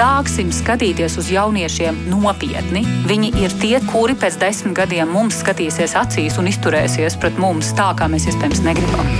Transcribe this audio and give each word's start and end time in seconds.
Sāksim 0.00 0.48
skatīties 0.48 1.18
uz 1.20 1.26
jauniešiem 1.28 1.98
nopietni. 2.08 2.80
Viņi 3.04 3.34
ir 3.42 3.52
tie, 3.60 3.74
kuri 3.84 4.14
pēc 4.16 4.38
desmit 4.40 4.72
gadiem 4.78 5.12
mums 5.12 5.42
skatīsies 5.42 5.92
acīs 6.00 6.38
un 6.40 6.48
izturēsies 6.48 7.18
pret 7.20 7.36
mums 7.36 7.74
tā, 7.76 7.90
kā 7.98 8.08
mēs 8.08 8.30
iespējams 8.32 8.62
negribam. 8.64 9.12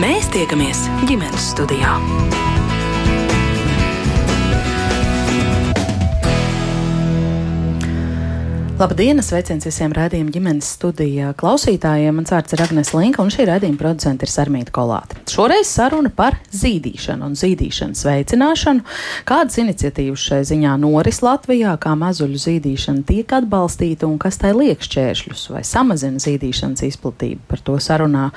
Mēs 0.00 0.32
tiekamies 0.32 0.80
ģimenes 1.04 1.52
studijā. 1.52 1.92
Labdien, 8.74 9.20
sveiciens 9.22 9.62
visiem 9.68 9.92
rādījuma 9.94 10.32
ģimenes 10.34 10.66
studijā 10.74 11.28
klausītājiem. 11.38 12.16
Mans 12.18 12.32
vārds 12.34 12.56
ir 12.56 12.62
Agnēs 12.64 12.88
Linka, 12.90 13.22
un 13.22 13.28
šī 13.30 13.44
rādījuma 13.46 13.78
producente 13.78 14.26
ir 14.26 14.32
Sarmīta 14.32 14.72
Kolāte. 14.74 15.20
Šoreiz 15.30 15.68
saruna 15.70 16.10
par 16.10 16.34
zīdīšanu 16.50 17.22
un 17.22 17.36
zīdīšanas 17.38 18.02
veicināšanu. 18.02 18.82
Kādas 19.30 19.60
iniciatīvas 19.62 20.24
šai 20.26 20.40
ziņā 20.50 20.72
noris 20.82 21.22
Latvijā, 21.22 21.76
kā 21.78 21.92
mazuļu 22.00 22.40
zīdīšana 22.48 23.06
tiek 23.06 23.36
atbalstīta 23.38 24.08
un 24.10 24.16
kas 24.18 24.40
tai 24.42 24.50
liek 24.58 24.82
šķēršļus 24.82 25.46
vai 25.54 25.62
samazina 25.62 26.18
zīdīšanas 26.26 26.82
izplatību. 26.90 27.46
Par 27.46 27.62
to 27.62 27.78
sarunā 27.78 28.32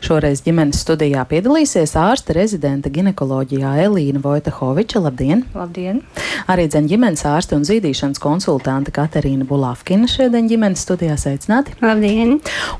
šoreiz 0.00 0.40
ģimenes 0.48 0.80
studijā 0.86 1.26
piedalīsies 1.28 1.92
ārste 2.00 2.38
rezidenta 2.40 2.88
ginekoloģijā 2.96 3.76
Elīna 3.84 4.24
Vojtehoviča. 4.24 5.04
Labdien! 5.04 5.44
Labdien! 5.52 6.00
Arī 6.48 6.64
dzen 6.72 6.88
ģimenes 6.88 7.28
ārste 7.28 7.60
un 7.60 7.68
zīdīšanas 7.68 8.24
konsultante 8.24 8.96
Katerīna 8.96 9.44
Bulāfa. 9.44 9.81
Rafkina 9.82 10.06
šodien 10.06 10.46
ģimenes 10.46 10.84
studijā 10.84 11.16
sveicināti. 11.18 11.72
Labdien! 11.82 12.36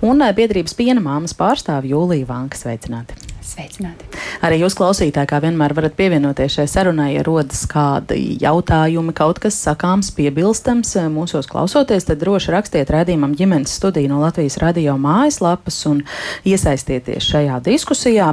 Un 0.06 0.23
eh, 0.23 0.29
biedrības 0.37 0.77
piena 0.79 1.02
māmas 1.02 1.33
pārstāvi 1.34 1.91
Jūlija 1.91 2.28
Vanka 2.28 2.55
sveicināti. 2.55 3.16
Sveicināti. 3.42 4.06
Arī 4.47 4.61
jūs 4.61 4.77
klausītāji, 4.78 5.27
kā 5.33 5.41
vienmēr, 5.42 5.75
varat 5.75 5.97
pievienoties 5.98 6.61
šai 6.61 6.69
sarunai, 6.70 7.09
ja 7.16 7.25
rodas 7.27 7.65
kādi 7.66 8.37
jautājumi, 8.38 9.16
kaut 9.19 9.42
kas 9.42 9.59
sakāms, 9.66 10.12
piebilstams 10.15 10.94
eh, 11.00 11.11
mūsos 11.11 11.50
klausoties, 11.50 12.06
tad 12.06 12.22
droši 12.22 12.55
rakstiet 12.55 12.94
redzījumam 12.94 13.34
ģimenes 13.34 13.75
studiju 13.83 14.14
no 14.14 14.22
Latvijas 14.22 14.61
radio 14.62 14.94
mājaslapas 14.94 15.83
un 15.91 16.05
iesaistieties 16.47 17.33
šajā 17.34 17.59
diskusijā. 17.66 18.31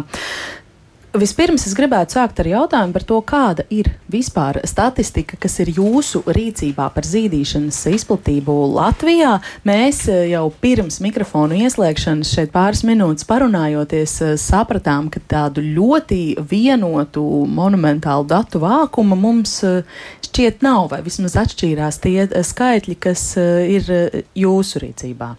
Vispirms 1.09 1.63
es 1.65 1.71
gribētu 1.73 2.13
sākt 2.13 2.37
ar 2.43 2.45
jautājumu 2.45 2.93
par 2.93 3.03
to, 3.09 3.15
kāda 3.25 3.63
ir 3.73 3.87
vispār 4.13 4.59
statistika, 4.69 5.39
kas 5.41 5.55
ir 5.63 5.71
jūsu 5.73 6.21
rīcībā 6.29 6.85
par 6.93 7.07
zīdīšanas 7.07 7.79
izplatību 7.95 8.53
Latvijā. 8.75 9.39
Mēs 9.65 10.03
eh, 10.05 10.27
jau 10.35 10.43
pirms 10.61 10.99
mikrofonu 11.01 11.57
ieslēgšanas 11.65 12.35
šeit 12.37 12.53
pāris 12.53 12.85
minūtes 12.85 13.25
parunājoties, 13.25 14.15
eh, 14.21 14.37
sapratām, 14.37 15.09
ka 15.09 15.23
tādu 15.25 15.65
ļoti 15.65 16.21
vienotu 16.45 17.25
monumentālu 17.57 18.29
datu 18.29 18.61
vākumu 18.61 19.17
mums 19.17 19.63
eh, 19.65 19.81
šķiet 20.29 20.61
nav, 20.61 20.91
vai 20.93 21.01
vismaz 21.01 21.39
atšķīrās 21.41 22.03
tie 22.05 22.29
skaitļi, 22.53 23.01
kas 23.01 23.31
ir 23.39 23.89
jūsu 24.37 24.85
rīcībā. 24.85 25.33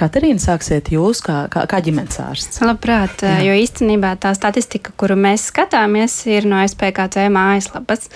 Katerīna, 0.00 0.40
sāksiet 0.40 0.88
jūs 0.94 1.20
kā, 1.24 1.42
kā, 1.52 1.66
kā 1.68 1.80
ģimenes 1.84 2.20
ārsts. 2.24 2.62
Labprāt, 2.64 3.24
Jā. 3.26 3.38
jo 3.44 3.56
īstenībā 3.60 4.14
tā 4.22 4.32
statistika, 4.36 4.94
kuru 4.96 5.18
mēs 5.20 5.50
skatāmies, 5.50 6.14
ir 6.30 6.48
no 6.48 6.60
SPKC 6.64 7.28
mājaslapas. 7.34 8.08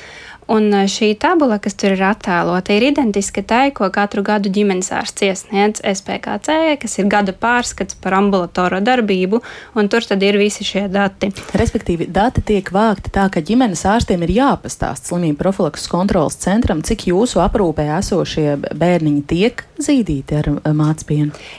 Un 0.51 0.69
e, 0.75 0.85
šī 0.91 1.15
tabula, 1.21 1.57
kas 1.63 1.77
tur 1.81 1.95
ir 1.95 2.03
attēlota, 2.05 2.75
ir 2.77 2.85
identiska 2.91 3.43
tai, 3.47 3.71
ko 3.77 3.89
katru 3.93 4.25
gadu 4.27 4.51
ģimenes 4.53 4.91
ārsts 4.93 5.25
iesniedz 5.25 5.81
SPKC, 5.81 6.77
kas 6.83 6.99
ir 7.01 7.09
gada 7.13 7.33
pārskats 7.33 7.97
par 8.01 8.19
ambulatorā 8.19 8.83
darbību, 8.85 9.41
un 9.79 9.89
tur 9.89 10.05
tad 10.05 10.23
ir 10.27 10.37
visi 10.41 10.67
šie 10.67 10.85
dati. 10.93 11.31
Respektīvi, 11.57 12.09
dati 12.13 12.45
tiek 12.45 12.69
vākti 12.75 13.13
tā, 13.15 13.29
ka 13.33 13.41
ģimenes 13.45 13.87
ārstiem 13.89 14.27
ir 14.27 14.35
jāpastāst 14.37 15.09
slimību 15.09 15.41
profilakses 15.41 15.89
kontrolas 15.93 16.37
centram, 16.43 16.83
cik 16.85 17.09
jūsu 17.09 17.41
aprūpē 17.45 17.89
esošie 17.99 18.59
bērniņi 18.69 19.23
tiek 19.31 19.65
zīdīti 19.81 20.41
ar 20.41 20.51
mācību. 20.77 20.95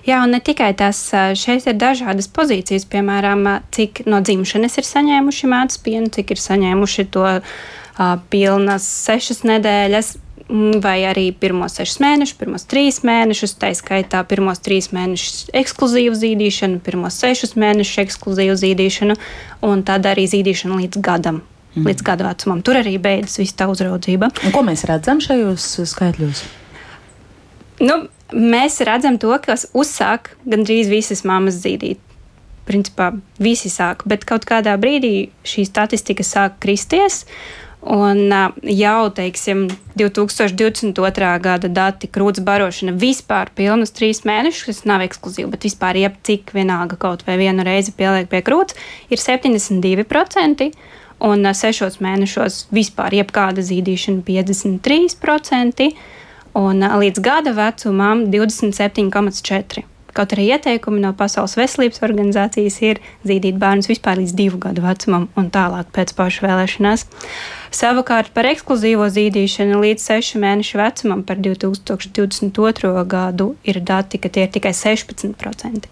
Jā, 0.07 0.21
un 0.23 0.35
ne 0.35 0.41
tikai 0.43 0.71
tas, 0.77 0.99
e, 1.13 1.31
šeit 1.37 1.65
ir 1.69 1.79
dažādas 1.81 2.29
pozīcijas, 2.31 2.85
piemēram, 2.89 3.47
cik 3.75 4.05
no 4.09 4.21
dzimšanas 4.21 4.77
ir 4.79 4.87
saņēmuši 4.87 5.49
mācību, 5.51 6.13
cik 6.19 6.35
ir 6.35 6.41
saņēmuši 6.41 7.07
to 7.13 7.25
pilnas 8.29 8.85
sešas 9.05 9.43
nedēļas, 9.47 10.15
vai 10.81 10.99
arī 11.09 11.31
pirmos 11.33 11.77
sešus 11.79 11.97
mēnešus, 12.03 12.37
pirmos 12.37 12.67
trīs 12.69 12.99
mēnešus, 13.07 13.55
tā 13.57 13.71
skaitā 13.73 14.21
pirmos 14.29 14.61
trīs 14.61 14.91
mēnešus 14.93 15.49
ekskluzīvu 15.57 16.17
zīdīšanu, 16.19 16.81
pirmos 16.85 17.17
sešus 17.23 17.55
mēnešus 17.57 18.03
ekskluzīvu 18.05 18.57
zīdīšanu, 18.61 19.15
un 19.65 19.83
tad 19.87 20.05
arī 20.05 20.27
zīdīšanu 20.29 20.81
līdz 20.83 21.01
gadam. 21.01 21.41
Mm. 21.75 21.89
Līdz 21.89 22.05
gada 22.07 22.29
vecumam. 22.29 22.61
Tur 22.63 22.77
arī 22.79 22.93
beidzas 23.01 23.39
viss 23.41 23.57
tā 23.57 23.65
uzraudzība. 23.67 24.29
Un 24.47 24.53
ko 24.55 24.61
mēs 24.63 24.85
redzam 24.87 25.19
šajos 25.19 25.65
skaitļos? 25.91 26.45
Nu, 27.83 27.97
mēs 28.31 28.79
redzam 28.87 29.17
to, 29.19 29.33
ka 29.43 29.57
uzsāk 29.75 30.35
gandrīz 30.47 30.87
visas 30.87 31.25
mammas 31.27 31.57
zīdīt. 31.65 31.99
Principā 32.65 33.11
visi 33.43 33.69
sāk, 33.69 34.05
bet 34.07 34.23
kaut 34.25 34.47
kādā 34.47 34.77
brīdī 34.79 35.33
šī 35.45 35.67
statistika 35.67 36.23
sāk 36.25 36.55
kristies. 36.63 37.25
Uh, 37.25 37.64
Un 37.85 38.33
jau, 38.63 39.09
teiksim, 39.13 39.67
2022. 39.93 41.27
gada 41.39 41.69
dati 41.69 42.09
krūts 42.09 42.41
barošana 42.41 42.95
vispār 42.97 43.51
pilnus 43.53 43.93
trīs 43.93 44.23
mēnešus, 44.25 44.63
kas 44.65 44.79
nav 44.89 45.03
ekskluzīvi, 45.05 45.51
bet 45.53 45.67
vispār 45.67 45.99
jebcik 46.01 46.49
vienalga 46.57 46.97
kaut 46.97 47.21
vai 47.27 47.37
vienu 47.37 47.61
reizi 47.67 47.93
pieliek 47.93 48.25
pie 48.31 48.41
krūts, 48.41 48.73
ir 49.13 49.21
72%. 49.21 50.71
Un 51.25 51.47
sešos 51.55 52.01
mēnešos 52.03 52.65
vispār 52.75 53.13
jebkāda 53.21 53.63
zīdīšana 53.63 54.25
53%, 54.25 55.91
un 56.59 56.87
līdz 57.05 57.21
gada 57.23 57.53
vecumam 57.55 58.25
27,4%. 58.33 59.94
Kaut 60.15 60.31
arī 60.31 60.45
ieteikumi 60.55 61.01
no 61.03 61.09
Pasaules 61.17 61.57
veselības 61.59 61.99
organizācijas 62.07 62.77
ir 62.87 63.01
zīdīt 63.27 63.57
bērnus 63.59 63.89
vispār 63.91 64.21
līdz 64.21 64.35
divu 64.37 64.61
gadu 64.63 64.85
vecumam 64.85 65.25
un 65.35 65.49
tālāk 65.51 65.89
pēc 65.95 66.13
pašvēlēšanās. 66.15 67.03
Savukārt 67.75 68.31
par 68.35 68.47
ekskluzīvo 68.47 69.09
zīdīšanu 69.11 69.81
līdz 69.83 70.07
6 70.13 70.39
mēnešu 70.39 70.79
vecumam 70.79 71.25
par 71.27 71.41
2022. 71.43 72.93
gadu 73.11 73.51
ir 73.67 73.81
dati, 73.83 74.21
ka 74.23 74.31
tie 74.31 74.47
ir 74.47 74.55
tikai 74.55 74.71
16%. 74.71 75.91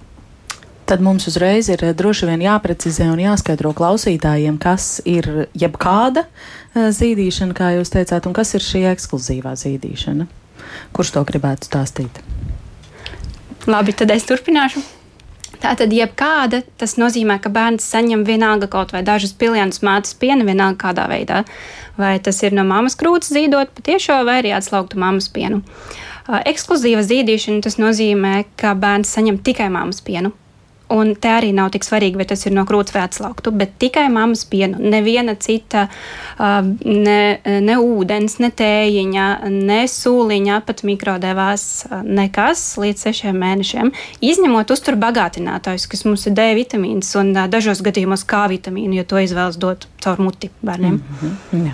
Tad 0.88 1.04
mums 1.04 1.28
uzreiz 1.28 1.68
ir 1.72 1.84
eh, 1.84 1.92
droši 1.96 2.28
vien 2.28 2.44
jāprecizē 2.44 3.10
un 3.12 3.20
jāskaidro 3.24 3.72
klausītājiem, 3.76 4.56
kas 4.60 5.02
ir 5.08 5.50
jebkāda 5.52 6.26
eh, 6.28 6.90
zīdīšana, 6.96 7.56
kā 7.56 7.74
jūs 7.78 7.92
teicāt, 7.92 8.28
un 8.28 8.36
kas 8.36 8.56
ir 8.56 8.64
šī 8.64 8.86
ekskluzīvā 8.92 9.56
zīdīšana. 9.60 10.28
Kurš 10.96 11.16
to 11.16 11.24
gribētu 11.28 11.68
stāstīt? 11.68 12.24
Labi, 13.64 13.94
tad 13.96 14.12
es 14.12 14.26
turpināšu. 14.28 14.82
Tātad, 15.64 15.94
jebkāda, 15.96 16.60
tas 16.76 16.98
nozīmē, 17.00 17.38
ka 17.40 17.48
bērns 17.54 17.86
saņem 17.88 18.26
vienalga 18.28 18.68
kaut 18.68 18.92
vai 18.92 19.00
dažus 19.08 19.32
pilienus 19.40 19.80
mātes 19.86 20.12
piena, 20.20 20.44
vienalga 20.44 20.82
kādā 20.82 21.06
veidā. 21.08 21.44
Vai 21.96 22.18
tas 22.20 22.42
ir 22.44 22.52
no 22.58 22.66
mammas 22.68 22.98
krūts 23.00 23.32
zīdot 23.32 23.72
patiešo, 23.78 24.20
vai 24.28 24.42
arī 24.42 24.52
atslaugtu 24.58 25.00
mammas 25.00 25.30
pienu. 25.32 25.62
Ekskluzīva 26.28 27.06
zīdīšana 27.08 27.64
tas 27.64 27.80
nozīmē, 27.80 28.36
ka 28.60 28.76
bērns 28.76 29.16
saņem 29.16 29.40
tikai 29.48 29.70
mammas 29.72 30.04
pienu. 30.04 30.34
Un 30.94 31.14
te 31.18 31.32
arī 31.34 31.50
nav 31.56 31.72
tik 31.74 31.86
svarīgi, 31.86 32.20
vai 32.20 32.28
tas 32.30 32.46
ir 32.46 32.54
no 32.54 32.66
krūts 32.70 32.94
vai 32.94 33.04
atslauktu, 33.08 33.54
bet 33.58 33.76
tikai 33.82 34.06
mammas 34.14 34.44
pienu. 34.50 34.78
Neviena 34.94 35.36
cita, 35.40 35.88
ne, 36.40 37.20
ne 37.44 37.78
ūdens, 37.82 38.38
ne 38.44 38.52
tējiņa, 38.54 39.28
ne 39.50 39.80
sūliņa, 39.90 40.60
pat 40.68 40.84
mikrodevās, 40.88 41.66
nekas 42.04 42.66
līdz 42.82 43.08
sešiem 43.08 43.40
mēnešiem. 43.42 43.94
Izņemot 44.22 44.74
uzturu 44.76 45.02
bagātinātājus, 45.02 45.88
kas 45.90 46.06
mums 46.06 46.28
ir 46.30 46.38
D 46.38 46.52
vitamīns 46.60 47.10
un 47.20 47.34
dažos 47.34 47.82
gadījumos 47.86 48.28
K 48.30 48.46
vitamīnu, 48.54 49.00
jo 49.02 49.08
to 49.10 49.24
izvēlas 49.24 49.58
dot 49.58 49.88
caur 50.04 50.20
muti 50.22 50.52
bērniem. 50.62 50.94
Mm 50.94 51.38
-hmm. 51.52 51.66
Jā. 51.68 51.74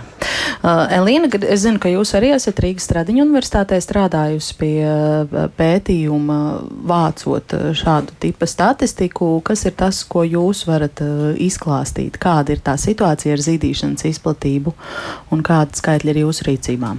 Uh, 0.64 0.92
Elīna, 0.92 1.30
es 1.48 1.62
zinu, 1.62 1.80
ka 1.80 1.90
jūs 1.90 2.14
arī 2.18 2.34
esat 2.36 2.60
Rīgas 2.60 2.84
Stradiņu 2.84 3.24
universitātē 3.24 3.80
strādājusi 3.82 4.56
pie 4.58 4.84
pētījuma, 5.58 6.62
vācot 6.84 7.74
šādu 7.74 8.12
tipu 8.20 8.46
statistiku 8.46 9.09
statistiku, 9.10 9.42
kas 9.44 9.66
ir 9.66 9.74
tas, 9.76 10.04
ko 10.04 10.24
jūs 10.24 10.68
varat 10.68 11.02
uh, 11.02 11.36
izklāstīt? 11.38 12.18
Kāda 12.20 12.54
ir 12.54 12.62
tā 12.62 12.78
situācija 12.78 13.34
ar 13.34 13.40
zīdīšanas 13.40 14.06
izplatību 14.06 14.74
un 15.32 15.42
kāda 15.44 15.76
skaitļa 15.76 16.12
ir 16.14 16.26
jūsu 16.26 16.46
rīcībā? 16.48 16.98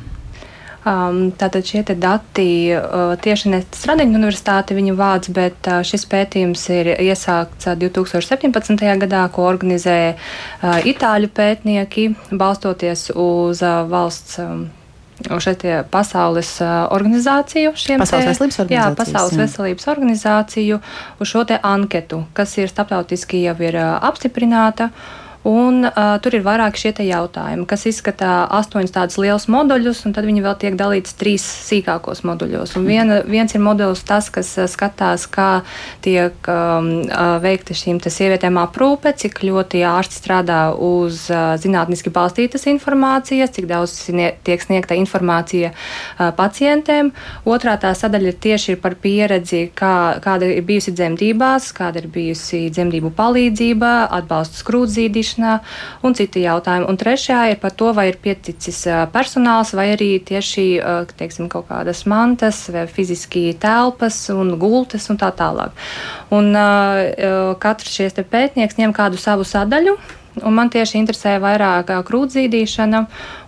Um, 0.80 1.30
tātad 1.36 1.62
šie 1.62 1.82
dati 1.84 2.72
uh, 2.72 3.14
tieši 3.20 3.50
ne 3.50 3.60
Stradiņu 3.60 4.16
universitāte 4.16 4.74
viņa 4.74 4.94
vāc, 4.96 5.28
bet 5.30 5.68
uh, 5.68 5.82
šis 5.84 6.06
pētījums 6.08 6.64
ir 6.72 6.94
iesākts 6.96 7.68
uh, 7.68 7.76
2017. 7.76 8.80
gadā, 9.04 9.28
ko 9.28 9.44
organizē 9.44 10.16
uh, 10.16 10.80
itāļu 10.80 11.28
pētnieki, 11.28 12.14
balstoties 12.32 13.10
uz 13.12 13.60
uh, 13.60 13.84
valsts. 13.90 14.38
Um, 14.40 14.70
šeit 15.42 15.64
pasaules 15.92 16.52
organizāciju, 16.64 17.74
šiem 17.78 18.02
pasaules 18.02 18.24
te, 18.24 18.32
veselības 18.32 18.60
organizāciju. 18.64 18.78
Jā, 18.78 18.98
pasaules 18.98 19.36
jā. 19.36 19.40
veselības 19.44 19.88
organizāciju 19.92 20.80
uz 21.20 21.32
šo 21.32 21.44
te 21.48 21.58
anketu, 21.62 22.24
kas 22.36 22.56
ir 22.58 22.70
starptautiski 22.72 23.44
jau 23.44 23.56
ir 23.64 23.80
apstiprināta. 23.80 24.90
Un, 25.40 25.86
uh, 25.88 26.18
tur 26.20 26.34
ir 26.36 26.42
vairāk 26.44 26.76
šie 26.76 26.90
jautājumi, 27.00 27.64
kas 27.64 27.86
izskata 27.88 28.44
astoņus 28.58 28.92
tādus 28.92 29.16
lielus 29.16 29.46
moduļus, 29.48 30.02
un 30.04 30.12
tad 30.12 30.26
viņi 30.28 30.42
vēl 30.44 30.56
tiek 30.60 30.74
dalīti 30.76 31.14
trīs 31.16 31.46
sīkākos 31.64 32.20
moduļos. 32.28 32.74
Un 32.76 32.84
viena, 32.84 33.22
viens 33.24 33.54
ir 33.56 33.62
modulis 33.64 34.02
tas, 34.04 34.28
kas 34.28 34.50
skatās, 34.68 35.24
kā 35.32 35.62
tiek 36.04 36.34
um, 36.44 36.90
veikta 37.40 37.72
šīm 37.72 38.02
sievietēm 38.04 38.58
aprūpe, 38.60 39.14
cik 39.16 39.40
ļoti 39.46 39.80
ārsti 39.88 40.18
strādā 40.20 40.58
uz 40.76 41.22
uh, 41.32 41.54
zinātniski 41.62 42.12
balstītas 42.12 42.68
informācijas, 42.68 43.54
cik 43.56 43.70
daudz 43.70 43.96
tiek 44.44 44.60
sniegta 44.60 44.98
informācija 45.00 45.72
uh, 45.72 46.34
pacientiem. 46.36 47.14
Otrā 47.48 47.78
tā 47.80 47.94
sadaļa 47.96 48.36
tieši 48.44 48.74
ir 48.74 48.82
par 48.84 48.98
pieredzi, 49.00 49.70
kā, 49.72 50.20
kāda 50.20 50.52
ir 50.52 50.68
bijusi 50.68 50.92
dzemdībās, 50.92 51.72
kāda 51.80 52.04
ir 52.04 52.12
bijusi 52.12 52.66
dzemdību 52.68 53.14
palīdzība, 53.16 53.96
atbalsts 54.20 54.68
krūtzīdīšanā 54.68 55.29
izdarīšanā 55.30 55.60
un 56.02 56.14
citi 56.14 56.42
jautājumi. 56.44 56.88
Un 56.88 56.96
trešā 56.96 57.50
ir 57.50 57.58
par 57.60 57.72
to, 57.72 57.92
vai 57.92 58.08
ir 58.10 58.18
pieticis 58.22 58.86
personāls 59.12 59.74
vai 59.74 59.92
arī 59.94 60.20
tieši 60.20 60.80
teiksim, 61.16 61.48
kaut 61.48 61.68
kādas 61.68 62.06
mantas 62.06 62.68
vai 62.70 62.86
fiziski 62.86 63.54
telpas 63.58 64.30
un 64.30 64.58
gultas 64.58 65.08
un 65.10 65.18
tā 65.18 65.30
tālāk. 65.32 65.70
Un 66.30 66.52
katrs 67.58 67.94
šis 67.94 68.14
pētnieks 68.30 68.78
ņem 68.78 68.92
kādu 68.92 69.18
savu 69.18 69.44
sadaļu. 69.44 69.98
Un 70.46 70.54
man 70.54 70.70
tieši 70.70 71.00
interesē 71.00 71.40
vairāk 71.42 71.90
krūtzīdīšana 72.06 73.00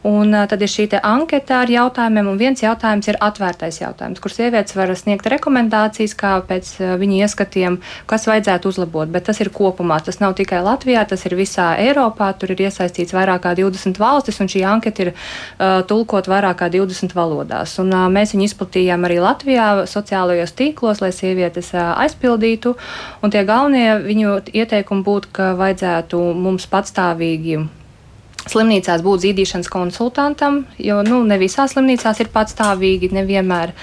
Un 0.03 0.35
tad 0.51 0.63
ir 0.65 0.71
šī 0.71 0.89
anketa 0.99 1.61
ar 1.63 1.71
jautājumiem, 1.71 2.27
un 2.33 2.39
viens 2.39 2.59
jautājums 2.59 3.07
ir 3.07 3.19
atvērtais 3.23 3.79
jautājums, 3.79 4.19
kur 4.19 4.33
sievietes 4.35 4.75
var 4.75 4.91
sniegt 4.99 5.29
rekomendācijas, 5.31 6.15
kā 6.19 6.33
pēc 6.49 6.73
viņu 6.99 7.21
ieskatiem, 7.23 7.77
kas 8.11 8.27
vajadzētu 8.27 8.73
uzlabot. 8.73 9.13
Bet 9.15 9.29
tas 9.29 9.39
ir 9.39 9.53
kopumā, 9.55 10.01
tas 10.03 10.19
nav 10.19 10.35
tikai 10.39 10.59
Latvijā, 10.67 11.05
tas 11.07 11.23
ir 11.29 11.37
visā 11.39 11.69
Eiropā. 11.79 12.33
Tur 12.35 12.51
ir 12.51 12.65
iesaistīts 12.67 13.15
vairāk 13.15 13.45
kā 13.45 13.53
20 13.59 14.01
valstis, 14.03 14.41
un 14.43 14.51
šī 14.51 14.65
anketa 14.67 15.05
ir 15.05 15.11
uh, 15.13 15.85
tulkot 15.87 16.27
vairāk 16.31 16.59
kā 16.65 16.71
20 16.75 17.15
valodās. 17.15 17.77
Un, 17.83 17.93
uh, 17.95 18.09
mēs 18.11 18.35
viņu 18.35 18.49
izplatījām 18.49 19.07
arī 19.07 19.21
Latvijā 19.23 19.69
sociālajos 19.91 20.57
tīklos, 20.59 21.05
lai 21.05 21.13
sievietes 21.15 21.71
uh, 21.77 21.93
aizpildītu. 22.03 22.75
Un 23.23 23.31
tie 23.31 23.45
galvenie 23.47 24.01
viņu 24.03 24.35
ieteikumi 24.51 25.07
būtu, 25.07 25.31
ka 25.39 25.53
vajadzētu 25.63 26.25
mums 26.43 26.67
patstāvīgi 26.75 27.63
slimnīcās 28.51 29.05
būt 29.05 29.27
zīdīšanas 29.27 29.71
konsultantam, 29.71 30.65
jo 30.81 31.03
nu, 31.07 31.23
ne 31.27 31.39
visās 31.41 31.77
slimnīcās 31.77 32.25
ir 32.25 32.33
patstāvīgi, 32.35 33.13
nevienmēr. 33.15 33.75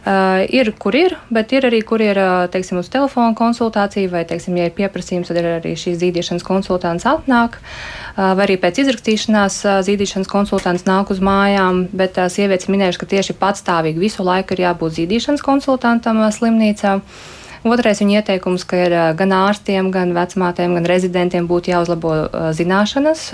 Uh, 0.00 0.46
ir, 0.48 0.70
kur 0.80 0.96
ir, 0.96 1.12
bet 1.28 1.50
ir 1.52 1.66
arī, 1.68 1.82
kur 1.84 2.00
ir, 2.00 2.16
teiksim, 2.48 2.78
uz 2.80 2.88
telefona 2.88 3.34
konsultācija, 3.36 4.08
vai, 4.08 4.22
teiksim, 4.24 4.56
ja 4.56 4.70
ir 4.70 4.72
pieprasījums, 4.72 5.28
tad 5.28 5.36
ir 5.36 5.48
arī 5.58 5.74
šīs 5.76 5.98
zīdīšanas 6.00 6.46
konsultants 6.46 7.04
atnāk, 7.04 7.58
uh, 7.60 8.30
vai 8.38 8.46
arī 8.46 8.56
pēc 8.62 8.80
izrakstīšanās 8.80 9.58
uh, 9.66 9.82
zīdīšanas 9.84 10.30
konsultants 10.32 10.86
nāk 10.88 11.12
uz 11.12 11.20
mājām, 11.20 11.84
bet 11.92 12.16
uh, 12.16 12.30
sievietes 12.32 12.72
minējuši, 12.72 13.02
ka 13.02 13.10
tieši 13.12 13.36
patstāvīgi 13.42 14.00
visu 14.00 14.24
laiku 14.24 14.56
ir 14.56 14.64
jābūt 14.70 14.96
zīdīšanas 15.02 15.44
konsultantam 15.44 16.24
uh, 16.24 16.32
slimnīcā. 16.32 16.96
Uh, 16.96 17.36
Otrais 17.60 17.98
viņa 18.00 18.22
ieteikums, 18.22 18.62
ka 18.64 18.78
ir 18.86 18.94
gan 19.18 19.34
ārstiem, 19.36 19.90
gan 19.92 20.14
vecmātēm, 20.16 20.78
gan 20.78 20.86
rezidentiem 20.88 21.44
būtu 21.44 21.74
jāuzlabo 21.74 22.12
zināšanas 22.56 23.26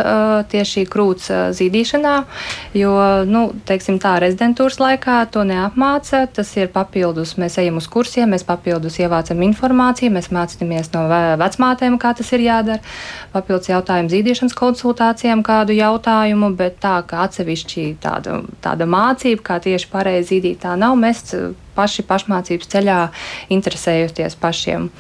tieši 0.51 0.83
krūts 0.91 1.29
zīdīšanā, 1.55 2.15
jo, 2.75 2.95
nu, 3.31 3.43
teiksim 3.69 4.01
tā, 4.03 4.17
rezidentūras 4.25 4.81
laikā 4.83 5.21
to 5.31 5.45
neapmāca. 5.47 6.25
Tas 6.27 6.51
ir 6.59 6.73
papildus, 6.75 7.37
mēs 7.39 7.61
ejam 7.63 7.79
uz 7.79 7.87
kursiem, 7.87 8.33
mēs 8.35 8.43
papildus 8.49 8.99
ievācam 8.99 9.45
informāciju, 9.47 10.17
mēs 10.17 10.33
mācāmies 10.35 10.91
no 10.97 11.05
vecmātēm, 11.39 11.99
kā 12.03 12.11
tas 12.19 12.33
ir 12.35 12.43
jādara. 12.49 12.83
Papildus 13.37 13.71
jautājumu 13.71 14.11
zīdīšanas 14.11 14.57
konsultācijām 14.59 15.45
kādu 15.47 15.77
jautājumu, 15.79 16.51
bet 16.59 16.81
tā, 16.83 16.97
ka 17.07 17.23
atsevišķi 17.29 17.87
tāda, 18.03 18.41
tāda 18.65 18.91
mācība, 18.91 19.47
kā 19.53 19.61
tieši 19.63 19.93
pareizi 19.95 20.35
zīdīt, 20.35 20.65
tā 20.67 20.75
nav. 20.75 20.99
Mēs 20.99 21.23
paši 21.77 22.05
pašmācības 22.09 22.73
ceļā 22.73 22.99
interesējoties 23.53 24.39
pašiem. 24.41 24.91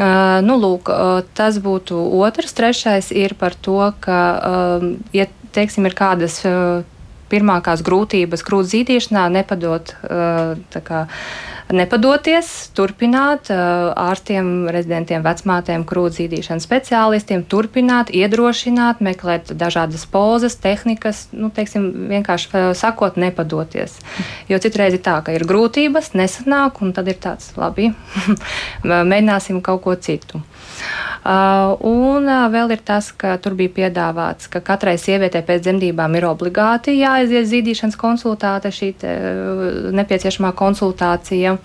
Uh, 0.00 0.38
nu, 0.46 0.56
lūk, 0.62 0.88
uh, 0.88 1.20
tas 1.36 1.58
būtu 1.60 1.98
otrs. 2.22 2.54
Trešais 2.56 3.10
ir 3.12 3.34
par 3.36 3.58
to, 3.58 3.82
ka, 4.00 4.20
uh, 4.38 4.86
ja 5.12 5.26
teiksim, 5.52 5.90
ir 5.90 5.96
kādas 5.98 6.40
uh, 6.48 6.86
pirmākās 7.30 7.84
grūtības 7.86 8.44
krūts 8.46 8.74
zīdīšanā, 8.74 9.28
nepadot. 9.38 9.94
Uh, 10.04 10.80
kā, 10.84 11.06
nepadoties, 11.72 12.70
turpināt 12.76 13.50
ārstiem, 13.50 14.68
rezidentiem, 14.72 15.22
vecmātēm, 15.24 15.84
krūtzīdīšanas 15.88 16.66
speciālistiem, 16.66 17.44
turpināt, 17.50 18.10
iedrošināt, 18.14 19.02
meklēt 19.04 19.52
dažādas 19.58 20.06
pozas, 20.10 20.56
tehnikas, 20.60 21.28
nu, 21.36 21.50
teiksim, 21.54 21.86
vienkārši 22.10 22.64
sakot, 22.78 23.18
nepadoties. 23.20 23.98
Jo 24.50 24.60
citreiz 24.62 24.96
ir 24.98 25.04
tā, 25.06 25.20
ka 25.24 25.34
ir 25.36 25.46
grūtības, 25.48 26.12
nesanāk, 26.18 26.82
un 26.84 26.94
tad 26.96 27.10
ir 27.10 27.20
tāds, 27.22 27.52
labi, 27.60 27.92
mēģināsim 28.84 29.62
kaut 29.64 29.84
ko 29.86 29.96
citu. 30.00 30.42
Uh, 31.20 31.74
un 31.84 32.24
uh, 32.24 32.46
vēl 32.52 32.72
ir 32.76 32.80
tas, 32.86 33.10
ka 33.12 33.34
tur 33.42 33.54
bija 33.58 33.74
piedāvāts, 33.76 34.48
ka 34.48 34.62
katrai 34.64 34.96
sievietei 35.00 35.44
pēc 35.44 35.66
dzemdībām 35.66 36.16
ir 36.16 36.26
obligāti 36.30 36.96
jāaiziet 36.96 37.48
zīdīšanas 37.50 37.98
konsultāte, 38.00 38.72
šī 38.72 38.90
te, 39.02 39.12
uh, 39.12 39.92
nepieciešamā 40.00 40.54
konsultācija. 40.56 41.56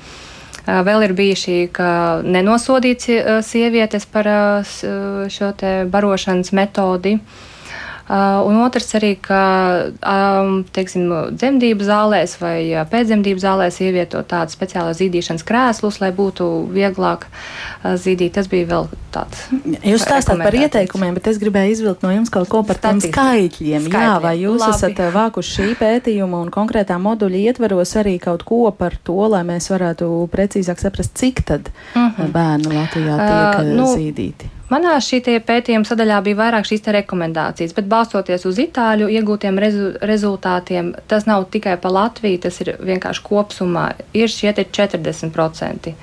Vēl 0.66 1.04
ir 1.06 1.12
bijuši, 1.14 1.56
ka 1.70 1.88
nenosodīts 2.26 3.12
sievietes 3.46 4.08
par 4.10 4.26
šo 5.30 5.50
barošanas 5.94 6.50
metodi. 6.58 7.20
Uh, 7.20 7.55
un 8.06 8.60
otrs 8.62 8.92
arī, 9.00 9.16
ka 9.18 9.40
um, 9.98 10.60
teiksim, 10.76 11.10
dzemdību 11.34 11.86
zālēs 11.88 12.36
vai 12.38 12.60
pēcdzemdību 12.92 13.42
zālēs 13.42 13.80
ievietot 13.82 14.28
tādu 14.30 14.54
speciālu 14.54 14.94
zīdīšanas 14.94 15.46
krēslus, 15.48 15.98
lai 16.04 16.12
būtu 16.14 16.46
vieglāk 16.76 17.26
uh, 17.26 17.96
zīdīt. 17.98 18.36
Tas 18.38 18.50
bija 18.52 18.70
vēl 18.70 18.90
tāds. 19.16 19.48
Jūs 19.82 20.06
stāstāt 20.06 20.38
par 20.44 20.58
ieteikumiem, 20.60 21.18
bet 21.18 21.32
es 21.32 21.42
gribēju 21.42 21.74
izvilkt 21.74 22.06
no 22.06 22.14
jums 22.14 22.30
kaut 22.34 22.52
ko 22.52 22.62
par 22.68 22.78
tiem 22.84 23.02
skaitļiem. 23.02 23.90
skaitļiem. 23.90 24.06
Jā, 24.06 24.16
vai 24.22 24.36
jūs 24.44 24.62
Labi. 24.62 24.78
esat 24.78 25.02
uh, 25.02 25.12
vākuši 25.16 25.56
šī 25.58 25.70
pētījuma 25.82 26.44
un 26.46 26.54
konkrētā 26.54 27.00
moduļa 27.02 27.46
ietvaros 27.50 27.96
arī 28.02 28.20
kaut 28.22 28.46
ko 28.46 28.68
par 28.76 29.00
to, 29.02 29.18
lai 29.34 29.42
mēs 29.48 29.72
varētu 29.74 30.12
precīzāk 30.34 30.84
saprast, 30.84 31.18
cik 31.18 31.42
tad 31.48 31.72
uh 31.74 32.02
mhm. 32.04 32.22
-huh. 32.22 32.36
bērnu 32.38 32.76
Latvijā 32.76 33.18
tiek 33.18 33.64
uh, 33.64 33.74
nu, 33.74 33.90
zīdīti? 33.96 34.55
Manā 34.66 34.96
šī 34.98 35.20
pētījuma 35.46 35.86
sadaļā 35.86 36.22
bija 36.26 36.40
vairāk 36.40 36.66
šīs 36.66 36.88
rekomendācijas, 36.96 37.74
bet 37.78 37.86
balstoties 37.90 38.48
uz 38.50 38.58
itāļu 38.64 39.12
iegūtiem 39.14 39.60
rezu, 39.62 39.92
rezultātiem, 40.02 40.96
tas 41.06 41.28
nav 41.30 41.46
tikai 41.54 41.76
pa 41.82 41.92
Latviju, 41.94 42.40
tas 42.48 42.58
ir 42.64 42.72
vienkārši 42.82 43.22
kopsumā. 43.28 43.92
Ir 44.18 44.32
šie 44.34 44.50
40%, 44.58 45.94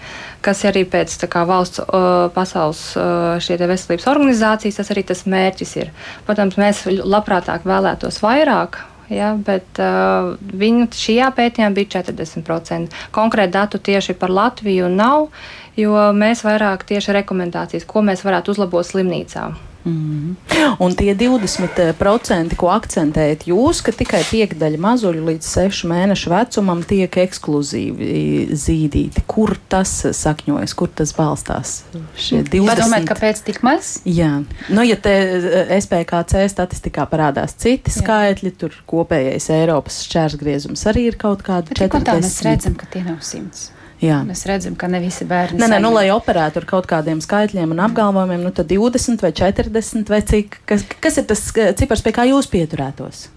kas 0.47 0.63
arī 0.71 0.85
pēc 0.87 1.17
kā, 1.27 1.43
valsts 1.49 1.83
uh, 1.83 2.31
pasaules 2.37 2.85
uh, 2.95 3.67
veselības 3.73 4.07
organizācijas, 4.15 4.79
tas 4.79 4.95
arī 4.95 5.03
tas 5.11 5.27
mērķis 5.27 5.77
ir. 5.83 5.91
Protams, 6.29 6.61
mēs 6.61 6.85
labprātāk 6.87 7.67
vēlētos 7.67 8.23
vairāk, 8.23 8.79
ja, 9.11 9.33
bet 9.35 9.83
uh, 9.83 10.37
viņu 10.39 10.87
šajā 11.03 11.33
pētījumā 11.35 11.75
bija 11.81 11.99
40%. 11.99 13.03
Konkrēti 13.11 13.57
datu 13.59 13.83
tieši 13.83 14.15
par 14.23 14.31
Latviju 14.31 14.87
nav 14.93 15.33
jo 15.76 15.99
mēs 16.17 16.45
vairāk 16.47 16.87
tieši 16.88 17.19
rekomendācijas, 17.21 17.88
ko 17.88 18.05
mēs 18.07 18.25
varētu 18.26 18.57
uzlabot 18.57 18.87
slimnīcā. 18.87 19.50
Mm. 19.85 20.37
Un 20.79 20.95
tie 20.95 21.11
20%, 21.19 22.55
ko 22.59 22.69
akcentējat 22.71 23.49
jūs, 23.50 23.81
ka 23.83 23.95
tikai 23.95 24.21
piekdaļa 24.29 24.79
mazuļu 24.83 25.25
līdz 25.26 25.49
6 25.49 25.88
mēnešu 25.91 26.31
vecumam 26.31 26.85
tiek 26.87 27.19
ekskluzīvi 27.25 28.55
zīdīti. 28.55 29.25
Kur 29.26 29.57
tas 29.73 29.91
sakņojas, 30.14 30.76
kur 30.79 30.93
tas 31.02 31.14
balstās? 31.17 31.75
Šie 32.14 32.45
20. 32.47 32.71
Padomājiet, 32.71 33.11
kāpēc 33.11 33.43
tik 33.49 33.62
maz? 33.67 33.97
Jā, 34.07 34.45
nu, 34.71 34.87
ja 34.87 34.99
te 35.02 35.17
eh, 35.35 35.75
SPKC 35.81 36.47
statistikā 36.52 37.09
parādās 37.11 37.57
citi 37.59 37.91
Jā. 37.91 37.99
skaitļi, 38.05 38.55
tur 38.62 38.79
kopējais 38.87 39.50
Eiropas 39.59 40.05
šķērsgriezums 40.07 40.87
arī 40.93 41.09
ir 41.11 41.19
kaut 41.19 41.43
kāda 41.47 41.75
40. 41.75 42.07
Tā 42.07 42.19
mēs 42.23 42.43
redzam, 42.47 42.79
ka 42.79 42.87
tie 42.93 43.02
nav 43.09 43.23
simts. 43.26 43.73
Jā. 44.03 44.19
Mēs 44.27 44.43
redzam, 44.51 44.75
ka 44.79 44.89
ne 44.91 44.99
visi 45.03 45.25
bērni. 45.29 45.61
Nē, 45.63 45.69
nē, 45.71 45.79
nu, 45.83 45.93
lai 45.95 46.09
operētu 46.11 46.59
ar 46.59 46.67
kaut 46.67 46.89
kādiem 46.91 47.21
skaitļiem 47.23 47.71
un 47.71 47.83
apgalvojumiem, 47.85 48.43
nu, 48.43 48.51
tad 48.55 48.67
20 48.73 49.23
vai 49.23 49.31
40 49.39 50.11
vai 50.11 50.19
cik. 50.27 50.59
Kas, 50.67 50.83
kas 51.05 51.21
ir 51.23 51.29
tas 51.31 51.45
cipars, 51.79 52.03
pie 52.03 52.15
kā 52.17 52.27
jūs 52.27 52.51
pieturētos? 52.51 53.29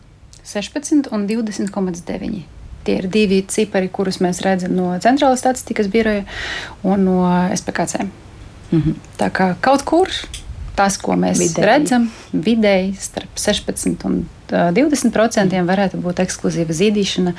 16 0.45 1.11
un 1.13 1.27
20,9. 1.29 2.41
Tie 2.85 2.95
ir 3.01 3.07
divi 3.09 3.41
cipari, 3.49 3.89
kurus 3.93 4.19
mēs 4.21 4.41
redzam 4.45 4.73
no 4.77 4.91
Centrālās 5.01 5.41
statistikas 5.41 5.89
biroja 5.93 6.25
un 6.85 7.05
no 7.05 7.19
SPKC. 7.53 8.05
Mm 8.71 8.81
-hmm. 8.81 8.93
Tā 9.17 9.29
kā 9.29 9.53
kaut 9.61 9.85
kur 9.85 10.09
tas, 10.75 10.97
ko 10.97 11.13
mēs 11.13 11.39
vidēji. 11.39 11.65
redzam, 11.65 12.11
vidēji 12.33 12.95
starp 12.99 13.37
16 13.37 14.05
un 14.05 14.25
20% 14.51 15.61
varētu 15.67 15.99
būt 16.03 16.21
ekskluzīva 16.25 16.75
zīdīšana 16.75 17.33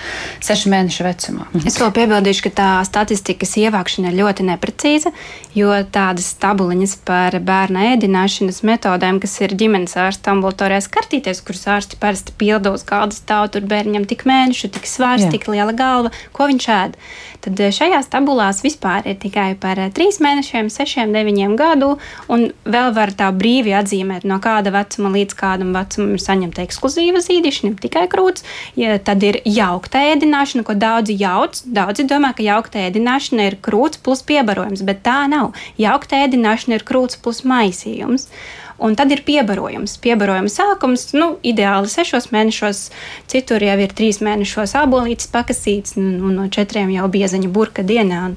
sešu 0.44 0.72
mēnešu 0.72 1.06
vecumā. 1.06 1.46
Es 1.66 1.78
vēl 1.80 1.92
piebildīšu, 1.96 2.46
ka 2.46 2.52
tā 2.60 2.70
statistikas 2.88 3.56
ievākšana 3.60 4.10
ir 4.10 4.18
ļoti 4.20 4.46
neprecīza, 4.48 5.12
jo 5.56 5.72
tādas 5.94 6.32
tabuliņas 6.42 6.96
par 7.06 7.38
bērna 7.46 7.92
ēdināšanas 7.94 8.62
metodēm, 8.66 9.20
kas 9.22 9.38
ir 9.44 9.56
ģimenes 9.58 9.96
ārsta 10.00 10.34
ambulatorijās 10.34 10.90
kartīties, 10.92 11.44
kuras 11.46 11.66
ārsti 11.76 12.00
parasti 12.02 12.34
pilda 12.38 12.74
uz 12.74 12.86
galda 12.88 13.16
stāv 13.16 13.50
tur 13.54 13.66
bērnam 13.68 14.08
tik 14.08 14.26
mēnešu, 14.28 14.72
tik 14.74 14.88
svārs, 14.90 15.28
tik 15.32 15.48
liela 15.52 15.74
galva, 15.76 16.12
ko 16.36 16.50
viņš 16.50 16.68
ēd. 16.80 17.00
Tad 17.46 17.60
šajās 17.76 18.08
tabulās 18.10 18.58
vispār 18.64 19.04
ir 19.06 19.20
tikai 19.22 19.52
par 19.62 19.78
3 19.94 20.18
mēnešiem, 20.24 20.66
6, 20.72 21.12
9 21.14 21.52
gadu, 21.58 21.92
un 22.32 22.48
vēl 22.66 22.90
var 22.96 23.12
tā 23.14 23.28
brīvi 23.30 23.70
atzīmēt, 23.78 24.26
no 24.26 24.40
kāda 24.42 24.72
vecuma 24.74 25.12
līdz 25.14 25.36
kādam 25.38 25.70
vecumam 25.76 26.16
ir 26.16 26.24
saņemta 26.24 26.64
ekskluzīva 26.66 27.22
zīdīšana, 27.22 27.78
tikai 27.84 28.08
krūts. 28.10 28.42
Ja 28.74 28.98
tad 28.98 29.22
ir 29.22 29.38
jaukta 29.46 30.02
ēdināšana, 30.10 30.66
ko 30.66 30.74
daudzi 30.74 31.14
jauc. 31.20 31.62
Daudzi 31.78 32.08
domā, 32.10 32.32
ka 32.34 32.42
jaukta 32.42 32.82
ēdināšana 32.88 33.46
ir 33.46 33.60
krūts 33.62 34.02
plus 34.02 34.26
piebarojums, 34.26 34.82
bet 34.82 35.04
tā 35.06 35.22
nav. 35.30 35.54
Jaukta 35.78 36.24
ēdināšana 36.26 36.80
ir 36.80 36.88
krūts 36.88 37.22
plus 37.22 37.44
maisījums. 37.46 38.26
Un 38.78 38.96
tad 38.96 39.12
ir 39.14 39.22
piebarojums. 39.24 39.96
Piebarojuma 40.04 40.52
sākums, 40.52 41.08
nu, 41.16 41.36
ideāli 41.46 41.88
sešos 41.88 42.28
mēnešos, 42.34 42.82
citur 43.30 43.64
jau 43.64 43.76
ir 43.80 43.94
trīs 43.96 44.20
mēnešos 44.24 44.76
abolītis 44.82 45.30
pakasīts, 45.32 45.96
un, 46.00 46.18
un 46.20 46.36
no 46.42 46.48
četriem 46.52 46.92
jau 46.92 47.08
biezaņa 47.12 47.52
burka 47.52 47.86
dienā. 47.86 48.22
Un, 48.30 48.36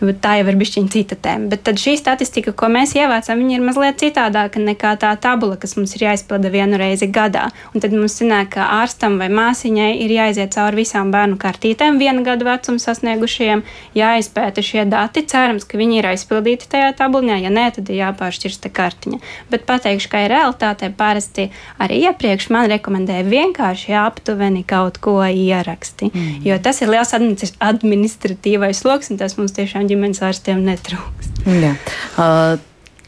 tā 0.00 0.38
jau 0.40 0.48
ir 0.50 0.58
bijusi 0.58 0.82
cita 0.90 1.16
tēma. 1.16 1.48
Bet 1.52 1.68
šī 1.80 1.96
statistika, 1.98 2.52
ko 2.52 2.68
mēs 2.72 2.94
ievācām, 2.98 3.42
ir 3.50 3.62
mazliet 3.64 4.00
citādāka 4.02 4.60
nekā 4.62 4.94
tā 5.00 5.12
tabula, 5.20 5.56
kas 5.60 5.76
mums 5.78 5.94
ir 5.96 6.06
jāizpilda 6.08 6.50
vienu 6.50 6.78
reizi 6.80 7.06
gadā. 7.06 7.48
Un 7.74 7.84
tad 7.84 7.94
mums 7.94 8.18
sanāk, 8.20 8.54
ka 8.56 8.66
ārstam 8.80 9.18
vai 9.20 9.30
māsiņai 9.32 9.90
ir 10.04 10.14
jāiziet 10.16 10.54
cauri 10.56 10.82
visām 10.82 11.12
bērnu 11.14 11.38
kartītēm, 11.40 11.98
viena 12.02 12.24
gada 12.26 12.46
vecuma 12.48 12.82
sasniegušajiem, 12.82 13.64
jāizpēta 13.94 14.64
šie 14.64 14.84
dati. 14.90 15.24
Cerams, 15.30 15.66
ka 15.68 15.78
viņi 15.80 16.00
ir 16.00 16.10
aizpildīti 16.12 16.68
tajā 16.74 16.90
tabuliņā. 16.98 17.38
Ja 17.44 17.52
nē, 17.54 17.68
tad 17.78 17.90
ir 17.90 18.00
jāpāršķirsta 18.02 18.72
kartiņa. 18.74 19.20
Bet 19.52 19.66
pateikšu, 19.68 20.10
ka 20.12 20.24
ir 20.24 20.34
realitāte 20.34 20.90
parasti 20.94 21.48
arī 21.82 22.02
iepriekš 22.08 22.50
man 22.54 22.68
rekomendēja 22.72 23.26
vienkārši 23.28 23.96
aptuveni 23.98 24.64
kaut 24.66 24.98
ko 25.02 25.20
ieraksti. 25.24 26.10
Mm. 26.10 26.42
Jo 26.46 26.58
tas 26.62 26.80
ir 26.82 26.92
liels 26.92 27.14
administratīvais 27.14 28.82
sloks, 28.84 29.10
un 29.12 29.20
tas 29.20 29.36
mums 29.38 29.54
tiešām 29.56 29.83
ģimenes 29.90 30.22
ārstiem 30.24 30.62
netrūks. 30.66 31.34
Jā. 31.44 31.74
Uh, 32.14 32.60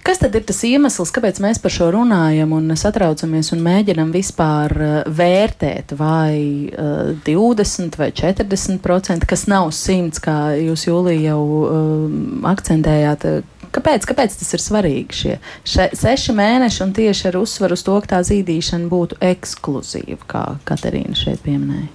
Kas 0.06 0.20
tad 0.22 0.36
ir 0.38 0.44
tas 0.46 0.60
iemesls, 0.62 1.10
kāpēc 1.10 1.40
mēs 1.42 1.58
par 1.58 1.72
šo 1.74 1.88
runājam 1.90 2.52
un 2.54 2.70
satraucamies 2.78 3.48
un 3.56 3.64
mēģinam 3.64 4.12
vispār 4.14 4.70
vērtēt, 5.10 5.96
vai 5.98 6.36
uh, 6.70 7.10
20 7.26 7.98
vai 7.98 8.12
40 8.14 8.78
procenti, 8.84 9.26
kas 9.26 9.48
nav 9.50 9.72
simts, 9.74 10.22
kā 10.22 10.54
jūs 10.60 10.86
jūlija 10.86 11.32
jau 11.32 11.40
uh, 11.42 12.06
akcentējāt? 12.52 13.26
Kāpēc, 13.74 14.06
kāpēc 14.06 14.38
tas 14.38 14.54
ir 14.54 14.62
svarīgi? 14.62 15.18
Šie 15.24 15.36
še, 15.66 15.90
seši 15.98 16.38
mēneši 16.38 16.84
un 16.86 16.94
tieši 16.94 17.30
ar 17.32 17.42
uzsvaru 17.42 17.74
uz 17.74 17.82
to, 17.82 17.98
ka 18.04 18.14
tā 18.14 18.22
zīdīšana 18.30 18.86
būtu 18.92 19.18
ekskluzīva, 19.34 20.22
kā 20.30 20.48
Katerīna 20.70 21.18
šeit 21.18 21.42
pieminēja. 21.42 21.90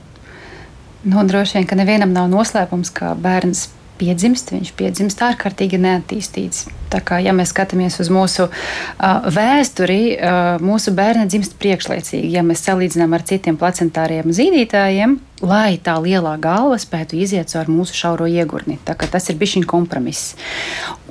Nu, 1.07 1.23
droši 1.31 1.61
vien, 1.61 1.71
ka 1.71 1.79
nevienam 1.79 2.11
nav 2.11 2.27
noslēpums, 2.29 2.91
ka 2.91 3.15
bērns 3.15 3.69
piedzimst, 4.01 4.51
viņš 4.55 4.73
piedzimst 4.79 5.21
ārkārtīgi 5.25 5.79
neattīstīts. 5.81 6.65
Tā 6.91 6.99
kā, 7.05 7.21
ja 7.23 7.31
mēs 7.35 7.53
skatāmies 7.53 7.99
uz 8.03 8.09
mūsu 8.11 8.47
uh, 8.49 9.29
vēsturi, 9.31 10.01
uh, 10.17 10.63
mūsu 10.63 10.91
bērni 10.97 11.29
dzimst 11.29 11.55
priekšlaicīgi. 11.61 12.33
Ja 12.35 12.43
mēs 12.43 12.65
salīdzinām 12.65 13.15
ar 13.15 13.23
citiem 13.29 13.59
placentāriem 13.61 14.33
zīdītājiem, 14.35 15.15
lai 15.45 15.77
tā 15.83 15.95
lielā 16.03 16.35
galva 16.41 16.81
spētu 16.81 17.21
iziet 17.21 17.53
caur 17.53 17.71
mūsu 17.71 17.95
šauro 18.01 18.27
iegurni. 18.27 18.79
Tas 18.83 19.31
ir 19.31 19.39
bijis 19.39 19.61
kompromiss. 19.69 20.35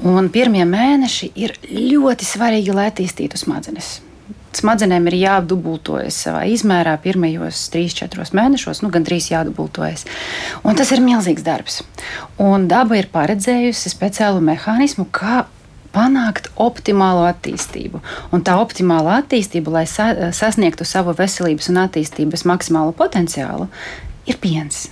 Un 0.04 0.28
pirmie 0.34 0.66
mēneši 0.68 1.32
ir 1.40 1.56
ļoti 1.70 2.28
svarīgi, 2.28 2.76
lai 2.76 2.90
attīstītu 2.92 3.40
smadzenes 3.40 4.00
smadzenēm 4.56 5.06
ir 5.10 5.16
jādubultojas 5.20 6.18
savā 6.26 6.42
izmērā 6.50 6.96
pirmajos 7.02 7.68
3-4 7.74 8.34
mēnešos, 8.36 8.82
nu, 8.84 8.90
gandrīz 8.94 9.30
jādubultojas. 9.30 10.06
Un 10.66 10.78
tas 10.78 10.90
ir 10.94 11.02
milzīgs 11.04 11.46
darbs. 11.46 11.80
Un 12.40 12.68
daba 12.70 12.98
ir 12.98 13.10
paredzējusi 13.12 13.92
speciālu 13.92 14.42
mehānismu, 14.44 15.06
kā 15.14 15.44
panākt 15.94 16.50
optimālu 16.60 17.26
attīstību. 17.30 18.00
Un 18.34 18.44
tā 18.46 18.56
optimāla 18.62 19.20
attīstība, 19.22 19.80
lai 19.80 19.86
sa 19.90 20.12
sasniegtu 20.36 20.86
savu 20.86 21.14
veselības 21.18 21.70
un 21.72 21.82
attīstības 21.86 22.46
maksimālo 22.46 22.94
potenciālu, 22.96 23.68
ir 24.30 24.38
piens. 24.42 24.88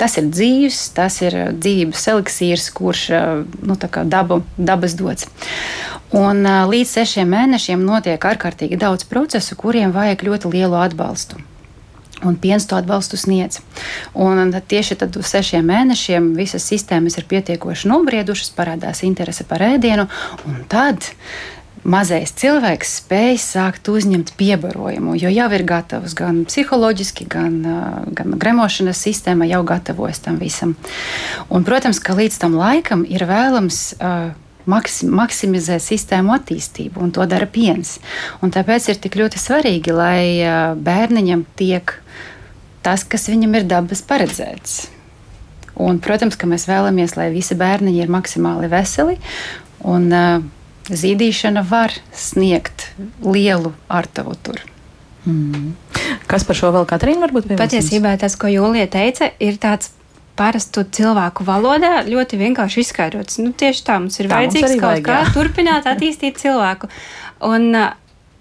Tas 0.00 0.16
ir 0.16 0.30
dzīves, 0.32 0.80
tas 0.96 1.20
ir 1.20 1.36
dzīves 1.52 2.06
eliksīrs, 2.08 2.70
kurš 2.72 3.06
nu, 3.60 3.76
dabu, 4.08 4.40
dabas 4.56 4.96
dots. 4.96 5.28
Un 6.16 6.42
līdz 6.42 6.96
sešiem 6.96 7.28
mēnešiem 7.30 7.84
notiek 7.86 8.24
ārkārtīgi 8.32 8.80
daudz 8.80 9.04
procesu, 9.06 9.54
kuriem 9.60 9.92
vajag 9.94 10.24
ļoti 10.26 10.50
lielu 10.56 10.80
atbalstu. 10.80 11.38
Un 12.24 12.34
piens 12.36 12.66
to 12.68 12.76
atbalstu 12.76 13.16
sniedz. 13.16 13.60
Un 14.12 14.52
tieši 14.52 14.98
tad 15.00 15.16
uz 15.16 15.30
sešiem 15.30 15.64
mēnešiem 15.70 16.34
visas 16.36 16.66
sistēmas 16.68 17.16
ir 17.16 17.28
pietiekoši 17.30 17.88
nobriedušas, 17.88 18.52
parādās 18.56 19.04
interese 19.06 19.46
par 19.48 19.64
ēdienu, 19.64 20.08
un 20.48 20.60
tad 20.68 21.08
mazais 21.84 22.32
cilvēks 22.36 22.96
spēj 23.00 23.38
sākt 23.40 23.88
uzņemt 23.92 24.34
piebarojumu, 24.38 25.14
jo 25.20 25.30
jau 25.32 25.48
ir 25.56 25.64
gatavs 25.68 26.14
gan 26.18 26.44
psiholoģiski, 26.48 27.26
gan, 27.30 27.56
gan 28.16 28.36
gremošanas 28.40 29.00
sistēma 29.06 29.48
jau 29.50 29.62
gatavojas 29.68 30.22
tam 30.26 30.38
visam. 30.42 30.76
Un, 31.48 31.64
protams, 31.64 32.02
ka 32.02 32.16
līdz 32.18 32.38
tam 32.42 32.60
laikam 32.60 33.04
ir 33.08 33.26
vēlams. 33.28 33.82
Uh, 33.98 34.30
maksimizēt 34.70 35.82
sistēmu 35.82 36.34
attīstību, 36.36 37.00
un 37.02 37.10
to 37.16 37.24
dara 37.26 37.48
piens. 37.50 37.96
Un 38.44 38.52
tāpēc 38.54 38.90
ir 38.92 39.00
tik 39.02 39.16
ļoti 39.18 39.40
svarīgi, 39.40 39.90
lai 39.96 40.76
bērniņam 40.76 41.46
tiek 41.58 41.96
tas, 42.84 43.02
kas 43.02 43.28
viņam 43.32 43.56
ir 43.56 43.66
dabas 43.66 44.04
paredzēts. 44.06 44.90
Un, 45.80 45.98
protams, 46.04 46.36
ka 46.36 46.46
mēs 46.46 46.68
vēlamies, 46.68 47.16
lai 47.16 47.30
visi 47.32 47.56
bērniņi 47.56 48.02
ir 48.04 48.12
maksimāli 48.12 48.68
veseli. 48.70 49.16
Un, 49.88 50.10
uh, 50.12 50.44
zīdīšana 50.90 51.62
var 51.68 51.94
sniegt 52.16 52.90
lielu 53.24 53.72
artavu 53.88 54.36
tur. 54.42 54.60
Mm. 55.28 55.74
Kas 56.30 56.46
par 56.48 56.56
šo 56.56 56.70
vēl 56.74 56.86
Katrīna 56.88 57.26
varbūt 57.26 57.50
piebilst? 57.50 57.62
Patiesībā 57.62 58.14
tas, 58.20 58.36
ko 58.40 58.48
Jūlija 58.50 58.88
teica, 58.90 59.30
ir 59.42 59.58
tāds 59.60 59.92
parastu 60.40 60.86
cilvēku 60.96 61.44
valodā 61.44 62.00
ļoti 62.06 62.38
vienkārši 62.40 62.84
izskaidrots. 62.84 63.40
Nu, 63.42 63.52
tieši 63.52 63.84
tā 63.86 63.98
mums 64.00 64.16
ir 64.20 64.30
tā, 64.30 64.38
vajadzīgs 64.38 64.68
mums 64.68 64.82
kaut 64.82 64.94
vajag, 64.94 65.08
kā 65.08 65.18
jā. 65.18 65.32
turpināt 65.36 65.90
attīstīt 65.90 66.40
cilvēku. 66.42 66.92
Un, 67.50 67.72
uh, 67.74 67.96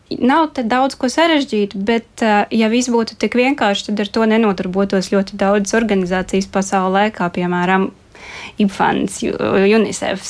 Nav 0.09 0.47
te 0.57 0.63
daudz 0.65 0.95
ko 0.97 1.05
sarežģīt, 1.05 1.75
bet, 1.85 2.07
uh, 2.25 2.47
ja 2.49 2.65
viss 2.71 2.89
būtu 2.89 3.13
tik 3.21 3.35
vienkārši, 3.37 3.91
tad 3.91 3.99
ar 4.01 4.07
to 4.09 4.23
nenoturbotos 4.25 5.11
ļoti 5.13 5.37
daudz 5.37 5.75
organizācijas 5.77 6.47
pasaulē, 6.49 7.11
kā 7.13 7.27
piemēram 7.35 7.91
IPFANS, 8.59 9.19
UNICEF, 9.77 10.23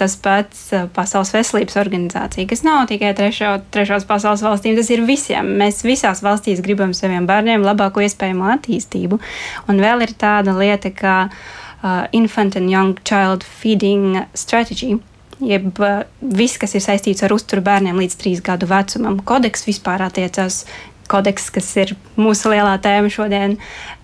tas 0.00 0.16
pats 0.22 0.62
uh, 0.74 0.86
Pasaules 0.94 1.32
veselības 1.34 1.78
organizācija, 1.80 2.48
kas 2.50 2.64
nav 2.66 2.86
tikai 2.90 3.12
trešo, 3.18 3.56
trešos 3.74 4.06
pasaules 4.08 4.44
valstīm, 4.44 4.76
tas 4.78 4.90
ir 4.94 5.04
visiem. 5.08 5.54
Mēs 5.60 5.82
visās 5.86 6.22
valstīs 6.24 6.62
gribam 6.64 6.94
saviem 6.96 7.28
bērniem 7.28 7.66
labāko 7.66 8.04
iespējamo 8.06 8.48
attīstību. 8.56 9.20
Un 9.70 9.82
vēl 9.82 10.06
ir 10.06 10.14
tāda 10.18 10.56
lieta 10.56 10.92
kā 10.94 11.18
uh, 11.28 12.06
Infant 12.16 12.56
and 12.58 12.72
Young 12.72 12.96
Child 13.04 13.46
Feeding 13.46 14.24
Strategy 14.34 14.96
jeb 15.40 15.80
uh, 15.84 16.02
viss, 16.20 16.56
kas 16.60 16.74
ir 16.76 16.84
saistīts 16.84 17.24
ar 17.26 17.34
uzturu 17.36 17.64
bērniem 17.64 17.98
līdz 18.00 18.18
trīs 18.20 18.42
gadu 18.44 18.68
vecumam. 18.70 19.20
Kodeks 19.26 19.66
vispār 19.68 20.06
attiecās 20.06 20.64
kodeks, 21.10 21.50
kas 21.54 21.68
ir 21.80 21.94
mūsu 22.18 22.52
lielā 22.52 22.76
tēma 22.82 23.10
šodien, 23.12 23.56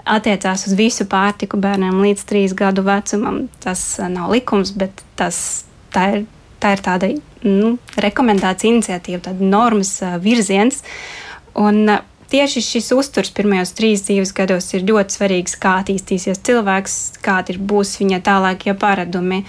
attiecās 0.09 0.67
uz 0.69 0.77
visu 0.79 1.07
pārtiku 1.11 1.61
bērniem 1.63 2.01
līdz 2.05 2.25
trīs 2.29 2.55
gadu 2.59 2.85
vecumam. 2.87 3.47
Tas 3.63 3.83
uh, 4.01 4.09
nav 4.13 4.33
likums, 4.35 4.75
bet 4.77 5.05
tas, 5.19 5.65
tā, 5.95 6.07
ir, 6.17 6.25
tā 6.63 6.77
ir 6.77 6.85
tāda 6.85 7.13
nu, 7.47 7.77
rekomendācija, 8.01 8.73
iniciatīva, 8.73 9.23
tāda 9.29 9.53
normas 9.57 9.97
uh, 10.05 10.17
virziens. 10.23 10.83
Un, 11.59 11.85
uh, 11.89 12.01
tieši 12.33 12.63
šis 12.65 12.89
uzturs 12.97 13.31
pirmajos 13.37 13.75
trīs 13.77 14.07
dzīves 14.07 14.33
gados 14.37 14.71
ir 14.73 14.87
ļoti 14.89 15.17
svarīgs, 15.19 15.57
kā 15.61 15.77
attīstīsies 15.83 16.41
cilvēks, 16.47 16.95
kādi 17.25 17.59
būs 17.59 17.99
viņa 18.01 18.23
tālākie 18.25 18.73
paradumi, 18.79 19.43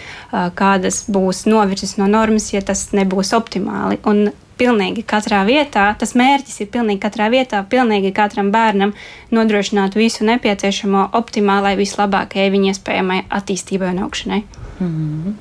kādas 0.60 1.04
būs 1.08 1.46
novirzes 1.48 1.96
no 2.02 2.10
normas, 2.12 2.50
ja 2.52 2.62
tas 2.66 2.90
nebūs 2.92 3.32
optimāli. 3.38 4.02
Un 4.10 4.34
pilnīgi 4.58 5.04
katrā 5.08 5.44
vietā, 5.48 5.86
tas 6.00 6.14
mērķis 6.20 6.62
ir 6.64 6.72
pilnīgi 6.74 7.02
katrā 7.04 7.30
vietā, 7.34 7.64
pilnīgi 7.70 8.14
katram 8.16 8.52
bērnam 8.54 8.94
nodrošināt 9.34 9.98
visu 10.00 10.28
nepieciešamo 10.30 11.10
optimālai, 11.20 11.76
vislabākajai 11.80 12.54
viņa 12.54 12.74
iespējamai 12.74 13.20
attīstībai 13.30 13.94
un 13.96 14.04
augšanai. 14.08 14.44
Mm 14.80 14.90
-hmm. 14.90 15.36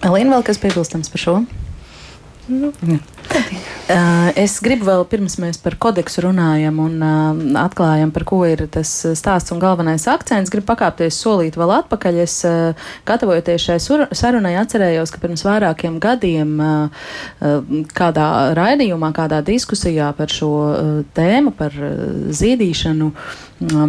Elīna, 0.00 0.36
vēl 0.36 0.42
kas 0.42 0.58
piebilstams 0.58 1.12
par 1.12 1.20
šo? 1.20 1.40
Nu, 2.48 2.72
Es 4.38 4.60
gribu 4.62 4.86
vēl 4.86 5.02
pirms 5.10 5.34
mēs 5.42 5.58
par 5.58 5.74
kodeksu 5.82 6.22
runājam 6.22 6.76
un 6.82 7.02
atklājam, 7.58 8.12
par 8.14 8.24
ko 8.28 8.38
ir 8.46 8.62
tas 8.70 8.90
stāsts 9.18 9.50
un 9.50 9.58
galvenais 9.62 10.06
akcents, 10.10 10.50
gribu 10.52 10.68
pakāpties 10.68 11.18
solīt 11.18 11.58
vēl 11.58 11.72
atpakaļ. 11.80 12.20
Es 12.22 12.36
gatavojoties 13.08 13.66
šai 13.66 13.78
sarunai 14.14 14.54
atcerējos, 14.62 15.10
ka 15.10 15.22
pirms 15.24 15.42
vairākiem 15.46 15.98
gadiem 16.02 16.56
kādā 17.98 18.30
raidījumā, 18.58 19.10
kādā 19.16 19.42
diskusijā 19.46 20.12
par 20.14 20.30
šo 20.30 20.52
tēmu, 21.18 21.50
par 21.58 21.74
zīdīšanu, 21.74 23.10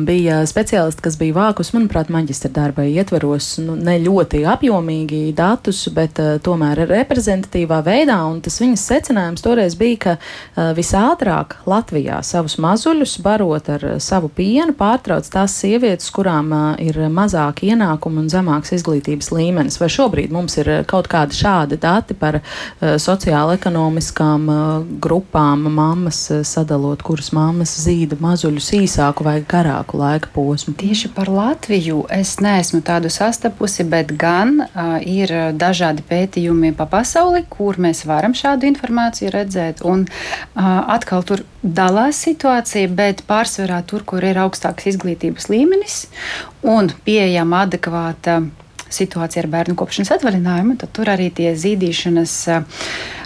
bija 0.03 0.41
speciālisti, 0.50 1.00
kas 1.05 1.15
bija 1.15 1.38
vākus, 1.38 1.69
manuprāt, 1.71 2.10
maģistra 2.12 2.50
darba 2.51 2.83
ietveros 2.83 3.53
nu, 3.63 3.77
ne 3.79 3.95
ļoti 4.03 4.41
apjomīgi 4.50 5.29
datus, 5.38 5.86
bet 5.95 6.19
tomēr 6.43 6.83
reprezentatīvā 6.89 7.79
veidā. 7.86 8.17
Tas 8.43 8.60
viņas 8.60 8.83
secinājums 8.89 9.30
toreiz 9.39 9.77
bija, 9.79 9.97
ka 10.03 10.13
uh, 10.17 10.71
visātrāk 10.75 11.55
Latvijā 11.69 12.19
savus 12.25 12.57
mazuļus 12.61 13.15
barot 13.23 13.69
ar 13.71 13.85
uh, 13.85 13.95
savu 14.03 14.27
pienu 14.35 14.75
pārtrauc 14.77 15.27
tās 15.31 15.55
sievietes, 15.61 16.09
kurām 16.11 16.51
uh, 16.51 16.65
ir 16.83 17.00
mazāk 17.07 17.63
ienākumu 17.69 18.25
un 18.25 18.29
zemāks 18.31 18.73
izglītības 18.75 19.31
līmenis. 19.31 19.79
Vai 19.79 19.88
šobrīd 19.93 20.33
mums 20.35 20.57
ir 20.59 20.69
kaut 20.89 21.07
kādi 21.11 21.38
šādi 21.38 21.77
dati 21.81 22.15
par 22.17 22.41
sociāla-ekonomiskām 22.81 24.50
uh, 24.51 24.59
grupām, 25.03 25.67
mammas 25.71 26.19
sadalot, 26.47 27.03
kuras 27.05 27.31
mammas 27.35 27.73
zīda 27.85 28.17
mazuļus 28.21 28.71
īsāku 28.81 29.25
vai 29.27 29.38
garāku 29.47 30.01
laika 30.01 30.31
posmu. 30.35 30.75
Tieši 30.77 31.13
par 31.15 31.31
Latviju 31.31 32.03
es 32.11 32.35
neesmu 32.43 32.81
tādu 32.85 33.11
sastapusi, 33.13 33.85
bet 33.88 34.13
gan 34.19 34.63
uh, 34.65 34.97
ir 35.05 35.31
dažādi 35.55 36.03
pētījumi 36.07 36.73
pa 36.77 36.88
pasauli, 36.89 37.43
kur 37.50 37.79
mēs 37.81 38.03
varam 38.09 38.33
šādu 38.38 38.67
informāciju 38.69 39.10
redzēt. 39.33 39.83
Un 39.87 40.05
uh, 40.07 40.63
atkal 40.95 41.25
tur 41.27 41.43
dalās 41.61 42.21
situācija, 42.25 42.89
bet 42.95 43.25
pārsvarā 43.29 43.81
tur, 43.87 44.05
kur 44.07 44.23
ir 44.25 44.39
augstāks 44.41 44.89
izglītības 44.93 45.49
līmenis 45.51 46.05
un 46.67 46.91
pieejama 47.05 47.65
adekvāta 47.67 48.41
situācija 48.91 49.45
ar 49.45 49.49
bērnu 49.51 49.77
kopšanas 49.79 50.13
atvaļinājumu, 50.17 50.77
tad 50.81 50.93
tur 50.95 51.11
arī 51.13 51.31
tie 51.35 51.55
zīdīšanas. 51.57 52.37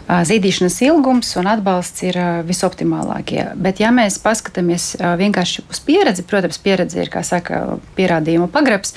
Zīdīšanas 0.06 0.76
ilgums 0.86 1.32
un 1.40 1.48
atbalsts 1.50 2.04
ir 2.06 2.20
visoptimālākie. 2.46 3.40
Bet, 3.58 3.80
ja 3.82 3.90
mēs 3.90 4.20
paskatāmies 4.22 4.92
vienkārši 5.02 5.64
uz 5.66 5.80
pieredzi, 5.82 6.22
protams, 6.30 6.60
pieredze 6.62 7.00
ir, 7.02 7.10
kā 7.10 7.24
saka, 7.26 7.80
pierādījumu 7.98 8.46
pagrabs, 8.54 8.94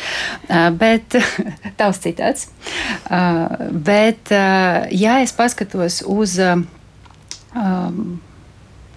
bet 0.76 1.16
tavs 1.80 2.02
citāts. 2.04 2.50
Bet, 3.88 4.34
ja 4.92 5.20
es 5.24 5.32
paskatos 5.32 6.02
uz 6.04 6.36
um, 7.54 8.18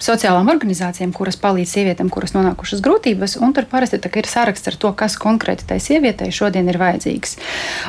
sociālām 0.02 0.50
organizācijām, 0.52 1.12
kuras 1.14 1.38
palīdz 1.42 1.76
sievietēm, 1.76 2.10
kuras 2.14 2.34
nonākušas 2.34 2.82
grūtībās, 2.84 3.38
un 3.42 3.54
tur 3.54 3.68
parasti 3.70 4.00
ir 4.02 4.30
saraksts 4.30 4.72
ar 4.72 4.78
to, 4.82 4.94
kas 4.98 5.18
konkrēti 5.22 5.68
tai 5.70 5.78
sievietei 5.84 6.32
šodien 6.34 6.70
ir 6.72 6.80
vajadzīgs. 6.82 7.38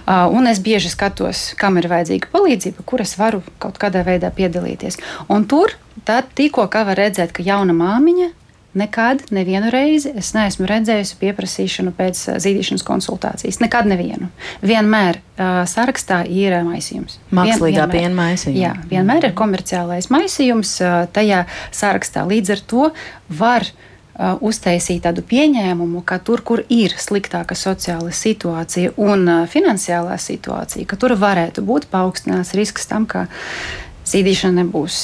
Uh, 0.04 0.26
un 0.28 0.50
es 0.50 0.60
bieži 0.64 0.92
skatos, 0.92 1.52
kam 1.60 1.80
ir 1.80 1.88
vajadzīga 1.92 2.28
palīdzība, 2.34 2.84
kuras 2.84 3.16
varu 3.20 3.42
kaut 3.62 3.80
kādā 3.80 4.04
veidā 4.06 4.32
piedalīties. 4.34 5.00
Un 5.32 5.48
tur 5.48 5.74
tikko 6.36 6.68
var 6.72 6.96
redzēt, 6.98 7.32
ka 7.32 7.44
jauna 7.46 7.74
māmiņa 7.76 8.32
Nekad, 8.74 9.26
nevienu 9.30 9.68
reizi 9.68 10.14
es 10.16 10.30
neesmu 10.32 10.64
redzējusi 10.64 11.18
pieprasīšanu 11.20 11.92
pēc 11.92 12.22
zīdīšanas 12.40 12.84
konsultācijas. 12.88 13.58
Nekad 13.60 13.84
nevienu. 13.90 14.30
Vienmēr 14.64 15.18
uh, 15.20 15.60
sarakstā 15.68 16.22
ir 16.24 16.56
maisījums. 16.64 17.18
Mākslīgā 17.36 17.84
Vien, 17.84 17.92
piena 17.92 18.16
maisījums. 18.16 18.60
Jā, 18.62 18.72
vienmēr 18.88 19.28
ir 19.28 19.34
komerciālais 19.36 20.08
maisījums 20.14 20.72
uh, 20.80 21.02
tajā 21.12 21.42
sarakstā. 21.68 22.24
Līdz 22.30 22.54
ar 22.56 22.64
to 22.72 22.88
var 23.42 23.68
uh, 23.68 24.40
uztaisīt 24.40 25.04
tādu 25.04 25.20
pieņēmumu, 25.28 26.00
ka 26.08 26.16
tur, 26.24 26.40
kur 26.40 26.64
ir 26.72 26.96
sliktāka 26.96 27.52
sociāla 27.52 28.08
situācija 28.08 28.96
un 28.96 29.28
uh, 29.28 29.44
finansiālā 29.52 30.16
situācija, 30.16 30.88
ka 30.88 30.96
tur 30.96 31.18
varētu 31.20 31.60
būt 31.68 31.90
paaugstināts 31.92 32.56
risks 32.56 32.88
tam, 32.88 33.04
ka 33.04 33.28
zīdīšana 34.08 34.62
nebūs 34.62 34.96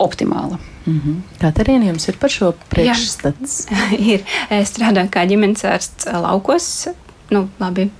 optimāla. 0.00 0.56
Mm 0.90 1.00
-hmm. 1.04 1.38
Katerīna, 1.40 1.86
jums 1.86 2.08
ir 2.08 2.18
par 2.18 2.30
šo 2.30 2.52
priekšstats? 2.68 3.66
ir. 4.12 4.26
Es 4.50 4.74
strādāju 4.74 5.10
kā 5.10 5.26
ģimenes 5.28 5.64
ārsts 5.64 6.10
laukos. 6.12 6.88
Nu, 7.30 7.48
labi, 7.60 7.90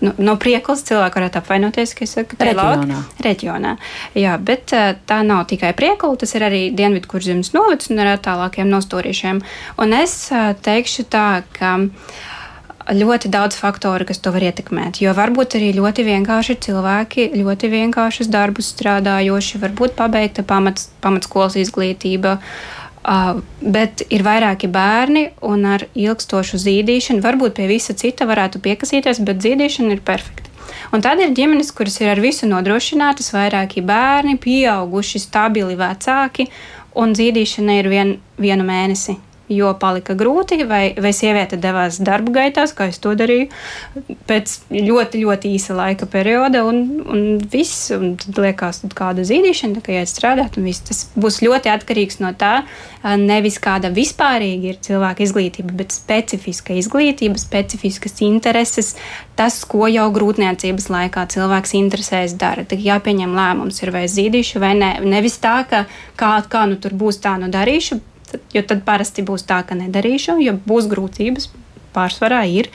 nu, 0.00 0.12
no 0.18 0.36
prieklas 0.36 0.84
cilvēki 0.86 1.20
varētu 1.20 1.40
apvainoties, 1.40 1.94
ka 1.94 2.04
es 2.04 2.14
saku, 2.16 2.36
ka 2.36 2.44
reģionā. 2.50 3.02
reģionā. 3.24 3.76
Jā, 4.14 4.36
bet 4.38 4.74
tā 5.08 5.22
nav 5.26 5.46
tikai 5.50 5.72
priekla, 5.78 6.16
tas 6.16 6.34
ir 6.34 6.46
arī 6.46 6.62
Dienvidkurzemes 6.76 7.52
novads 7.56 7.90
un 7.90 8.04
ar 8.04 8.18
tālākiem 8.18 8.68
nostūriešiem. 8.70 9.42
Un 9.78 9.92
es 9.92 10.30
teikšu 10.62 11.08
tā, 11.10 11.42
ka 11.52 11.76
ļoti 12.94 13.28
daudz 13.32 13.58
faktoru, 13.58 14.06
kas 14.08 14.20
to 14.22 14.32
var 14.32 14.44
ietekmēt. 14.48 15.02
Jo 15.02 15.12
varbūt 15.16 15.58
arī 15.58 15.70
ļoti 15.76 16.04
vienkārši 16.06 16.58
cilvēki, 16.64 17.30
ļoti 17.36 17.70
vienkāršus 17.72 18.30
darbus 18.32 18.72
strādājoši, 18.74 19.60
varbūt 19.62 19.96
pabeigta 19.98 20.44
pamats, 20.46 20.88
pamatskolas 21.04 21.58
izglītība. 21.60 22.38
Uh, 23.08 23.38
bet 23.62 24.02
ir 24.12 24.24
vairāki 24.26 24.68
bērni, 24.68 25.28
un 25.46 25.64
ar 25.70 25.86
ilgstošu 25.96 26.58
zīdīšanu, 26.60 27.22
varbūt 27.24 27.56
pie 27.56 27.68
visa 27.70 27.94
cita 27.96 28.26
varētu 28.28 28.60
piekasīties, 28.64 29.22
bet 29.24 29.40
zīdīšana 29.44 29.94
ir 29.94 30.02
perfekta. 30.04 30.50
Un 30.92 31.04
tad 31.04 31.20
ir 31.22 31.32
ģimenes, 31.36 31.70
kuras 31.76 32.00
ir 32.02 32.10
ar 32.12 32.20
visu 32.20 32.48
nodrošinātas, 32.48 33.30
vairāki 33.32 33.84
bērni, 33.86 34.36
pieauguši, 34.40 35.22
stabili 35.24 35.78
vecāki, 35.78 36.48
un 36.98 37.16
zīdīšana 37.16 37.78
ir 37.80 37.88
vien, 37.92 38.12
vienu 38.40 38.66
mēnesi 38.68 39.16
jo 39.48 39.72
palika 39.80 40.14
grūti, 40.18 40.60
vai, 40.68 40.92
vai 41.00 41.12
sieviete 41.16 41.58
devās 41.60 41.98
darba 42.04 42.34
gaitās, 42.40 42.74
kā 42.76 42.88
es 42.92 43.00
to 43.02 43.14
darīju, 43.18 43.48
pēc 44.28 44.54
ļoti, 44.72 45.22
ļoti 45.24 45.52
īsa 45.56 45.76
laika 45.78 46.08
perioda, 46.10 46.64
un, 46.68 46.82
un 47.08 47.24
viss, 47.52 47.88
un 47.96 48.14
tad 48.20 48.40
liekas, 48.44 48.82
tad 48.84 48.96
kāda 48.98 49.24
zīdīšana, 49.28 49.82
ka 49.84 49.96
jāiet 49.96 50.12
strādāt, 50.12 50.58
un 50.60 50.68
viss 50.68 50.84
tas 50.88 51.04
būs 51.16 51.40
ļoti 51.44 51.72
atkarīgs 51.72 52.20
no 52.24 52.34
tā, 52.38 52.62
nevis 53.18 53.58
kāda 53.62 53.90
vispārīga 53.94 54.72
ir 54.72 54.82
cilvēka 54.84 55.24
izglītība, 55.24 55.76
bet 55.80 55.94
specifiska 55.94 56.76
izglītība, 56.78 57.40
specifiskas 57.40 58.20
intereses, 58.26 58.94
tas, 59.38 59.60
ko 59.68 59.86
jau 59.90 60.08
grūtniecības 60.14 60.88
laikā 60.92 61.24
cilvēks 61.32 61.74
interesēs 61.78 62.36
dara. 62.38 62.66
Tad 62.68 62.82
jāpieņem 62.82 63.36
lēmums, 63.38 63.80
ir 63.84 63.94
vai 63.94 64.04
zīdīšu 64.10 64.62
vai 64.62 64.74
nē. 64.78 64.92
Nevis 65.06 65.38
tā, 65.42 65.60
ka 65.70 65.84
kā, 66.18 66.34
kā 66.50 66.66
nu 66.70 66.78
tur 66.82 66.96
būs, 66.98 67.20
tā 67.22 67.36
nu 67.40 67.50
darīšu, 67.52 68.00
jo 68.54 68.62
tad 68.66 68.84
parasti 68.86 69.24
būs 69.26 69.46
tā, 69.48 69.62
ka 69.66 69.76
nedarīšu, 69.78 70.38
jo 70.42 70.56
būs 70.68 70.88
grūtības, 70.90 71.50
pārsvarā 71.94 72.42
ir. 72.50 72.70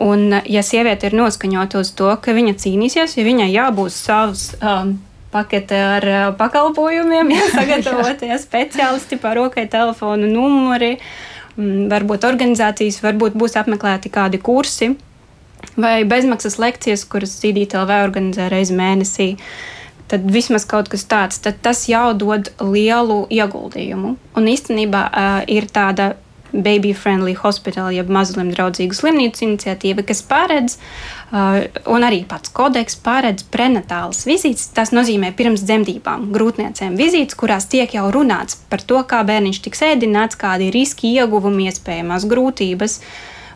Un, 0.00 0.30
ja 0.48 0.62
sieviete 0.64 1.10
ir 1.10 1.16
noskaņota 1.18 1.82
uz 1.82 1.92
to, 1.96 2.08
ka 2.22 2.32
viņa 2.36 2.56
cīnīsies, 2.62 3.18
ja 3.18 3.26
viņai 3.26 3.50
jābūt 3.52 3.92
savs 3.92 4.48
um, 4.56 4.96
pakete 5.34 5.80
ar 5.98 6.08
uh, 6.08 6.26
pakalpojumiem, 6.38 7.32
ja 7.36 7.48
sagatavotie 7.52 8.32
speciālisti 8.40 9.20
par 9.20 9.36
rokai 9.36 9.66
telefonu 9.72 10.30
numuri, 10.30 10.94
um, 11.56 11.86
varbūt 11.92 12.24
organizācijas, 12.28 13.02
varbūt 13.04 13.36
būs 13.36 13.58
apmeklēti 13.60 14.12
kādi 14.12 14.40
kursi 14.40 14.94
vai 15.76 16.06
bezmaksas 16.08 16.56
lekcijas, 16.60 17.04
kuras 17.10 17.34
CDTLV 17.42 18.00
organizē 18.06 18.48
reizi 18.52 18.76
mēnesī. 18.76 19.32
Uh, 19.36 19.75
tad 20.10 20.28
vismaz 20.30 20.66
kaut 20.68 20.90
kas 20.92 21.06
tāds, 21.08 21.40
tad 21.42 21.58
tas 21.64 21.86
jau 21.90 22.10
dod 22.18 22.52
lielu 22.62 23.24
ieguldījumu. 23.32 24.14
Un 24.36 24.52
īstenībā 24.52 25.02
uh, 25.10 25.42
ir 25.50 25.68
tāda 25.72 26.14
Baby 26.52 26.94
Friendly 26.94 27.34
Hospital, 27.36 27.90
jeb 27.92 28.08
mazlim 28.12 28.52
draudzīgu 28.54 28.94
slimnīcu 28.96 29.44
iniciatīva, 29.44 30.04
kas 30.06 30.22
paredz, 30.26 30.78
uh, 30.78 31.66
un 31.92 32.06
arī 32.06 32.22
pats 32.28 32.52
kodeks 32.54 32.98
paredz 33.04 33.44
prenatālas 33.52 34.24
vizītes. 34.28 34.70
Tas 34.76 34.94
nozīmē 34.96 35.32
pirms 35.36 35.66
dzemdībām 35.66 36.30
grūtniecēm 36.34 36.96
vizītes, 36.98 37.38
kurās 37.38 37.68
tiek 37.72 37.98
jau 37.98 38.08
runāts 38.14 38.60
par 38.70 38.84
to, 38.84 39.02
kā 39.08 39.22
bērniņš 39.26 39.62
tiks 39.66 39.84
ēdināts, 39.90 40.38
kādi 40.40 40.70
ir 40.70 40.78
riski, 40.78 41.12
ieguvumi, 41.18 41.68
iespējamās 41.72 42.28
grūtības 42.30 43.00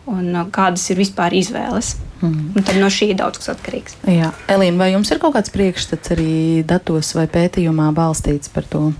un 0.08 0.30
uh, 0.32 0.46
kādas 0.52 0.86
ir 0.92 1.00
vispār 1.00 1.36
izvēles. 1.36 1.96
Mm. 2.20 2.50
Un 2.52 2.64
tad 2.66 2.76
no 2.76 2.90
šī 2.92 3.14
daudz 3.16 3.40
kas 3.40 3.54
atkarīgs. 3.54 3.96
Jā, 4.04 4.34
Elīna, 4.52 4.76
vai 4.82 4.90
jums 4.92 5.08
ir 5.12 5.20
kaut 5.22 5.32
kāds 5.38 5.52
priekšstats 5.54 6.12
arī 6.12 6.32
datos 6.68 7.14
vai 7.16 7.24
pētījumā 7.32 7.88
balstīts 7.96 8.52
par 8.52 8.68
to, 8.68 8.90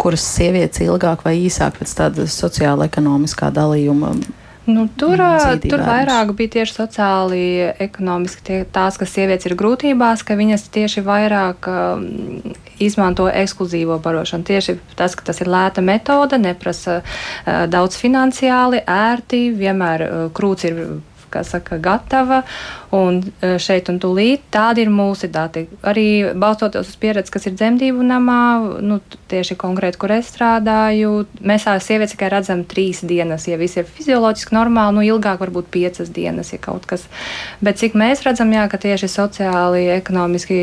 kuras 0.00 0.24
sievietes 0.24 0.80
ilgāk 0.86 1.26
vai 1.26 1.36
īsāk 1.42 1.76
pēc 1.82 1.92
tāda 2.00 2.24
sociāla 2.32 2.88
ekonomiskā 2.88 3.52
dalījuma 3.52 4.14
Nu, 4.66 4.88
tur, 4.98 5.20
tur 5.62 5.82
vairāk 5.86 6.32
bija 6.34 6.56
tieši 6.58 6.74
sociāli, 6.74 7.42
ekonomiski 7.86 8.42
tie, 8.48 8.56
tās, 8.66 8.98
kas 8.98 9.12
sievietes 9.14 9.46
ir 9.46 9.54
grūtībās, 9.58 10.24
ka 10.26 10.34
viņas 10.38 10.66
tieši 10.74 11.04
vairāk 11.06 11.68
um, 11.70 12.56
izmanto 12.82 13.28
ekskluzīvo 13.30 13.98
barošanu. 14.04 14.44
Tieši 14.44 14.76
tas, 14.98 15.16
ka 15.16 15.26
tas 15.30 15.40
ir 15.40 15.50
lēta 15.52 15.84
metode, 15.84 16.38
neprasa 16.38 17.00
uh, 17.02 17.66
daudz 17.70 17.98
finansiāli, 18.00 18.82
ērti, 18.86 19.48
vienmēr 19.56 20.06
uh, 20.06 20.16
krūts 20.36 20.68
ir 20.68 20.82
kā 21.36 21.44
saka, 21.46 21.78
gatava 21.82 22.42
un 22.96 23.20
šeit 23.60 23.90
un 23.92 24.00
tūlīt. 24.02 24.46
Tādi 24.54 24.84
ir 24.86 24.92
mūsu 24.92 25.28
dati. 25.32 25.66
Arī 25.86 26.32
balstoties 26.38 26.88
uz 26.90 26.98
pieredzi, 27.00 27.32
kas 27.34 27.48
ir 27.48 27.56
dzemdību 27.58 28.04
namā, 28.06 28.40
nu, 28.84 28.98
tieši 29.30 29.56
konkrēti, 29.58 30.00
kur 30.00 30.14
es 30.16 30.30
strādāju, 30.32 31.26
mēs 31.46 31.66
tās 31.66 31.86
sievietes 31.88 32.14
tikai 32.14 32.30
redzam 32.32 32.64
trīs 32.68 33.02
dienas. 33.06 33.48
Ja 33.50 33.58
viss 33.60 33.78
ir 33.78 33.88
fizioloģiski 33.88 34.56
normāli, 34.56 34.96
nu 34.98 35.06
ilgāk 35.06 35.42
varbūt 35.42 35.70
piecas 35.74 36.12
dienas, 36.14 36.52
ja 36.54 36.60
kaut 36.62 36.86
kas. 36.88 37.06
Bet 37.64 37.80
cik 37.82 37.98
mēs 37.98 38.24
redzam, 38.26 38.52
jā, 38.54 38.66
ka 38.70 38.80
tieši 38.82 39.10
sociāli, 39.12 39.86
ekonomiski 39.96 40.58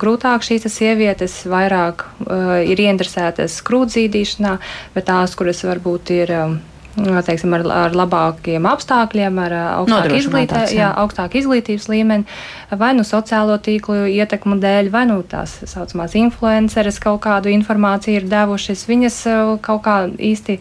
grūtāk 0.00 0.44
šīs 0.46 0.68
sievietes 0.72 1.42
vairāk 1.50 2.04
uh, 2.04 2.58
ir 2.62 2.84
ieinteresētas 2.84 3.60
krūtzīdīšanā, 3.66 4.58
bet 4.94 5.08
tās, 5.08 5.38
kuras 5.38 5.64
varbūt 5.66 6.14
ir. 6.20 6.36
Um, 6.42 6.60
teiksim, 6.96 7.54
ar, 7.56 7.64
ar 7.72 7.96
labākiem 7.96 8.66
apstākļiem, 8.68 9.38
ar 9.46 9.54
augstāku, 9.60 10.18
izglītē, 10.18 10.64
jā, 10.76 10.90
augstāku 11.02 11.40
izglītības 11.40 11.88
līmeni, 11.88 12.26
vai 12.70 12.92
nu 12.98 13.06
sociālo 13.06 13.56
tīklu 13.62 14.04
ietekmu 14.12 14.58
dēļ, 14.62 14.90
vai 14.92 15.06
nu 15.08 15.20
tās 15.26 15.56
saucamās 15.70 16.16
influenceres 16.18 17.00
kaut 17.02 17.22
kādu 17.24 17.52
informāciju 17.52 18.20
ir 18.20 18.28
devušas. 18.30 18.84
Viņas 18.90 19.18
kaut 19.64 19.84
kā 19.86 19.96
īsti 20.12 20.58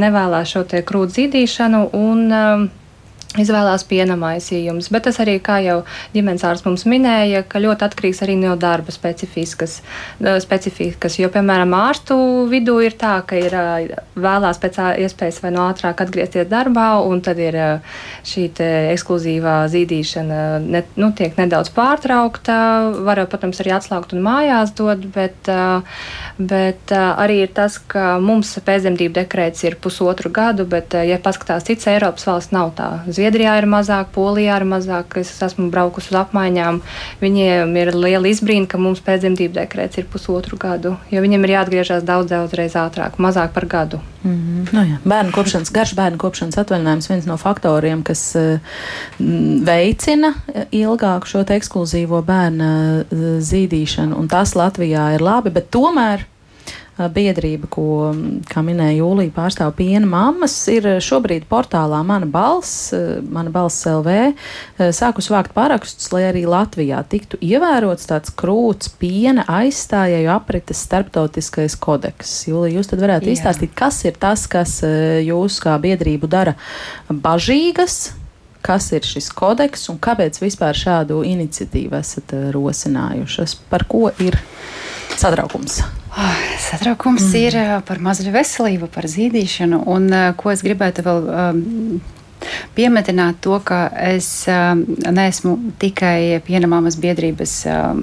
nevēlās 0.00 0.54
šo 0.54 0.64
krūtu 0.88 1.20
zīdīšanu. 1.20 1.84
Un, 1.98 2.70
izvēlās 3.36 3.84
piena 3.84 4.16
maisījumus. 4.16 4.88
Bet 4.92 5.04
tas 5.04 5.18
arī, 5.20 5.36
kā 5.44 5.58
jau 5.60 5.82
ģimenes 6.14 6.44
ārsts 6.48 6.64
mums 6.64 6.86
minēja, 6.88 7.42
ka 7.44 7.60
ļoti 7.60 7.84
atkarīgs 7.84 8.22
arī 8.24 8.38
no 8.40 8.54
darba 8.56 8.94
specifikas. 8.94 9.82
specifikas 10.40 11.18
jo, 11.20 11.28
piemēram, 11.32 11.74
ārstu 11.76 12.16
vidū 12.48 12.78
ir 12.86 12.96
tā, 12.98 13.18
ka 13.28 13.36
ir 13.36 13.52
vēlās 14.16 14.60
pēc 14.62 14.80
iespējas 15.04 15.42
vai 15.44 15.52
no 15.52 15.66
ātrāk 15.68 16.00
atgriezties 16.04 16.48
darbā, 16.48 16.88
un 17.04 17.20
tad 17.24 17.40
ir 17.42 17.58
šī 18.26 18.46
ekskluzīvā 18.94 19.58
zīdīšana 19.74 20.40
ne, 20.64 20.82
nu, 20.96 21.12
tiek 21.12 21.36
nedaudz 21.36 21.68
pārtraukta. 21.76 22.56
Var, 23.04 23.22
protams, 23.28 23.60
arī 23.60 23.76
atslaukt 23.76 24.16
un 24.16 24.24
mājās 24.24 24.72
dot, 24.78 25.04
bet, 25.12 25.52
bet 26.40 26.96
arī 26.96 27.42
ir 27.44 27.52
tas, 27.52 27.76
ka 27.76 28.16
mums 28.22 28.56
pēcdzemdību 28.64 29.18
dekrēts 29.20 29.68
ir 29.68 29.76
pusotru 29.82 30.32
gadu, 30.32 30.64
bet, 30.68 30.96
ja 31.04 31.20
paskatās 31.22 31.68
cits 31.68 31.92
Eiropas 31.92 32.24
valsts, 32.30 32.56
nav 32.56 32.72
tā 32.78 32.88
Zviedrijā 33.18 33.56
ir 33.58 33.66
mazāk, 33.66 34.12
Polijā 34.14 34.60
ir 34.60 34.66
mazāk. 34.68 35.16
Es 35.18 35.32
esmu 35.42 35.68
braukusi 35.74 36.12
uz 36.12 36.18
apmaiņām. 36.20 36.80
Viņiem 37.22 37.74
ir 37.80 37.90
liela 37.96 38.30
izbrīna, 38.30 38.68
ka 38.70 38.78
mums 38.78 39.02
pēcdzemdību 39.02 39.56
dekrēts 39.56 39.98
ir 39.98 40.06
pusotru 40.12 40.58
gadu, 40.60 40.94
jo 41.10 41.22
viņiem 41.24 41.46
ir 41.46 41.54
jāatgriežas 41.56 42.06
daudz, 42.06 42.30
daudz 42.30 42.54
reiz 42.58 42.78
ātrāk, 42.78 43.18
mazāk 43.18 43.52
par 43.56 43.66
gadu. 43.66 44.00
Mm 44.22 44.30
-hmm. 44.30 44.72
nu, 44.72 44.80
jā. 44.92 44.96
bērnu 45.04 45.32
kopšanas, 45.32 45.70
garš 45.72 45.94
bērnu 45.94 46.18
kopšanas 46.18 46.58
atvaļinājums 46.58 47.08
viens 47.10 47.26
no 47.26 47.36
faktoriem, 47.36 48.02
kas 48.02 48.36
uh, 48.36 48.58
veicina 49.64 50.34
ilgāku 50.70 51.26
šo 51.26 51.44
ekskluzīvo 51.48 52.22
bērnu 52.22 52.72
uh, 53.00 53.04
zīdīšanu, 53.50 54.18
un 54.18 54.28
tas 54.28 54.54
Latvijā 54.54 55.14
ir 55.14 55.22
labi, 55.22 55.50
bet 55.50 55.70
tomēr 55.70 56.26
biedrība, 56.98 57.68
ko, 57.70 57.86
kā 58.50 58.62
minēja 58.66 58.98
Jūlija, 58.98 59.32
pārstāv 59.36 59.72
piena 59.78 60.06
mammas, 60.08 60.54
ir 60.72 60.86
šobrīd 61.04 61.46
portālā 61.50 62.00
Mana 62.06 62.26
balss, 62.26 62.90
Mana 63.30 63.52
balss 63.54 63.86
LV, 63.86 64.16
sākus 64.96 65.30
vākt 65.30 65.54
parakstus, 65.56 66.10
lai 66.14 66.24
arī 66.28 66.44
Latvijā 66.50 67.04
tiktu 67.06 67.38
ievērots 67.44 68.08
tāds 68.10 68.34
krūts 68.34 68.90
piena 68.98 69.46
aizstājēju 69.60 70.32
aprites 70.34 70.82
starptautiskais 70.88 71.78
kodeks. 71.78 72.34
Jūlija, 72.50 72.80
jūs 72.80 72.90
tad 72.90 73.04
varētu 73.04 73.30
Jā. 73.30 73.36
izstāstīt, 73.38 73.74
kas 73.78 74.02
ir 74.08 74.18
tas, 74.18 74.48
kas 74.50 74.80
jūs 74.82 75.60
kā 75.62 75.76
biedrību 75.82 76.30
dara 76.30 76.56
bažīgas, 77.08 78.08
kas 78.64 78.90
ir 78.92 79.06
šis 79.06 79.30
kodeks 79.38 79.86
un 79.92 80.00
kāpēc 80.02 80.40
vispār 80.42 80.76
šādu 80.76 81.22
iniciatīvu 81.28 81.94
esat 82.00 82.34
rosinājušas? 82.54 83.54
Par 83.70 83.86
ko 83.88 84.08
ir 84.18 84.38
satraukums? 85.14 85.80
Oh, 86.18 86.38
satraukums 86.58 87.28
mm. 87.28 87.42
ir 87.46 87.82
par 87.86 88.00
mazuļu 88.02 88.32
veselību, 88.34 88.88
par 88.90 89.06
zīdīšanu, 89.06 89.84
un 89.86 90.08
ko 90.40 90.50
es 90.50 90.64
gribētu 90.66 91.04
vēl 91.06 91.28
um, 91.30 91.60
piemetināt 92.76 93.40
to, 93.44 93.58
ka 93.64 93.86
es 94.10 94.28
um, 94.50 94.84
neesmu 95.14 95.56
tikai 95.80 96.40
pienamāmas 96.46 96.98
biedrības 97.00 97.54
um, 97.70 98.02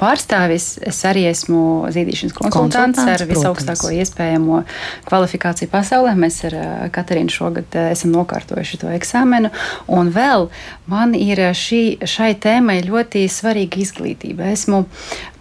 pārstāvis, 0.00 0.76
es 0.86 1.00
arī 1.08 1.26
esmu 1.30 1.60
zīdīšanas 1.94 2.36
konsultants, 2.36 2.76
konsultants 2.76 3.22
ar 3.22 3.26
visaugstāko 3.28 3.88
protams. 3.88 4.02
iespējamo 4.04 4.60
kvalifikāciju 5.08 5.72
pasaulē. 5.72 6.14
Mēs 6.18 6.42
ar 6.48 6.58
uh, 6.58 6.66
Katarīnu 6.94 7.32
šogad 7.32 7.78
uh, 7.78 7.90
esam 7.94 8.14
nokārtojuši 8.14 8.80
to 8.82 8.92
eksāmenu. 8.94 9.52
Un 9.92 10.12
vēl 10.14 10.48
man 10.90 11.14
ir 11.18 11.42
šī, 11.56 11.82
šai 12.06 12.32
tēmai 12.42 12.78
ļoti 12.86 13.26
svarīga 13.32 13.80
izglītība. 13.82 14.50
Esmu 14.54 14.84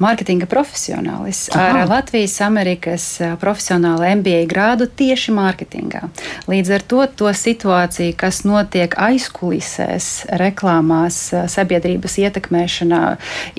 mārketinga 0.01 0.49
profesionālis 0.51 1.45
Aha. 1.53 1.83
ar 1.83 1.91
Latvijas 1.91 2.39
Amerikas 2.45 3.07
uh, 3.21 3.35
profesionālu 3.41 4.07
MBA 4.21 4.43
grādu 4.51 4.87
tieši 4.89 5.35
mārketingā. 5.35 6.05
Līdz 6.51 6.75
ar 6.77 6.85
to 6.89 7.05
to 7.19 7.31
situāciju, 7.35 8.14
kas 8.19 8.43
notiek 8.47 8.95
aizkulisēs, 8.99 10.09
reklāmās, 10.41 11.19
sabiedrības 11.51 12.17
ietekmēšanā, 12.23 13.03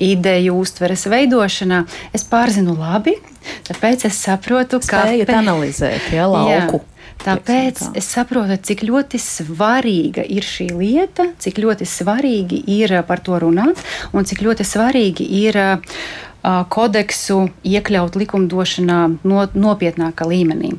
ideju 0.01 0.57
uztveres 0.61 1.07
veidošanā, 1.11 1.83
es 2.17 2.27
pārzinu 2.27 2.77
labi. 2.77 3.17
Tāpēc 3.69 4.07
es 4.09 4.19
saprotu, 4.25 4.81
ka 4.83 5.05
spējat 5.07 5.31
analizēt 5.37 6.11
ja, 6.11 6.27
lauku. 6.27 6.81
Jā. 6.81 6.93
Tāpēc 7.17 7.79
tā. 7.79 7.91
es 7.97 8.07
saprotu, 8.13 8.57
cik 8.69 8.83
ļoti 8.85 9.19
svarīga 9.21 10.25
ir 10.27 10.45
šī 10.45 10.69
lieta, 10.77 11.31
cik 11.41 11.61
ļoti 11.63 11.87
svarīgi 11.89 12.61
ir 12.77 12.93
par 13.07 13.23
to 13.25 13.39
runāt 13.41 13.81
un 14.13 14.27
cik 14.27 14.43
ļoti 14.45 14.67
svarīgi 14.67 15.25
ir 15.41 15.57
kodeksu 16.71 17.47
iekļaut 17.67 18.15
likumdošanā 18.21 18.99
no, 19.27 19.47
nopietnākā 19.51 20.27
līmenī 20.29 20.75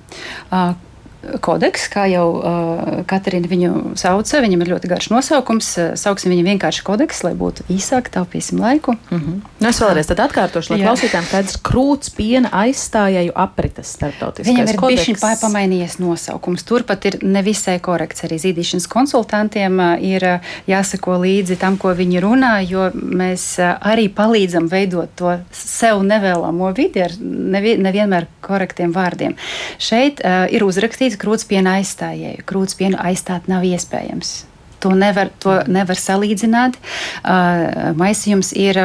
kodeks, 1.44 1.88
kā 1.92 2.06
jau 2.10 2.26
uh, 2.38 3.02
Katrīna 3.08 3.50
viņu 3.50 3.72
sauca. 4.00 4.42
Viņam 4.44 4.64
ir 4.64 4.72
ļoti 4.74 4.90
garš 4.90 5.10
nosaukums. 5.12 5.70
Sauksim 6.00 6.32
viņu 6.32 6.46
vienkārši 6.46 6.84
kodeks, 6.86 7.22
lai 7.26 7.34
būtu 7.38 7.66
īsāk, 7.72 8.10
taupīsim 8.14 8.60
laiku. 8.62 8.96
Mm 9.10 9.18
-hmm. 9.18 9.40
nu, 9.60 9.68
es 9.68 9.80
vēlreiz 9.82 10.10
atkārtošu, 10.12 10.72
lai 10.72 10.80
klausītājiem 10.82 11.28
skaidrs, 11.28 11.58
krūts 11.62 12.12
piena 12.16 12.48
aizstājēju 12.52 13.32
aprites 13.34 13.92
starptautiskais 13.98 14.54
Viņam 14.54 14.68
ir 14.68 14.80
bijis 14.86 15.40
pamainījies 15.42 15.98
nosaukums. 15.98 16.62
Turpat 16.62 17.04
ir 17.04 17.18
nevisai 17.22 17.78
korekts. 17.78 18.24
Arī 18.24 18.38
zīdīšanas 18.42 18.88
konsultantiem 18.88 19.80
ir 20.00 20.26
jāsako 20.66 21.20
līdzi 21.22 21.58
tam, 21.60 21.76
ko 21.76 21.92
viņi 21.94 22.20
runā, 22.24 22.54
jo 22.70 22.90
mēs 22.94 23.58
arī 23.60 24.08
palīdzam 24.08 24.68
veidot 24.70 25.08
to 25.18 25.38
sev 25.52 26.02
nevēlamo 26.06 26.72
vidi 26.76 27.02
ar 27.04 27.14
nevienmēr 27.20 28.26
korektiem 28.44 28.92
vārdiem. 28.94 29.36
Šeit 29.82 30.22
uh, 30.22 30.46
ir 30.52 30.64
uzrakstīts 30.66 31.17
krūtspiena 31.20 31.78
aizstājēju. 31.78 32.44
Krūtspienu 32.48 33.00
aizstāt 33.00 33.48
nav 33.50 33.66
iespējams. 33.68 34.34
To 34.82 34.94
nevar, 34.94 35.32
to 35.42 35.58
nevar 35.66 35.98
salīdzināt. 35.98 36.78
Uh, 37.22 37.90
maisījums 37.98 38.52
ir, 38.54 38.78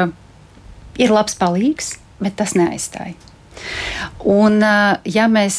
ir 0.97 1.13
labs 1.13 1.37
palīgs, 1.37 1.97
bet 2.23 2.39
tas 2.39 2.57
neaizstāja. 2.57 3.13
Un, 4.23 4.63
ja 5.05 5.25
mēs 5.31 5.57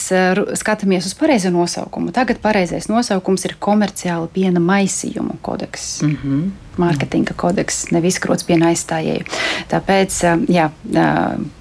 skatāmies 0.58 1.06
uz 1.08 1.14
pareizo 1.18 1.52
nosaukumu, 1.54 2.12
tagad 2.16 2.40
pareizais 2.42 2.88
nosaukums 2.90 3.44
ir 3.46 3.56
komerciāla 3.62 4.28
piena 4.32 4.60
maisījuma 4.60 5.36
kodeks. 5.44 6.02
Mm 6.02 6.16
-hmm. 6.22 6.50
Mārketinga 6.80 7.36
kodeks, 7.38 7.92
nevis 7.94 8.18
krūts 8.18 8.46
piena 8.46 8.72
aizstājēju. 8.72 9.24
Tāpēc 9.70 10.18
jā, 10.48 10.70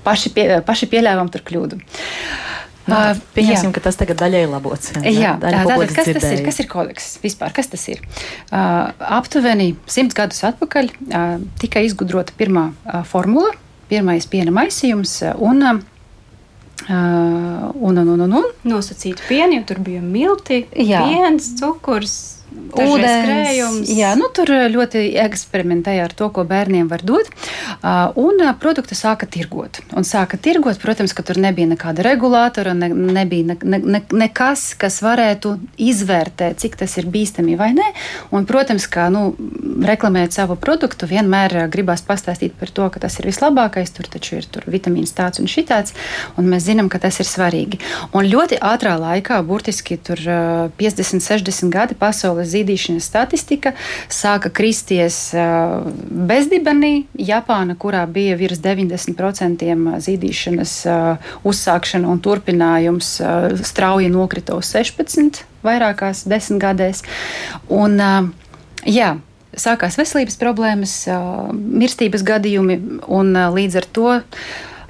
paši, 0.03 0.29
pie, 0.33 0.47
paši 0.65 0.89
pieļāvām 0.89 1.29
tur 1.29 1.45
kļūdu. 1.45 1.75
Uh, 1.75 2.52
Pieņemsim, 2.83 3.71
ka 3.75 3.83
tas 3.85 3.97
tagad 3.99 4.19
daļai 4.19 4.43
labots. 4.51 4.91
Jā, 4.99 5.13
jā 5.13 5.31
tātad, 5.39 5.93
kas 5.95 6.09
dzirdēju. 6.09 6.19
tas 6.19 6.33
ir? 6.35 6.43
Kas 6.47 6.59
ir 6.59 6.67
kodeks 6.71 7.07
vispār? 7.23 7.53
Kas 7.55 7.71
tas 7.71 7.85
ir? 7.93 8.03
Uh, 8.49 8.91
aptuveni 9.19 9.73
simts 9.87 10.17
gadus 10.17 10.43
atpakaļ 10.49 10.91
uh, 10.91 11.37
tika 11.61 11.83
izgudrota 11.85 12.35
pirmā 12.39 12.69
uh, 12.73 13.01
formula, 13.07 13.53
pirmais 13.91 14.27
piena 14.27 14.51
maisījums. 14.55 15.15
Un, 15.39 15.63
uh, 15.63 15.79
un, 16.91 17.97
un, 17.97 18.13
un, 18.17 18.27
un, 18.27 18.37
un. 18.41 18.53
Nosacīta 18.67 19.23
piena, 19.29 19.55
jo 19.55 19.67
tur 19.71 19.83
bija 19.85 20.03
milti, 20.03 20.65
jā. 20.75 21.05
piens, 21.07 21.53
cukurs 21.61 22.42
ūdens. 22.73 23.89
Jā, 23.93 24.13
nu, 24.19 24.27
tur 24.33 24.49
ļoti 24.73 25.05
eksperimentēja 25.23 26.07
ar 26.07 26.15
to, 26.17 26.29
ko 26.33 26.45
bērniem 26.47 26.89
var 26.91 27.03
dot. 27.05 27.29
Un 28.19 28.41
produktu 28.61 28.97
sāka 28.97 29.27
tirgot. 29.29 29.81
Un 29.97 30.07
sāka 30.07 30.37
tirgot, 30.41 30.79
protams, 30.81 31.13
ka 31.15 31.25
tur 31.25 31.39
nebija 31.41 31.69
nekāda 31.69 32.05
regulātora, 32.05 32.75
ne, 32.77 32.89
nebija 32.89 33.53
ne, 33.53 33.79
ne, 33.79 34.01
nekas, 34.23 34.71
kas 34.79 35.01
varētu 35.05 35.55
izvērtēt, 35.81 36.61
cik 36.63 36.77
tas 36.81 36.97
ir 37.01 37.09
bīstami 37.13 37.57
vai 37.59 37.71
nē. 37.77 37.89
Un, 38.33 38.47
protams, 38.49 38.87
kā 38.91 39.09
nu, 39.13 39.33
reklamēt 39.83 40.35
savu 40.35 40.57
produktu, 40.59 41.09
vienmēr 41.09 41.67
gribās 41.73 42.05
pastāstīt 42.05 42.57
par 42.59 42.71
to, 42.73 42.89
ka 42.93 43.03
tas 43.03 43.19
ir 43.19 43.29
vislabākais. 43.29 43.93
Tur 43.93 44.09
taču 44.09 44.39
ir 44.39 44.47
tur 44.49 44.65
vitamīns 44.71 45.13
tāds 45.15 45.41
un 45.41 45.49
šitāds, 45.51 45.93
un 46.39 46.49
mēs 46.49 46.65
zinām, 46.69 46.89
ka 46.91 47.01
tas 47.03 47.19
ir 47.21 47.29
svarīgi. 47.29 47.81
Un 48.13 48.27
ļoti 48.29 48.59
ātrā 48.63 48.95
laikā, 49.01 49.41
burtiski 49.45 49.99
tur 50.01 50.19
50, 50.79 51.23
60 51.23 51.73
gadi 51.73 51.97
pasaulē 51.99 52.42
pasaules 52.43 52.51
zīdīšanas 52.51 53.07
statistika 53.07 53.73
sāka 54.09 54.51
kristies 54.51 55.33
bezdibenī. 55.33 57.05
Japāna, 57.17 57.75
kurā 57.75 58.05
bija 58.07 58.35
virs 58.37 58.59
90% 58.59 59.99
zīdīšanas 59.99 60.73
uzsākšana 61.43 62.07
un 62.07 62.19
turpinājums, 62.19 63.21
strauji 63.63 64.09
nokrita 64.09 64.55
uz 64.55 64.73
16 64.73 65.43
vairākās 65.63 66.25
desmitgadēs. 66.27 67.03
Un, 67.69 67.99
jā, 68.85 69.17
sākās 69.55 69.97
veselības 69.97 70.37
problēmas, 70.37 70.97
mirstības 71.53 72.23
gadījumi, 72.23 72.79
un 73.07 73.33
līdz 73.33 73.79
ar 73.79 73.87
to 73.93 74.09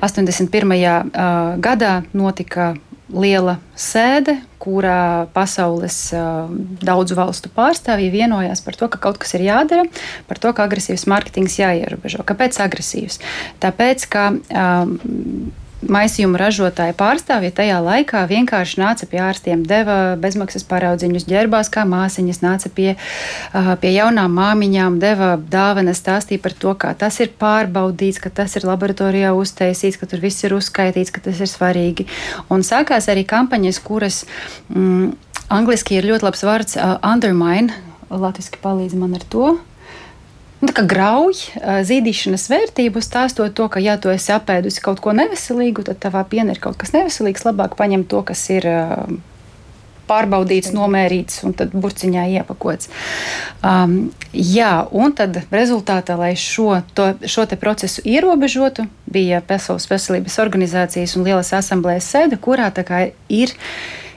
81. 0.03 1.61
gadā 1.63 2.01
notika 2.13 2.73
liela 3.11 3.57
sēde, 3.75 4.37
kurā 4.63 5.27
pasaules 5.35 5.97
uh, 6.15 6.47
daudzu 6.83 7.17
valstu 7.19 7.51
pārstāvji 7.51 8.13
vienojās 8.13 8.63
par 8.63 8.77
to, 8.79 8.87
ka 8.87 9.01
kaut 9.03 9.19
kas 9.19 9.35
ir 9.35 9.43
jādara, 9.49 9.83
par 10.29 10.39
to, 10.39 10.53
ka 10.55 10.67
agresīvs 10.67 11.03
mārketings 11.11 11.59
jāierobežo. 11.59 12.23
Kāpēc 12.27 12.61
agresīvs? 12.63 13.19
Tāpēc, 13.63 14.07
ka 14.13 14.29
uh, 14.31 14.95
maisījuma 15.91 16.39
ražotāja 16.39 16.95
pārstāvja 16.97 17.51
tajā 17.55 17.79
laikā 17.83 18.23
vienkārši 18.29 18.79
nāca 18.81 19.07
pie 19.09 19.19
ārstiem, 19.23 19.63
deva 19.67 20.15
bezmaksas 20.19 20.65
paraudziņus, 20.69 21.27
ģērbās 21.29 21.71
kā 21.73 21.85
māsiņas, 21.89 22.41
nāca 22.43 22.71
pie, 22.73 22.93
pie 23.81 23.91
jaunām 23.93 24.35
māmiņām, 24.37 24.99
deva 25.03 25.33
dāvanas, 25.37 26.01
stāstīja 26.03 26.43
par 26.43 26.55
to, 26.59 26.75
kā 26.79 26.93
tas 26.97 27.19
ir 27.23 27.33
pārbaudīts, 27.39 28.21
ka 28.23 28.31
tas 28.41 28.55
ir 28.59 28.67
laboratorijā 28.69 29.33
uztaisīts, 29.37 29.99
ka 29.99 30.09
tur 30.09 30.23
viss 30.23 30.45
ir 30.45 30.55
uzskaitīts, 30.57 31.13
ka 31.13 31.23
tas 31.27 31.43
ir 31.43 31.51
svarīgi. 31.51 32.07
Un 32.53 32.65
sākās 32.65 33.09
arī 33.11 33.25
kampaņas, 33.29 33.81
kuras 33.83 34.23
mm, 34.69 35.13
angliski 35.53 35.99
ir 35.99 36.09
ļoti 36.11 36.29
labs 36.29 36.47
vārds 36.47 36.79
uh, 36.79 36.97
undermine. 37.03 37.73
Latvijas 38.13 38.51
palīdz 38.61 38.97
man 38.99 39.15
ar 39.17 39.23
to 39.31 39.55
nu, 40.63 40.71
grauj 40.89 41.35
zīdīšanas 41.89 42.47
vērtību, 42.51 43.03
stāstot 43.03 43.53
to, 43.57 43.67
ka, 43.71 43.81
ja 43.83 43.97
tu 44.01 44.11
esi 44.13 44.33
apēdusi 44.35 44.83
kaut 44.83 45.03
ko 45.03 45.13
neveselīgu, 45.15 45.85
tad 45.89 46.01
tavā 46.03 46.23
pienā 46.29 46.55
ir 46.55 46.63
kaut 46.63 46.79
kas 46.81 46.95
neveselīgs. 46.95 47.45
Labāk 47.47 47.77
paņemt 47.79 48.09
to, 48.11 48.23
kas 48.27 48.47
ir 48.53 48.67
pārbaudīts, 50.09 50.73
nomērīts 50.75 51.43
un 51.47 51.55
tad 51.57 51.73
burciņā 51.75 52.25
iepakots. 52.37 52.89
Um, 53.63 54.11
jā, 54.33 54.71
un 54.91 55.15
tad 55.15 55.41
rezultātā, 55.53 56.17
lai 56.19 56.33
šo, 56.39 56.81
to, 56.97 57.13
šo 57.23 57.47
procesu 57.59 58.03
ierobežotu, 58.07 58.87
bija 59.13 59.41
Pasaules 59.47 59.87
veselības 59.91 60.39
organizācijas 60.43 61.15
un 61.17 61.27
lielas 61.27 61.53
asamblējas 61.55 62.09
sēde, 62.15 62.39
kurā 62.41 62.69
ir 63.31 63.55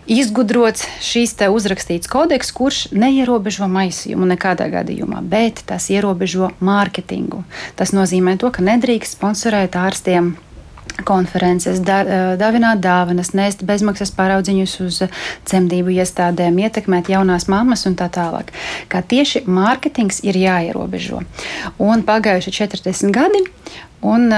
izgudrots 0.06 0.86
šīs 1.04 1.34
uzrakstīts 1.50 2.10
kodeks, 2.10 2.52
kurš 2.54 2.80
neierobežo 2.94 3.68
maisījumu 3.70 4.28
nekādā 4.32 4.70
gadījumā, 4.72 5.22
bet 5.22 5.62
tas 5.66 5.90
ierobežo 5.90 6.52
mārketingu. 6.60 7.42
Tas 7.76 7.92
nozīmē 7.92 8.38
to, 8.40 8.50
ka 8.54 8.64
nedrīkst 8.64 9.18
sponsorēt 9.18 9.76
ārstiem 9.76 10.34
konferences, 11.04 11.80
da, 11.84 11.98
dāvināt 12.40 12.80
dāvanas, 12.84 13.34
nest 13.36 13.64
bezmaksas 13.66 14.12
paraudziņus 14.16 14.74
uz 14.86 15.02
dzemdību 15.48 15.92
iestādēm, 15.98 16.56
ietekmēt 16.64 17.10
jaunās 17.12 17.48
mammas 17.52 17.84
un 17.88 17.98
tā 17.98 18.08
tālāk. 18.12 18.54
Kā 18.88 19.02
tieši 19.04 19.44
mārketings 19.50 20.22
ir 20.24 20.38
jāierobežo. 20.40 21.22
Un 21.82 22.04
pagājuši 22.06 22.54
40 22.62 23.12
gadi, 23.14 23.44
un 24.00 24.30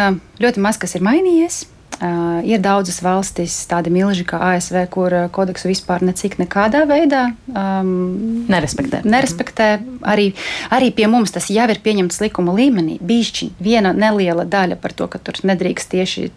ļoti 0.42 0.64
maz 0.64 0.80
kas 0.80 0.96
ir 0.98 1.06
mainījies. 1.06 1.66
Uh, 1.98 2.38
ir 2.46 2.60
daudzas 2.62 3.00
valstis, 3.02 3.54
tādi 3.66 3.90
milži 3.90 4.22
kā 4.28 4.38
ASV, 4.52 4.76
kur 4.94 5.14
kodeksu 5.34 5.66
vispār 5.66 6.04
necik 6.06 6.36
nekādā 6.38 6.84
veidā 6.86 7.24
um, 7.50 8.44
nerespektē. 8.46 9.00
nerespektē. 9.02 9.66
Arī, 10.06 10.28
arī 10.70 10.92
pie 10.94 11.08
mums 11.10 11.34
tas 11.34 11.48
jau 11.50 11.66
ir 11.66 11.80
pieņemts 11.82 12.20
likuma 12.22 12.54
līmenī. 12.54 13.00
Bišķi 13.02 13.48
viena 13.58 13.90
neliela 13.90 14.44
daļa 14.46 14.76
par 14.78 14.94
to, 14.94 15.08
ka 15.10 15.18
tur 15.18 15.40
nedrīkst 15.42 15.90
tieši 15.90 16.28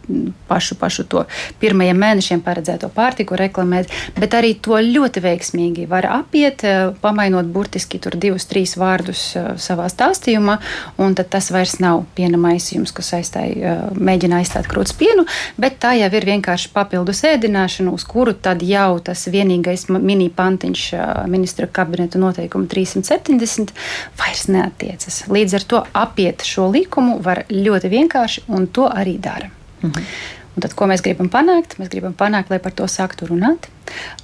pašu, 0.50 0.80
pašu 0.82 1.06
to 1.06 1.28
pirmajiem 1.62 2.02
mēnešiem 2.08 2.41
paredzēto 2.41 2.89
pārtiku 2.95 3.38
reklamēt, 3.38 3.93
bet 4.17 4.34
arī 4.34 4.56
to 4.58 4.82
ļoti 4.82 5.21
veiksmīgi 5.21 5.86
var 5.91 6.10
apiet, 6.10 6.65
pamainot 7.06 7.54
burtiski 7.54 8.02
tur 8.02 8.17
divus, 8.17 8.50
trīs 8.50 8.74
vārdus 8.82 9.28
savā 9.62 9.86
stāstījumā, 9.93 10.58
un 10.97 11.13
tad 11.21 11.30
tas 11.38 11.54
vairs 11.54 11.78
nav 11.84 12.08
piena 12.17 12.41
maisījums, 12.41 12.97
kas 12.97 13.13
aizstāja, 13.19 13.78
mēģina 13.93 14.41
aizstāt 14.41 14.65
krūts 14.71 14.97
pienu 14.97 15.30
bet 15.58 15.80
tā 15.84 15.94
jau 16.00 16.10
ir 16.18 16.28
vienkārši 16.28 16.72
papildus 16.74 17.24
ēdināšana, 17.28 17.94
uz 17.94 18.06
kuru 18.08 18.34
tad 18.34 18.64
jau 18.66 19.00
tas 19.04 19.26
vienīgais 19.32 19.88
mini 19.94 20.30
pantiņš 20.34 20.84
ministra 21.32 21.68
kabineta 21.68 22.22
noteikuma 22.22 22.70
370 22.72 23.74
vairs 24.20 24.46
neatiecas. 24.52 25.24
Līdz 25.32 25.58
ar 25.60 25.68
to 25.74 25.84
apiet 26.04 26.46
šo 26.48 26.70
likumu 26.72 27.20
var 27.24 27.46
ļoti 27.50 27.92
vienkārši, 27.92 28.46
un 28.52 28.68
to 28.68 28.88
arī 28.90 29.18
dara. 29.22 29.52
Mhm. 29.82 30.06
Un 30.52 30.64
tad, 30.66 30.74
ko 30.76 30.88
mēs 30.90 31.00
gribam 31.04 31.30
panākt? 31.32 31.78
Mēs 31.80 31.88
gribam 31.92 32.14
panākt, 32.18 32.50
lai 32.52 32.60
par 32.60 32.74
to 32.76 32.84
sāktu 32.84 33.30
runāt, 33.30 33.70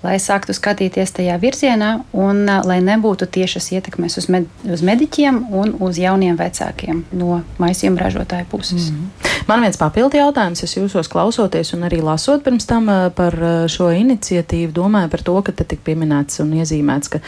lai 0.04 0.18
sāktu 0.22 0.56
skatīties 0.56 1.16
tajā 1.18 1.38
virzienā, 1.42 1.92
un 2.14 2.46
lai 2.46 2.80
nebūtu 2.86 3.28
tiešas 3.38 3.72
ietekmes 3.78 4.18
uz, 4.22 4.30
med 4.34 4.48
uz 4.64 4.84
mediķiem 4.86 5.42
un 5.58 5.76
uz 5.84 6.00
jauniem 6.02 6.38
vecākiem 6.40 7.04
no 7.18 7.42
maisījuma 7.62 8.08
ražotāja 8.08 8.46
puses. 8.50 8.92
Mm 8.92 8.98
-hmm. 8.98 9.28
Man 9.48 9.62
viens 9.64 9.78
papildu 9.80 10.18
jautājums, 10.18 10.60
es 10.64 10.74
jūsos 10.76 11.08
klausoties 11.08 11.70
un 11.74 11.86
arī 11.88 12.02
lasot 12.04 12.44
pirms 12.44 12.66
tam 12.68 12.90
par 13.16 13.36
šo 13.72 13.86
iniciatīvu, 13.96 14.74
domāju 14.76 15.10
par 15.14 15.22
to, 15.22 15.36
ka 15.42 15.52
te 15.52 15.64
tik 15.64 15.80
pieminēts 15.88 16.42
un 16.44 16.52
iezīmēts, 16.58 17.12
ka 17.14 17.20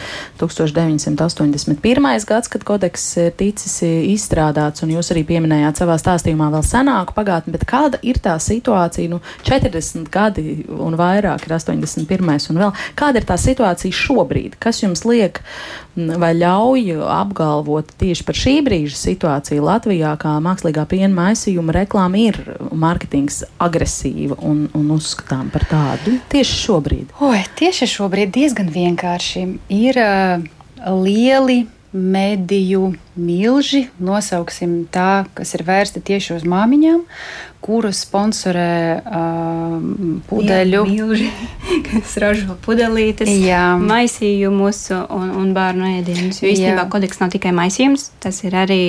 1981. 0.42 2.26
gads, 2.28 2.52
kad 2.52 2.66
kodeks 2.68 3.06
ir 3.24 3.32
ticis 3.40 3.78
izstrādāts, 3.84 4.84
un 4.84 4.92
jūs 4.98 5.14
arī 5.14 5.24
pieminējāt 5.32 5.80
savā 5.80 5.96
stāstījumā 6.02 6.50
vēl 6.58 6.66
senāku 6.68 7.16
pagātni, 7.16 7.54
bet 7.56 7.64
kāda 7.70 8.02
ir 8.02 8.20
tā 8.20 8.36
situācija, 8.36 9.10
nu, 9.10 9.22
40 9.48 10.12
gadi 10.12 10.66
un 10.76 11.00
vairāk 11.00 11.48
ir 11.48 11.56
81. 11.56 12.29
Un 12.52 12.62
vēl. 12.62 12.74
Kāda 13.00 13.22
ir 13.22 13.28
tā 13.28 13.38
situācija 13.40 13.96
šobrīd? 13.96 14.58
Kas 14.62 14.84
jums 14.84 15.06
liek 15.08 15.42
vai 15.96 16.32
ļauj 16.38 17.00
apgalvot 17.12 17.92
tieši 18.00 18.26
par 18.28 18.38
šī 18.38 18.54
brīža 18.66 18.96
situāciju 19.00 19.66
Latvijā, 19.66 20.14
kā 20.22 20.36
mākslīgā 20.44 20.86
piena 20.90 21.12
maisījuma 21.16 21.76
reklāma 21.76 22.22
ir 22.22 22.40
mārketings 22.72 23.42
agresīva 23.60 24.40
un, 24.46 24.68
un 24.78 24.94
uzskatām 24.96 25.50
par 25.54 25.66
tādu 25.72 26.20
tieši 26.32 26.62
šobrīd? 26.68 27.18
Oi, 27.26 27.42
tieši 27.60 27.90
šobrīd 27.98 28.32
diezgan 28.36 28.72
vienkārši. 28.74 29.46
Ir 29.76 30.00
uh, 30.04 30.48
lieli 31.04 31.66
mediju 31.92 32.94
milži, 33.18 33.88
nosauksim 33.98 34.84
tā, 34.94 35.26
kas 35.34 35.56
ir 35.58 35.64
vērsti 35.66 36.02
tieši 36.06 36.36
uz 36.36 36.46
māmiņām, 36.48 37.02
kurus 37.66 38.04
sponsorē 38.06 38.74
uh, 39.02 40.20
pudeļu. 40.30 40.84
Jā, 40.86 40.92
milži, 40.92 41.32
kas 41.90 42.16
ražo 42.22 42.58
pudelītes, 42.66 43.32
Jā. 43.42 43.74
maisījumus 43.82 44.86
un, 44.94 45.34
un 45.42 45.52
bērnu 45.58 45.90
ēdienus. 45.98 46.44
Jo 46.44 46.54
īstenībā 46.54 46.86
kodeks 46.94 47.24
nav 47.24 47.34
tikai 47.34 47.56
maisījums, 47.58 48.12
tas 48.22 48.44
ir 48.46 48.58
arī 48.60 48.82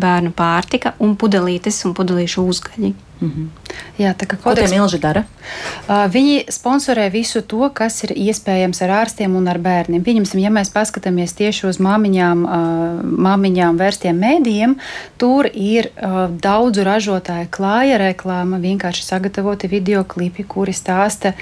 bērnu 0.00 0.30
pārtika 0.36 0.94
un 1.02 1.16
pudelītes 1.18 1.82
un 1.88 1.98
pudelīšu 1.98 2.46
uzgaļi. 2.46 2.94
Mm 3.20 3.28
-hmm. 3.28 3.48
Jā, 3.98 4.14
tā 4.16 4.26
kā 4.26 4.36
kodeks 4.40 4.70
milži 4.70 4.98
dara. 4.98 5.24
Uh, 5.88 6.06
viņi 6.12 6.44
sponsorē 6.48 7.10
visu 7.12 7.42
to, 7.42 7.70
kas 7.74 8.04
ir 8.04 8.14
iespējams 8.16 8.82
ar 8.82 8.90
ārstiem 8.90 9.34
un 9.36 9.48
ar 9.48 9.58
bērniem. 9.58 10.04
Pieņemsim, 10.04 10.40
ja 10.40 10.50
mēs 10.50 10.72
paskatāmies 10.72 11.34
tieši 11.36 11.66
uz 11.66 11.78
māmiņām, 11.78 12.44
uh, 12.44 13.02
māmiņām 13.26 13.76
vērstiem 13.76 14.16
mēdījiem, 14.20 14.76
tur 15.18 15.50
ir 15.54 15.90
uh, 15.90 16.30
daudzu 16.42 16.84
ražotāju 16.84 17.48
klāja 17.50 17.98
reklāma, 17.98 18.58
vienkārši 18.58 19.04
sagatavoti 19.04 19.68
video 19.68 20.04
klipi, 20.04 20.44
kuri 20.44 20.72
stāsta 20.72 21.34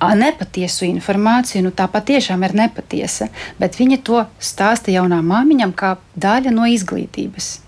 nepatiesu 0.00 0.84
informāciju, 0.84 1.62
nu 1.62 1.70
tā 1.70 1.88
patiešām 1.90 2.42
ir 2.44 2.54
nepatiesa, 2.54 3.28
bet 3.58 3.78
viņa 3.78 4.02
to 4.02 4.26
stāsta 4.38 4.90
jaunām 4.90 5.26
māmiņām 5.26 5.72
kā 5.72 5.96
daļa 6.16 6.50
no 6.50 6.66
izglītības 6.66 7.67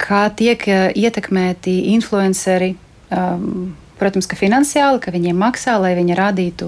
kā 0.00 0.22
tiek 0.36 0.68
ietekmēti 0.94 1.80
influenceri. 1.96 2.74
Um, 3.10 3.74
Protams, 3.96 4.26
ka 4.28 4.36
finansiāli, 4.36 5.00
ka 5.00 5.08
viņiem 5.08 5.38
maksā, 5.40 5.78
lai 5.80 5.94
viņi 5.96 6.16
rādītu, 6.18 6.66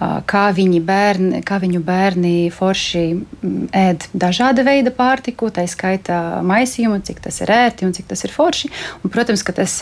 kā, 0.00 0.44
viņi 0.56 0.80
bērni, 0.84 1.42
kā 1.46 1.60
viņu 1.60 1.82
bērni 1.84 2.34
forši 2.54 3.02
ēd 3.76 4.06
dažāda 4.16 4.64
veida 4.66 4.92
pārtiku, 4.94 5.50
tā 5.52 5.66
skaitā 5.68 6.40
maisījumu, 6.46 7.02
cik 7.04 7.20
tas 7.24 7.42
ir 7.44 7.52
ērti 7.52 7.88
un 7.88 7.92
cik 7.96 8.08
tas 8.08 8.24
ir 8.24 8.32
forši. 8.32 8.70
Un, 9.04 9.12
protams, 9.12 9.44
ka 9.44 9.56
tas 9.56 9.76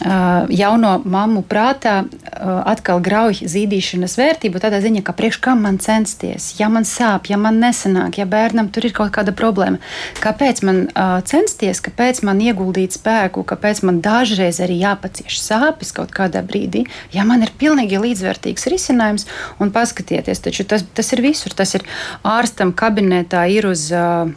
jauno 0.00 0.90
mammu 1.04 1.42
prātā 1.44 2.06
atkal 2.40 3.02
grauj 3.04 3.42
zīdīšanas 3.52 4.14
vērtību 4.16 4.62
tādā 4.62 4.80
ziņā, 4.80 5.02
ka 5.04 5.12
priekš 5.16 5.40
kam 5.44 5.60
man 5.66 5.76
censties, 5.82 6.54
ja 6.56 6.70
man 6.72 6.86
sāp, 6.88 7.28
ja 7.28 7.36
man 7.40 7.60
nesanāk, 7.60 8.16
ja 8.20 8.24
bērnam 8.28 8.70
tur 8.72 8.88
ir 8.88 8.94
kaut 8.96 9.12
kāda 9.12 9.34
problēma. 9.36 9.80
Kāpēc 10.24 10.62
man 10.64 10.82
censties, 11.28 11.82
kāpēc 11.84 12.22
man 12.24 12.40
ieguldīt 12.40 12.96
spēku, 12.96 13.44
kāpēc 13.44 13.82
man 13.84 14.00
dažreiz 14.04 14.62
arī 14.64 14.80
jāpacieš 14.80 15.36
sāpes 15.42 15.92
kaut 15.96 16.14
kādā 16.16 16.40
brīdī, 16.48 16.86
ja 17.12 17.26
man 17.28 17.44
ir 17.44 17.52
pilnīgi 17.60 18.00
līdzvērtīgs 18.00 18.68
risinājums, 18.72 19.28
un 19.60 19.72
paskatieties. 19.74 20.44
Taču 20.44 20.68
tas, 20.68 20.86
tas 20.94 21.12
ir 21.16 21.24
visur. 21.24 21.56
Tas 21.56 21.74
ir 21.78 21.86
ārstam 22.26 22.74
kabinetā, 22.76 23.46
ir 23.50 23.70
uz. 23.70 23.88
Uh, 23.94 24.30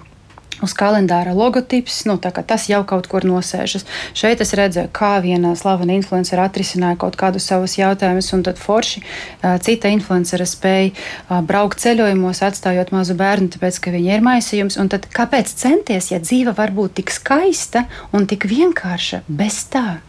uz 0.63 0.73
kalendāra 0.77 1.33
logotips. 1.35 2.03
Nu, 2.07 2.17
tas 2.19 2.67
jau 2.69 2.81
kaut 2.87 3.07
kur 3.11 3.25
nosēžas. 3.27 3.85
Šeit 4.17 4.41
es 4.43 4.53
redzēju, 4.57 4.91
kā 4.95 5.15
viena 5.23 5.53
slavena 5.59 5.95
influencera 5.97 6.47
atrisināja 6.47 6.99
kaut 7.01 7.17
kādus 7.19 7.47
savus 7.49 7.77
jautājumus, 7.79 8.31
un 8.35 8.45
tad 8.47 8.61
forši 8.61 9.03
cita 9.65 9.91
influencera 9.93 10.47
spēja 10.47 11.41
braukt 11.47 11.83
ceļojumos, 11.83 12.43
atstājot 12.47 12.93
mazu 12.95 13.17
bērnu, 13.19 13.51
tāpēc, 13.55 13.81
ka 13.83 13.93
viņa 13.95 14.17
ir 14.17 14.25
maisījums. 14.25 14.79
Un 14.81 14.91
tad 14.93 15.09
kāpēc 15.13 15.51
centies, 15.63 16.11
ja 16.13 16.21
dzīve 16.23 16.55
var 16.57 16.73
būt 16.75 16.99
tik 17.01 17.13
skaista 17.13 17.87
un 18.13 18.29
tik 18.29 18.47
vienkārša 18.49 19.23
bez 19.27 19.65
tā? 19.73 20.01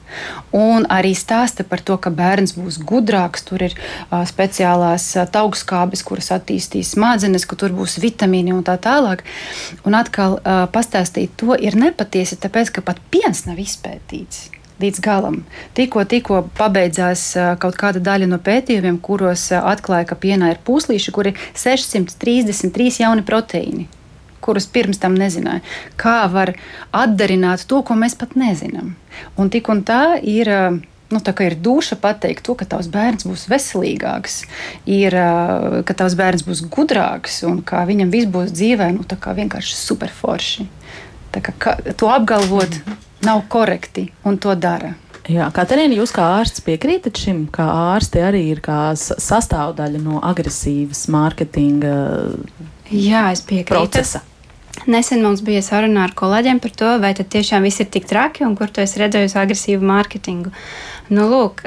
Un 0.54 0.86
arī 0.92 1.14
stāsta 1.18 1.66
par 1.66 1.82
to, 1.84 1.96
ka 1.98 2.12
bērns 2.14 2.54
būs 2.58 2.80
gudrāks. 2.86 3.44
Tur 3.48 3.66
ir 3.66 3.76
uh, 3.76 4.22
speciālās 4.28 5.10
uh, 5.18 5.28
augstskābes, 5.42 6.04
kuras 6.06 6.30
attīstīs 6.34 6.94
smadzenes, 6.94 7.46
ka 7.48 7.58
tur 7.60 7.74
būs 7.76 7.98
vitamīni 8.02 8.54
un 8.54 8.64
tā 8.66 8.76
tālāk. 8.80 9.24
Un 9.84 9.98
atkal 9.98 10.38
uh, 10.38 10.64
pastāstīt 10.72 11.34
to 11.40 11.58
ir 11.58 11.78
nepatiesi, 11.78 12.40
tāpēc 12.40 12.74
ka 12.74 12.84
pat 12.86 13.02
piens 13.10 13.46
nav 13.48 13.60
izpētīts 13.62 14.50
līdz 14.82 15.00
galam. 15.00 15.42
Tikko, 15.78 16.02
tikko 16.10 16.40
pabeidzās 16.58 17.28
kaut 17.62 17.76
kāda 17.78 18.02
daļa 18.02 18.26
no 18.26 18.40
pētījumiem, 18.42 18.98
kuros 18.98 19.46
atklāja, 19.54 20.08
ka 20.10 20.18
pienā 20.18 20.50
ir 20.50 20.62
pūslīši, 20.66 21.14
kur 21.14 21.30
ir 21.30 21.38
633 21.54 23.04
jauni 23.04 23.22
proteīni 23.26 23.86
kurus 24.44 24.66
pirms 24.70 25.00
tam 25.02 25.16
nezināja. 25.18 25.64
Kā 26.00 26.24
var 26.32 26.54
atdarināt 26.94 27.64
to, 27.70 27.82
ko 27.86 27.96
mēs 27.98 28.16
pat 28.20 28.36
nezinām. 28.38 28.94
Un 29.40 29.52
tik 29.52 29.70
un 29.72 29.84
tā 29.86 30.18
ir. 30.20 30.50
Nu, 31.12 31.20
tā 31.22 31.34
kā 31.36 31.44
ir 31.46 31.54
duša 31.60 31.98
pateikt 32.00 32.42
to, 32.42 32.54
ka 32.58 32.64
tavs 32.66 32.88
bērns 32.90 33.26
būs 33.28 33.44
veselīgāks, 33.46 34.38
ir, 34.90 35.14
ka 35.86 35.94
tavs 35.94 36.16
bērns 36.18 36.42
būs 36.42 36.62
gudrāks 36.72 37.36
un 37.46 37.60
ka 37.62 37.84
viņam 37.86 38.10
viss 38.10 38.30
būs 38.32 38.50
dzīvē, 38.56 38.88
nu, 38.96 39.04
vienkārši 39.04 39.76
superforši. 39.78 40.66
Tā 41.36 41.44
kā, 41.44 41.76
to 42.00 42.08
apgalvot 42.10 42.80
nav 43.22 43.44
korekti 43.52 44.08
un 44.24 44.40
to 44.42 44.56
dara. 44.58 44.94
Jā, 45.30 45.46
Katerīna, 45.54 46.00
jūs 46.00 46.10
kā 46.12 46.24
ārsts 46.40 46.64
piekrītat 46.64 47.20
šim, 47.20 47.46
ka 47.52 47.68
ārsti 47.94 48.24
arī 48.24 48.42
ir 48.50 48.64
kā 48.64 48.96
sastāvdaļa 48.96 50.02
no 50.02 50.18
agresīvas 50.24 51.06
mārketinga 51.12 51.94
Jā, 52.92 53.30
es 53.32 53.40
piekrītu. 53.44 53.72
Procesa. 53.72 54.20
Nesen 54.86 55.22
mums 55.24 55.40
bija 55.44 55.62
saruna 55.64 56.02
ar 56.04 56.12
kolēģiem 56.18 56.58
par 56.60 56.72
to, 56.74 56.90
vai 57.00 57.12
tiešām 57.14 57.64
viss 57.64 57.80
ir 57.80 57.88
tik 57.94 58.08
traki 58.10 58.44
un 58.46 58.56
kur 58.58 58.72
tu 58.72 58.82
esi 58.82 59.00
redzējusi 59.00 59.38
agresīvu 59.40 59.86
mārketingu. 59.86 60.50
Nu, 61.14 61.26
lūk, 61.28 61.60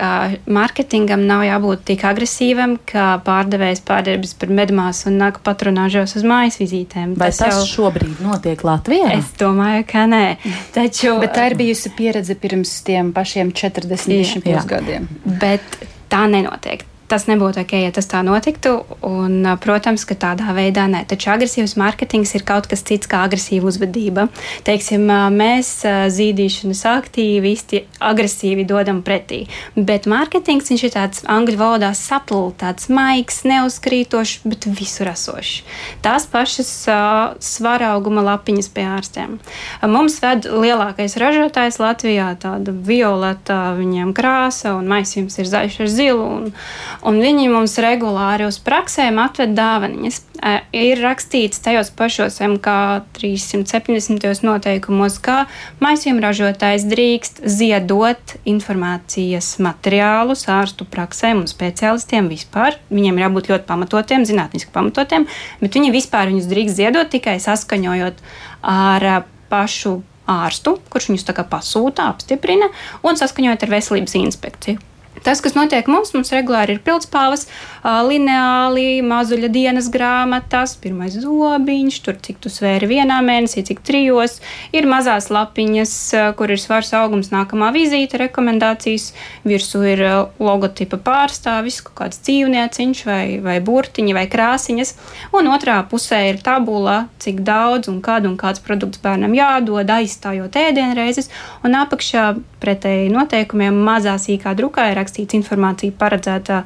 mārketingam 0.50 1.24
nav 1.30 1.44
jābūt 1.46 1.84
tik 1.92 2.04
agresīvam, 2.10 2.76
kā 2.90 3.06
pārdevējs 3.26 3.84
pārdarbs 3.86 4.34
par 4.42 4.52
medmāsu 4.60 5.12
un 5.12 5.20
nāk 5.22 5.40
patronāžos 5.46 6.18
uz 6.18 6.26
mājas 6.28 6.58
vizītēm. 6.62 7.14
Vai 7.20 7.30
tas, 7.32 7.44
tas 7.44 7.62
jau... 7.62 7.68
šobrīd 7.76 8.24
notiek 8.26 8.66
Latvijā? 8.66 9.14
Es 9.20 9.32
domāju, 9.40 9.86
ka 9.94 10.08
nē. 10.10 10.26
Taču... 10.76 11.16
Bet 11.22 11.38
tā 11.38 11.52
ir 11.52 11.58
bijusi 11.62 11.94
pieredze 11.98 12.38
pirms 12.38 12.80
tiem 12.88 13.14
pašiem 13.16 13.54
40 13.56 14.68
gadiem. 14.68 15.10
Bet 15.26 15.82
tā 16.10 16.26
nenotiek 16.32 16.86
tas 17.08 17.28
nebūtu 17.30 17.62
ok, 17.64 17.74
ja 17.86 17.92
tas 17.96 18.08
tā 18.10 18.22
notiktu. 18.26 18.82
Un, 19.06 19.40
protams, 19.64 20.04
ka 20.08 20.18
tādā 20.20 20.54
veidā 20.56 20.88
nē. 20.92 21.04
Taču 21.10 21.32
agresīvs 21.34 21.78
mārketings 21.80 22.34
ir 22.38 22.46
kaut 22.48 22.68
kas 22.70 22.84
cits 22.88 23.10
kā 23.10 23.24
agresīva 23.28 23.70
uzvedība. 23.72 24.28
Teiksim, 24.68 25.08
mēs 25.34 25.72
zīdīšanas 26.14 26.84
aktīvisti 26.92 27.84
agresīvi 28.04 28.68
dodam 28.68 29.02
pretī. 29.06 29.46
Bet 29.76 30.08
mārketings 30.10 30.72
ir 30.76 30.92
tāds 30.94 31.24
angļu 31.28 31.60
valodā 31.60 31.94
saplu, 31.98 32.52
tāds 32.60 32.90
maigs, 32.94 33.42
neuzkrītošs, 33.48 34.44
bet 34.48 34.68
visur 34.68 35.12
esošs. 35.14 35.64
Tās 36.04 36.28
pašas 36.30 36.72
uh, 36.92 37.38
svara 37.44 37.94
auguma 37.96 38.24
lapiņas 38.26 38.70
pie 38.74 38.86
ārstiem. 38.88 39.38
Mums 39.88 40.20
ved 40.24 40.48
lielākais 40.50 41.18
ražotājs 41.20 41.80
Latvijā, 41.82 42.30
tāda 42.42 42.74
violeta, 42.74 43.74
viņiem 43.78 44.14
krāsa 44.18 44.76
un 44.78 44.90
maisījums 44.92 45.38
ir 45.40 45.50
zaļš 45.50 45.80
ar 45.86 45.92
zilu. 45.92 46.28
Un, 46.38 46.52
un 47.06 47.20
viņi 47.22 47.50
mums 47.52 47.78
regulāri 47.84 48.48
uz 48.48 48.58
praksēm 48.64 49.20
atved 49.22 49.54
dāvanas. 49.58 50.22
Ir 50.76 51.00
rakstīts 51.02 51.62
tajos 51.66 51.90
pašos 51.98 52.38
MK 52.46 52.74
370. 53.18 54.44
noteikumos, 54.46 55.18
ka 55.24 55.46
maisījuma 55.82 56.28
ražotājs 56.28 56.86
drīkst 56.90 57.42
ziedot 57.50 58.36
informācijas 58.48 59.56
materiālus 59.66 60.46
ārstu 60.54 60.86
praksēm 60.90 61.42
un 61.42 61.50
speciālistiem 61.50 62.30
vispār. 62.32 62.78
Viņiem 62.94 63.18
ir 63.18 63.28
jābūt 63.28 63.50
ļoti 63.54 63.68
pamatotiem, 63.70 64.28
zinātniski 64.30 64.74
pamatotiem, 64.76 65.26
bet 65.64 65.80
viņi 65.80 65.96
vispār 65.96 66.30
viņus 66.32 66.52
drīkst 66.52 66.82
ziedot 66.82 67.10
tikai 67.14 67.40
saskaņojot 67.42 68.22
ar 68.62 69.10
pašu 69.50 70.00
ārstu, 70.28 70.76
kurš 70.92 71.12
viņus 71.12 71.26
pasūta, 71.50 72.12
apstiprina 72.12 72.70
un 73.02 73.18
saskaņojot 73.18 73.66
ar 73.66 73.74
veselības 73.78 74.18
inspekciju. 74.20 74.84
Tas, 75.26 75.42
kas 75.42 75.56
notiek 75.58 75.88
mums, 75.90 76.14
mums 76.14 76.32
regulāri 76.34 76.76
ir 76.76 76.82
pildspāles, 76.86 77.48
lineāli, 77.84 79.02
mazuļa 79.06 79.50
dienas 79.54 79.88
grāmatas, 79.94 80.76
pirmais 80.82 81.16
zobiņš, 81.18 82.00
tur 82.06 82.18
cik 82.24 82.42
tu 82.44 82.52
svēri 82.52 82.90
vienā 82.90 83.20
mēnesī, 83.26 83.64
cik 83.68 83.82
trijos. 83.88 84.38
Ir 84.76 84.88
mazās 84.90 85.30
lapiņas, 85.34 85.94
kur 86.40 86.54
ir 86.54 86.62
svars 86.62 86.94
augums, 86.98 87.32
nākamā 87.34 87.72
vizīte, 87.76 88.20
rekomendācijas. 88.22 89.12
Virsū 89.48 89.84
ir 89.88 90.04
logotipa 90.44 91.00
pārstāvis, 91.02 91.80
kaut 91.86 91.98
kāds 92.02 92.22
dzīvnieciņš 92.28 93.04
vai, 93.08 93.24
vai 93.44 93.58
burtiņi 93.64 94.18
vai 94.18 94.28
krāsiņas. 94.32 94.94
Un 95.38 95.50
otrā 95.54 95.80
pusē 95.90 96.24
ir 96.32 96.42
tabula, 96.44 97.08
cik 97.24 97.42
daudz 97.48 97.92
un 97.92 98.02
kad 98.06 98.28
un 98.28 98.38
kāds 98.40 98.62
produkts 98.64 99.02
bērnam 99.04 99.36
jādod, 99.38 99.88
aizstājot 99.98 100.60
ēdienreizes. 100.60 101.32
Un 101.66 101.78
apakšā 101.80 102.30
pretēji 102.62 103.12
noteikumiem 103.14 103.76
mazā 103.88 104.16
sīkā 104.22 104.56
drukā 104.58 104.90
ir 104.92 105.02
rakstīts 105.08 105.38
informācija 105.40 105.96
paredzētā 105.98 106.62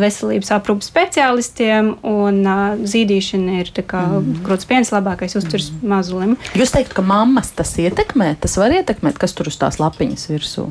veselības 0.00 0.52
aprūpas 0.56 0.88
speciālistiem, 0.90 1.94
un 2.08 2.40
zīdīšana 2.88 3.58
ir 3.60 3.72
mm. 3.74 4.40
grūts 4.46 4.68
piens, 4.70 4.92
labākais 4.94 5.36
uzturs 5.36 5.70
mm. 5.70 5.84
mazulim. 5.92 6.38
Jūs 6.56 6.74
teiktu, 6.74 6.96
ka 6.96 7.04
mammas 7.04 7.52
tas 7.54 7.76
ietekmē, 7.80 8.34
tas 8.40 8.56
var 8.60 8.74
ietekmēt, 8.74 9.20
kas 9.20 9.36
tur 9.36 9.52
uz 9.52 9.60
tās 9.60 9.80
lapiņas 9.82 10.30
virsū? 10.32 10.70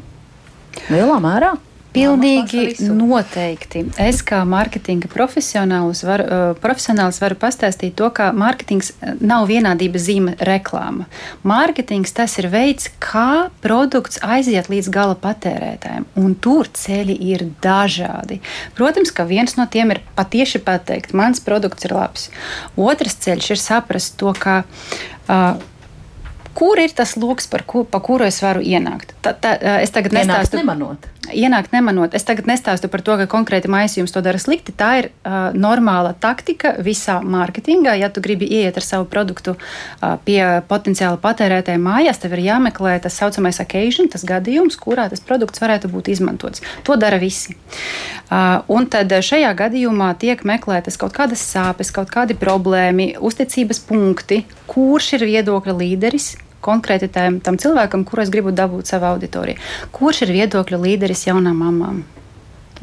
Lielā 0.89 1.19
mērā. 1.21 1.53
Pilnīgi 1.93 2.63
noteikti. 2.89 3.83
Es 4.01 4.23
kā 4.25 4.39
mārketinga 4.49 5.09
profesionālis, 5.11 6.01
var, 6.07 6.23
uh, 6.25 6.43
profesionālis 6.61 7.19
varu 7.21 7.37
pastāstīt 7.39 7.93
to, 7.99 8.09
ka 8.15 8.31
mārketings 8.33 8.93
nav 9.21 9.45
vienādības 9.51 10.07
zīme 10.07 10.33
reklāma. 10.49 11.05
Mārketings 11.45 12.15
tas 12.17 12.33
ir 12.41 12.49
veids, 12.53 12.89
kā 13.03 13.49
produkts 13.61 14.21
aiziet 14.25 14.71
līdz 14.73 14.89
gala 14.93 15.17
patērētājiem, 15.21 16.07
un 16.19 16.33
tur 16.33 16.71
ceļi 16.73 17.17
ir 17.29 17.45
dažādi. 17.63 18.39
Protams, 18.77 19.13
ka 19.13 19.27
viens 19.29 19.53
no 19.59 19.67
tiem 19.69 19.93
ir 19.93 20.01
patieši 20.17 20.63
pateikt, 20.65 21.13
mans 21.13 21.43
produkts 21.45 21.85
ir 21.85 21.93
labs. 21.93 22.31
Otrs 22.73 23.19
ceļš 23.21 23.53
ir 23.53 23.61
saprast 23.61 24.17
to, 24.17 24.33
ka 24.33 24.63
uh, 24.63 25.61
kur 26.57 26.79
ir 26.81 26.93
tas 26.95 27.15
lokus, 27.19 27.49
ku, 27.65 27.83
pa 27.85 28.01
kuru 28.03 28.27
es 28.29 28.41
varu 28.43 28.61
ienākt. 28.61 29.15
Tā, 29.25 29.33
tā, 29.33 29.57
es 29.81 29.93
tagad 29.93 30.15
nestāstu. 30.19 30.61
Nemanot 30.61 31.13
ienākt 31.31 31.71
nemanot. 31.71 32.13
Es 32.15 32.25
tagad 32.27 32.47
nestāstu 32.49 32.89
par 32.91 33.03
to, 33.05 33.15
ka 33.21 33.27
konkrēti 33.31 33.71
maisījums 33.71 34.11
to 34.13 34.21
dara 34.25 34.39
slikti. 34.41 34.73
Tā 34.75 34.89
ir 34.99 35.09
uh, 35.09 35.53
normāla 35.55 36.13
taktika 36.19 36.73
visā 36.83 37.19
mārketingā. 37.23 37.95
Ja 37.99 38.09
tu 38.13 38.23
gribi 38.23 38.47
iet 38.59 38.77
ar 38.79 38.85
savu 38.85 39.07
produktu 39.09 39.55
uh, 39.55 40.15
pie 40.25 40.41
potenciāla 40.67 41.19
patērētāja 41.23 41.81
mājās, 41.81 42.19
tev 42.23 42.35
ir 42.37 42.43
jāmeklē 42.49 42.97
tas 43.03 43.17
saucamais 43.19 43.61
occasion, 43.63 44.09
tas 44.11 44.25
gadījums, 44.27 44.77
kurā 44.79 45.07
tas 45.11 45.23
produkts 45.23 45.63
varētu 45.63 45.91
būt 45.93 46.11
izmantots. 46.13 46.63
To 46.87 46.97
dara 46.99 47.21
visi. 47.21 47.55
Uh, 48.27 48.59
un 48.73 48.89
tad 48.91 49.13
šajā 49.13 49.53
gadījumā 49.59 50.13
tiek 50.19 50.43
meklētas 50.47 50.99
kaut 50.99 51.15
kādas 51.15 51.43
sāpes, 51.43 51.93
kaut 51.95 52.11
kādi 52.13 52.37
problēmi, 52.39 53.13
uzticības 53.23 53.83
punkti, 53.87 54.43
kurš 54.67 55.13
ir 55.19 55.27
viedokļa 55.29 55.77
līderis, 55.77 56.33
konkrēti 56.63 57.11
tam, 57.13 57.39
tam 57.43 57.59
cilvēkam, 57.61 58.05
kuru 58.07 58.25
es 58.25 58.33
gribu 58.33 58.55
dabūt 58.55 58.89
savā 58.89 59.13
auditorijā. 59.13 59.59
Kurš 59.95 60.25
ir 60.25 60.35
viedokļa 60.39 60.83
līderis 60.87 61.27
jaunām 61.29 61.59
mamām? 61.65 62.03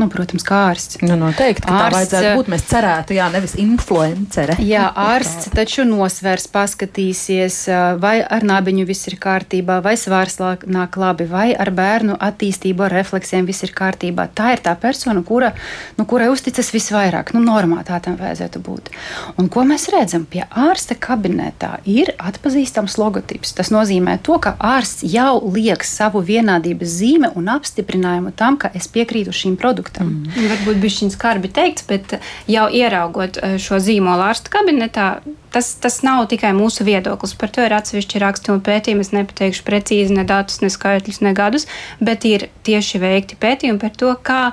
Nu, 0.00 0.06
protams, 0.08 0.44
kā 0.46 0.62
ārsts. 0.70 0.96
Nu, 1.04 1.12
noteikti, 1.20 1.66
ka 1.66 1.74
ārsts, 1.76 1.90
tā 1.90 1.96
vajadzētu 1.98 2.36
būt. 2.38 2.48
Mēs 2.54 2.62
cerētu, 2.70 3.14
jā, 3.18 3.26
nevis 3.34 3.52
influencere. 3.60 4.54
Jā, 4.64 4.86
ārsts 4.96 5.50
taču 5.52 5.84
nosvers, 5.84 6.46
paskatīsies, 6.48 7.58
vai 8.00 8.14
ar 8.24 8.46
nābiņu 8.48 8.86
viss 8.88 9.10
ir 9.10 9.18
kārtībā, 9.20 9.80
vai 9.84 9.92
svārs 10.00 10.38
nāk 10.40 10.96
labi, 11.00 11.26
vai 11.28 11.50
ar 11.52 11.68
bērnu 11.76 12.16
attīstību, 12.16 12.86
ar 12.86 12.96
refleksiem 12.96 13.44
viss 13.48 13.66
ir 13.66 13.74
kārtībā. 13.76 14.30
Tā 14.32 14.54
ir 14.54 14.64
tā 14.64 14.72
persona, 14.80 15.20
kura, 15.26 15.52
nu, 15.98 16.08
kurai 16.08 16.30
uzticas 16.32 16.72
visvairāk. 16.72 17.34
Nu, 17.36 17.44
normā 17.44 17.84
tā 17.84 18.00
tam 18.00 18.16
vajadzētu 18.16 18.64
būt. 18.64 18.88
Un 19.36 19.52
ko 19.52 19.66
mēs 19.68 19.90
redzam? 19.92 20.24
Pie 20.32 20.46
ārsta 20.48 20.96
kabinetā 20.96 21.74
ir 21.84 22.14
atpazīstams 22.16 22.96
logotips. 23.02 23.52
Tas 23.60 23.68
nozīmē 23.74 24.16
to, 24.24 24.40
ka 24.40 24.56
ārsts 24.56 25.04
jau 25.04 25.42
liek 25.52 25.84
savu 25.84 26.24
vienādības 26.24 26.98
zīme 27.02 27.34
un 27.36 27.52
apstiprinājumu 27.52 28.32
tam, 28.32 28.56
ka 28.56 28.72
es 28.72 28.88
piekrītu 28.88 29.36
šīm 29.36 29.60
produktiem 29.60 29.88
produktam. 29.90 30.24
Mm. 30.36 30.48
Varbūt 30.50 30.80
bija 30.80 30.94
šis 30.94 31.14
skarbi 31.14 31.50
teikts, 31.52 31.84
bet 31.88 32.18
jau 32.48 32.68
ieraugot 32.70 33.38
šo 33.58 33.78
zīmolu 33.80 34.22
ārsta 34.28 34.50
kabinetā, 34.50 35.20
tas, 35.52 35.74
tas 35.80 36.02
nav 36.02 36.28
tikai 36.28 36.52
mūsu 36.52 36.84
viedoklis. 36.84 37.34
Par 37.34 37.50
to 37.50 37.64
ir 37.64 37.74
atsevišķi 37.74 38.20
raksti 38.22 38.52
un 38.52 38.60
pētījumi. 38.60 39.00
Es 39.00 39.12
nepateikšu 39.12 39.64
precīzi 39.66 40.14
ne 40.16 40.24
datus, 40.24 40.60
ne 40.62 40.70
skaitļus, 40.70 41.22
ne 41.22 41.34
gadus, 41.34 41.66
bet 42.00 42.24
ir 42.24 42.48
tieši 42.62 43.00
veikti 43.02 43.38
pētījumi 43.40 43.80
par 43.80 43.96
to, 43.96 44.14
kā 44.22 44.52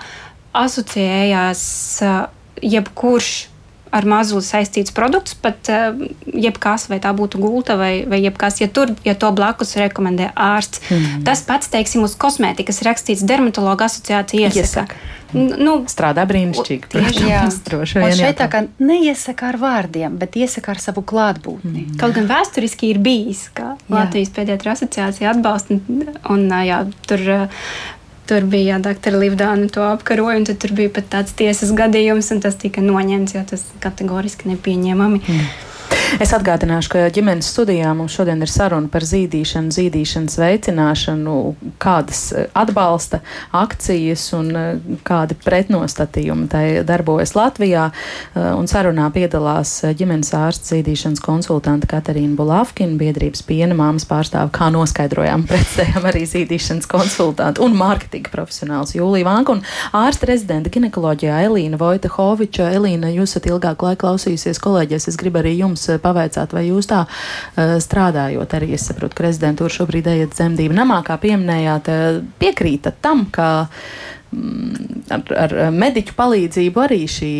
asociējās 0.57 1.67
jebkurš 2.63 3.47
ar 3.91 4.07
mazu 4.09 4.41
saistīts 4.43 4.93
produkts, 4.95 5.35
pat 5.41 5.71
uh, 5.73 5.99
jebkas, 6.33 6.87
vai 6.91 6.99
tā 7.03 7.13
būtu 7.17 7.41
gulta 7.41 7.77
vai, 7.79 8.05
vai 8.09 8.21
jebkas, 8.23 8.61
ja, 8.63 8.69
tur, 8.71 8.93
ja 9.07 9.15
to 9.19 9.31
blakus 9.35 9.75
rekomendē 9.79 10.31
ārsts. 10.33 10.83
Mm. 10.89 11.23
Tas 11.27 11.43
pats, 11.47 11.71
teiksim, 11.73 12.05
uz 12.07 12.17
kosmētikas 12.19 12.83
rakstīts 12.87 13.25
dermatologa 13.27 13.89
asociācija 13.91 14.49
iesaka. 14.49 14.87
iesaka. 14.87 15.15
Nu, 15.35 15.81
Strādā 15.91 16.23
brīnišķīgi. 16.27 16.89
Tieši 16.93 17.25
jā, 17.27 17.41
droši 17.67 17.99
vien. 17.99 18.15
Šeit 18.15 18.39
tā 18.39 18.47
kā 18.51 18.63
neiesaka 18.79 19.51
ar 19.51 19.59
vārdiem, 19.59 20.15
bet 20.21 20.37
iesaka 20.39 20.71
ar 20.75 20.81
savu 20.81 21.03
klātbūtni. 21.07 21.83
Mm. 21.83 21.97
Kaut 21.99 22.15
gan 22.15 22.29
vēsturiski 22.29 22.93
ir 22.93 23.01
bijis, 23.03 23.47
ka 23.57 23.75
Latvijas 23.91 24.31
pēdējā 24.35 24.71
asociācija 24.77 25.35
atbalsta 25.35 25.75
un, 25.75 26.07
un 26.31 26.47
jā, 26.67 26.81
tur 27.09 27.27
Tur 28.27 28.43
bija 28.51 28.79
doktora 28.83 29.21
Livdāna 29.21 29.69
to 29.71 29.85
apkaroja, 29.87 30.41
un 30.41 30.47
tur 30.47 30.73
bija 30.75 30.91
pat 30.97 31.07
tāds 31.13 31.35
tiesas 31.37 31.71
gadījums, 31.75 32.31
un 32.35 32.41
tas 32.43 32.57
tika 32.59 32.83
noņemts, 32.83 33.37
jo 33.37 33.43
tas 33.47 33.63
kategoriski 33.83 34.51
nepieņemami. 34.51 35.21
Mm. 35.23 35.66
Es 36.23 36.31
atgādināšu, 36.33 36.89
ka 36.93 37.01
ģimenes 37.13 37.49
studijā 37.51 37.91
mums 37.93 38.15
šodien 38.15 38.39
ir 38.41 38.49
saruna 38.49 38.87
par 38.91 39.03
zīdīšanu, 39.05 39.73
zīdīšanas 39.75 40.37
veicināšanu, 40.39 41.33
kādas 41.83 42.21
eh, 42.31 42.47
atbalsta 42.57 43.19
akcijas 43.55 44.23
un 44.37 44.49
eh, 44.55 44.69
kādi 45.05 45.35
pretnostatījumi 45.43 46.47
tai 46.49 46.63
darbojas 46.87 47.35
Latvijā. 47.37 47.89
Eh, 47.91 48.47
un 48.55 48.69
sarunā 48.71 49.09
piedalās 49.13 49.73
ģimenes 49.99 50.31
ārsts 50.37 50.73
zīdīšanas 50.73 51.21
konsultante 51.23 51.89
Katarīna 51.91 52.39
Bulavkina, 52.39 52.97
biedrības 52.99 53.43
piena 53.45 53.77
māmas 53.77 54.07
pārstāve, 54.09 54.49
kā 54.55 54.71
noskaidrojām, 54.73 55.43
pretstējam 55.51 56.07
arī 56.07 56.23
zīdīšanas 56.29 56.87
konsultantu 56.89 57.67
un 57.67 57.77
mārketinga 57.77 58.33
profesionāls 58.33 58.95
Jūlija 58.97 59.27
Vanka 59.27 59.57
un 59.57 59.63
ārsta 59.91 60.31
rezidenta 60.31 60.71
ginekoloģijā 60.73 61.43
Elīna 61.49 61.77
Vojtehoviča. 61.83 62.71
Elīna, 62.79 63.11
jūs 63.13 63.35
esat 63.35 63.51
ilgāk 63.51 63.85
laika 63.85 64.05
klausījusies 64.07 64.63
kolēģies, 64.63 65.11
es 65.11 65.19
gribu 65.19 65.43
arī 65.43 65.57
jums 65.59 65.76
pavaicāt, 66.03 66.55
vai 66.55 66.67
jūs 66.69 66.89
tā 66.89 67.03
strādājot 67.57 68.57
arī, 68.57 68.73
es 68.77 68.87
saprotu, 68.89 69.17
ka 69.17 69.27
rezidentūra 69.27 69.73
šobrīd 69.77 70.09
ejat 70.13 70.35
dzemdību 70.35 70.77
namā, 70.77 71.01
kā 71.07 71.19
pieminējāt, 71.21 71.91
piekrītat 72.41 73.01
tam, 73.03 73.25
ka 73.33 73.49
mm, 74.31 75.03
ar, 75.13 75.35
ar 75.45 75.57
mediķu 75.75 76.15
palīdzību 76.17 76.83
arī 76.85 77.03
šī 77.11 77.33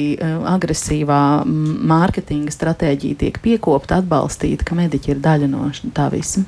agresīvā 0.56 1.22
mārketinga 1.48 2.54
stratēģija 2.54 3.24
tiek 3.24 3.42
piekopta, 3.44 4.02
atbalstīta, 4.02 4.68
ka 4.68 4.78
mediķi 4.78 5.16
ir 5.16 5.26
daļa 5.26 5.52
no 5.52 5.72
tā 5.96 6.12
visa. 6.14 6.46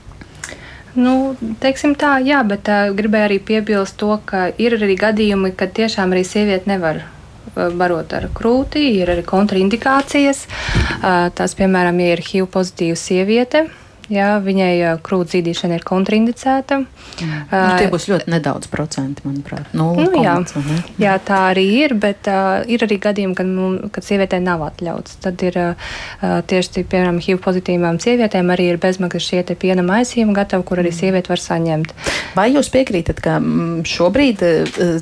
Nu, 0.98 1.36
teiksim 1.62 1.94
tā, 2.00 2.18
jā, 2.26 2.42
bet 2.48 2.70
uh, 2.72 2.90
gribēju 2.98 3.28
arī 3.28 3.38
piebilst 3.46 4.00
to, 4.02 4.16
ka 4.26 4.48
ir 4.58 4.76
arī 4.80 4.98
gadījumi, 4.98 5.54
kad 5.58 5.76
tiešām 5.78 6.16
arī 6.16 6.26
sieviete 6.26 6.72
nevar 6.72 7.04
barot 7.56 8.14
ar 8.18 8.30
krūti, 8.36 8.86
ir 9.02 9.12
arī 9.14 9.26
kontraindikācijas. 9.28 10.46
Tās, 11.36 11.56
piemēram, 11.60 12.02
ja 12.04 12.16
ir 12.16 12.24
HIV 12.26 12.50
pozitīva 12.54 12.98
sieviete, 13.00 13.68
Jā, 14.10 14.30
viņai 14.42 14.98
krūts 15.06 15.36
zīdīšana 15.36 15.78
ir 15.78 15.84
kontraindicēta. 15.86 16.80
Mm. 16.82 17.34
Uh, 17.46 17.54
nu, 17.54 17.74
tie 17.78 17.90
būs 17.92 18.08
ļoti 18.10 18.32
nedaudz 18.34 18.70
procenti, 18.72 19.22
manuprāt. 19.28 19.70
Nu, 19.78 19.92
nu, 19.98 20.08
jā. 20.18 20.34
Komats, 20.40 20.96
jā, 21.02 21.14
tā 21.26 21.42
arī 21.52 21.66
ir, 21.84 21.94
bet 22.00 22.30
uh, 22.32 22.64
ir 22.66 22.86
arī 22.88 22.98
gadījumi, 23.04 23.38
kad, 23.38 23.52
kad 23.94 24.08
sievietē 24.08 24.40
nav 24.42 24.64
atļauts. 24.66 25.20
Tad 25.22 25.44
ir 25.46 25.60
uh, 25.62 25.92
tieši, 26.50 26.86
piemēram, 26.90 27.20
HIV 27.22 27.42
pozitīvām 27.46 28.00
sievietēm 28.02 28.50
arī 28.56 28.72
ir 28.74 28.82
bezmaksas 28.82 29.28
šie 29.30 29.44
piena 29.60 29.86
maisījumi 29.86 30.34
gatavi, 30.38 30.66
kur 30.66 30.82
arī 30.82 30.94
mm. 30.94 31.00
sieviete 31.04 31.34
var 31.34 31.44
saņemt. 31.44 31.94
Vai 32.40 32.50
jūs 32.56 32.72
piekrītat, 32.74 33.22
ka 33.22 33.38
šobrīd, 33.90 34.42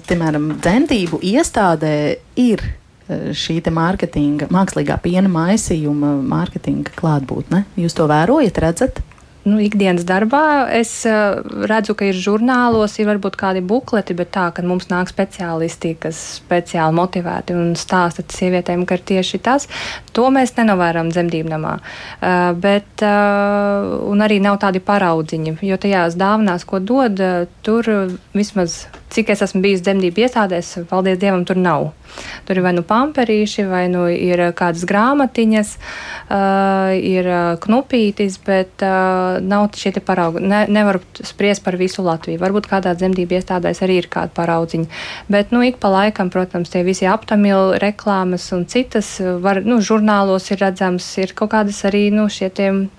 piemēram, 0.10 0.51
dzemdību 0.60 1.22
iestādē 1.32 1.95
ir 2.43 2.68
šī 3.08 3.60
mārketinga, 3.72 4.49
mākslīgā 4.53 4.97
piena 5.03 5.30
maisījuma 5.32 6.18
mārketinga 6.28 6.95
klātbūtne. 6.97 7.66
Jūs 7.80 7.95
to 7.97 8.10
vērojat, 8.10 8.64
redzat? 8.64 9.03
nu, 9.47 9.58
ikdienas 9.64 10.05
darbā 10.08 10.68
es 10.76 10.91
uh, 11.08 11.39
redzu, 11.70 11.95
ka 11.97 12.08
ir 12.10 12.18
žurnālos, 12.20 12.97
ir 12.99 13.08
varbūt 13.10 13.38
kādi 13.39 13.64
bukleti, 13.66 14.16
bet 14.18 14.32
tā, 14.36 14.47
ka 14.55 14.66
mums 14.68 14.89
nāk 14.91 15.12
speciālisti, 15.12 15.93
kas 16.01 16.20
speciāli 16.41 16.95
motivēti 16.97 17.55
un 17.58 17.74
stāsta 17.80 18.26
sievietēm, 18.34 18.86
ka 18.88 18.97
ir 18.99 19.05
tieši 19.14 19.41
tas, 19.43 19.68
to 20.16 20.28
mēs 20.34 20.55
nenovērām 20.60 21.12
dzemdību 21.14 21.53
namā. 21.53 21.78
Uh, 21.80 22.51
bet, 22.60 22.89
uh, 23.05 23.97
un 24.12 24.24
arī 24.26 24.41
nav 24.43 24.60
tādi 24.64 24.84
paraudziņi, 24.84 25.58
jo 25.68 25.80
tajās 25.82 26.20
dāvanās, 26.20 26.68
ko 26.68 26.82
dod, 26.84 27.22
tur 27.66 27.91
vismaz, 28.36 28.86
cik 29.14 29.30
es 29.34 29.41
esmu 29.45 29.62
bijis 29.64 29.84
dzemdību 29.86 30.26
iestādēs, 30.26 30.74
paldies 30.89 31.20
Dievam, 31.22 31.45
tur 31.47 31.60
nav. 31.60 31.91
Tur 32.47 32.58
ir 32.58 32.64
vai 32.64 32.74
nu 32.76 32.84
pamperīši, 32.88 33.66
vai 33.70 33.86
nu 33.91 34.05
ir 34.10 34.41
kādas 34.58 34.86
grāmatiņas, 34.88 35.74
uh, 35.78 36.93
ir 36.95 37.28
knupītis, 37.64 38.39
bet 38.45 38.84
uh, 38.86 39.38
nav 39.43 39.70
šie 39.78 39.91
paraugi. 40.05 40.43
Ne, 40.47 40.64
nevaru 40.72 41.01
spriest 41.20 41.64
par 41.66 41.78
visu 41.80 42.05
Latviju. 42.05 42.39
Varbūt 42.41 42.70
kādā 42.72 42.95
dzemdību 42.97 43.38
iestādēs 43.38 43.84
arī 43.86 43.99
ir 44.01 44.10
kāda 44.12 44.34
paraudziņa. 44.38 44.88
Bet, 45.32 45.51
nu, 45.55 45.64
ik 45.68 45.80
pa 45.84 45.91
laikam, 45.93 46.32
protams, 46.34 46.72
tie 46.74 46.84
visi 46.88 47.08
aptamili 47.10 47.80
reklāmas 47.84 48.47
un 48.55 48.66
citas, 48.70 49.18
var, 49.43 49.62
nu, 49.66 49.80
žurnālos 49.84 50.49
ir 50.53 50.62
redzams, 50.64 51.08
ir 51.22 51.36
kaut 51.38 51.51
kādas 51.53 51.84
arī, 51.88 52.08
nu, 52.14 52.28
šie 52.32 52.51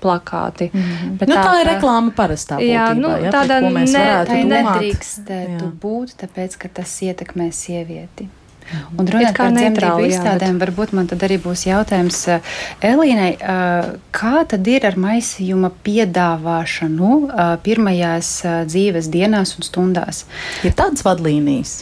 plakāti. 0.02 0.70
Mm 0.72 0.80
-hmm. 0.80 1.16
Bet 1.18 1.28
nu, 1.28 1.34
tā, 1.34 1.44
tā 1.44 1.60
ir 1.60 1.66
reklāma 1.74 2.12
parastā. 2.14 2.60
Jā, 2.60 2.92
būtībā, 2.92 3.00
nu, 3.00 3.08
ja, 3.24 3.32
tāda 3.32 3.60
ne, 3.60 4.06
tā 4.28 4.44
nedrīkstētu 4.44 5.72
būt, 5.82 5.97
tāpēc, 6.20 6.58
ka 6.62 6.68
tas 6.80 6.92
ietekmē 7.02 7.50
sievieti. 7.54 8.28
Un 8.68 9.06
runājot 9.08 9.36
par 9.38 9.54
dzemdību 9.54 10.08
izstādēm, 10.10 10.58
bet... 10.58 10.66
varbūt 10.66 10.92
man 10.96 11.08
tad 11.08 11.22
arī 11.24 11.38
būs 11.40 11.64
jautājums 11.68 12.18
eh, 12.28 12.48
Elīnai, 12.84 13.30
eh, 13.36 13.88
kā 14.12 14.42
tad 14.50 14.68
ir 14.68 14.84
ar 14.88 14.98
maisījuma 15.00 15.70
piedāvāšanu 15.86 17.12
eh, 17.28 17.52
pirmajās 17.64 18.32
dzīves 18.68 19.08
dienās 19.12 19.54
un 19.56 19.66
stundās? 19.66 20.24
Ir 20.68 20.76
tādas 20.76 21.06
vadlīnijas? 21.06 21.74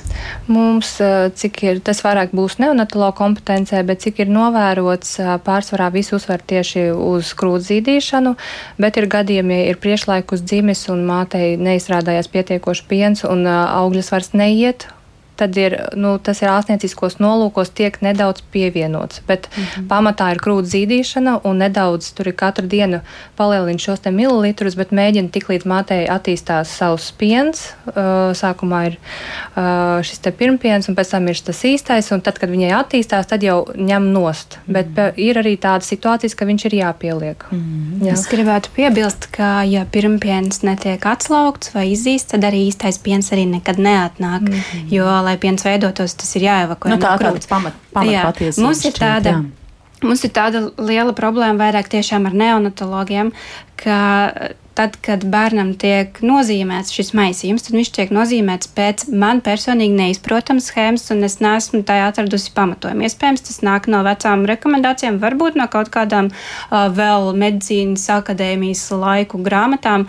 Mums, 0.46 0.94
cik 1.40 1.62
ir, 1.66 1.82
tas 1.84 2.02
vairāk 2.06 2.34
būs 2.36 2.60
neonatologa 2.62 3.16
kompetencē, 3.18 3.82
bet 3.86 4.04
cik 4.06 4.22
ir 4.22 4.30
novērots, 4.32 5.16
pārsvarā 5.46 5.90
visu 5.94 6.20
uzsver 6.20 6.44
tieši 6.46 6.88
uz 6.94 7.32
krūtzīdīšanu, 7.38 8.36
bet 8.82 9.00
ir 9.00 9.10
gadījumi, 9.10 9.62
ja 9.62 9.72
ir 9.72 9.80
priešlaikus 9.82 10.44
dzimis 10.46 10.86
un 10.92 11.02
mātei 11.08 11.56
neizrādājās 11.58 12.30
pietiekoši 12.30 12.86
piens 12.90 13.26
un 13.26 13.46
augļas 13.50 14.12
vairs 14.14 14.36
neiet 14.36 14.86
tad 15.36 15.56
ir, 15.56 15.76
nu, 15.94 16.16
tas 16.18 16.40
ir 16.42 16.50
ārstnieciskos 16.50 17.18
nolūkos 17.22 17.70
tiek 17.76 17.98
nedaudz 18.04 18.42
pievienots. 18.52 19.20
Bet 19.26 19.48
mm 19.48 19.62
-hmm. 19.62 19.86
pamatā 19.88 20.30
ir 20.32 20.40
krūts 20.42 20.72
zīdīšana 20.74 21.40
un 21.44 21.58
nedaudz 21.58 22.12
tur 22.14 22.28
ir 22.28 22.34
katru 22.34 22.66
dienu 22.66 23.00
palielina 23.36 23.78
šos 23.78 24.00
te 24.00 24.10
mililitrus, 24.10 24.74
bet 24.74 24.90
mēģina 24.90 25.30
tik 25.30 25.48
līdz 25.48 25.66
mātei 25.66 26.06
attīstās 26.08 26.72
savs 26.78 27.12
piens. 27.12 27.72
Uh, 27.86 28.32
sākumā 28.32 28.86
ir 28.86 28.96
uh, 28.96 30.02
šis 30.02 30.18
te 30.18 30.30
pirmpiens 30.30 30.88
un 30.88 30.94
pēc 30.94 31.10
tam 31.10 31.28
ir 31.28 31.40
tas 31.44 31.64
īstais, 31.64 32.12
un 32.12 32.20
tad, 32.20 32.38
kad 32.38 32.50
viņai 32.50 32.72
attīstās, 32.80 33.26
tad 33.26 33.42
jau 33.42 33.66
ņem 33.76 34.12
nost. 34.12 34.58
Mm 34.58 34.74
-hmm. 34.74 34.94
Bet 34.96 35.18
ir 35.18 35.36
arī 35.36 35.56
tādas 35.58 35.88
situācijas, 35.92 36.34
ka 36.34 36.44
viņš 36.44 36.66
ir 36.66 36.74
jāpieliek. 36.74 37.44
Mm 37.50 37.58
-hmm. 37.58 38.06
Jā. 38.06 38.12
Es 38.12 38.26
gribētu 38.28 38.68
piebilst, 38.76 39.26
ka 39.30 39.62
ja 39.62 39.86
pirmpiens 39.90 40.62
netiek 40.62 41.06
atslaugts 41.06 41.74
vai 41.74 41.92
izīsts, 41.92 42.30
tad 42.30 42.44
arī 42.44 42.68
īstais 42.68 42.98
piens 43.02 43.32
arī 43.32 43.46
nekad 43.46 43.76
neatnāk. 43.78 44.40
Mm 44.40 44.54
-hmm. 44.54 44.86
Jo 44.90 45.04
lai 45.26 45.36
piens 45.42 45.66
veidotos, 45.66 46.16
tas 46.18 46.34
ir 46.38 46.48
jāevakuē. 46.48 46.94
Nu, 46.94 47.00
tā 47.02 47.14
ir 47.18 47.26
no 47.26 47.46
pamat, 47.50 47.78
pamat 47.94 48.28
patiesība. 48.30 48.66
Mums 48.66 48.84
ir 48.88 48.98
tāda. 48.98 49.36
Jā. 49.36 49.66
Mums 50.04 50.22
ir 50.28 50.32
tāda 50.36 50.60
liela 50.76 51.14
problēma 51.16 51.56
vairāk 51.56 51.88
tiešām 51.94 52.28
ar 52.28 52.34
neonatologiem, 52.36 53.32
ka 53.80 54.00
tad, 54.76 54.98
kad 55.04 55.24
bērnam 55.32 55.72
tiek 55.80 56.18
nozīmēts 56.24 56.92
šis 56.92 57.14
maisījums, 57.16 57.64
tad 57.64 57.76
viņš 57.78 57.90
tiek 57.96 58.12
nozīmēts 58.12 58.68
pēc 58.76 59.06
man 59.22 59.40
personīgi 59.44 59.96
neizprotamas 59.96 60.68
schēmas, 60.70 61.08
un 61.14 61.24
es 61.26 61.38
neesmu 61.40 61.80
tajā 61.88 62.10
atradusi 62.10 62.52
pamatojumu. 62.56 63.06
Iespējams, 63.08 63.46
tas 63.48 63.62
nāk 63.66 63.88
no 63.92 64.02
vecām 64.06 64.44
rekomendācijām, 64.48 65.20
varbūt 65.22 65.56
no 65.56 65.68
kaut 65.72 65.88
kādām 65.94 66.28
uh, 66.28 66.86
vēl 66.92 67.32
medicīnas 67.40 68.04
akadēmijas 68.18 68.84
laiku 68.92 69.40
grāmatām, 69.46 70.06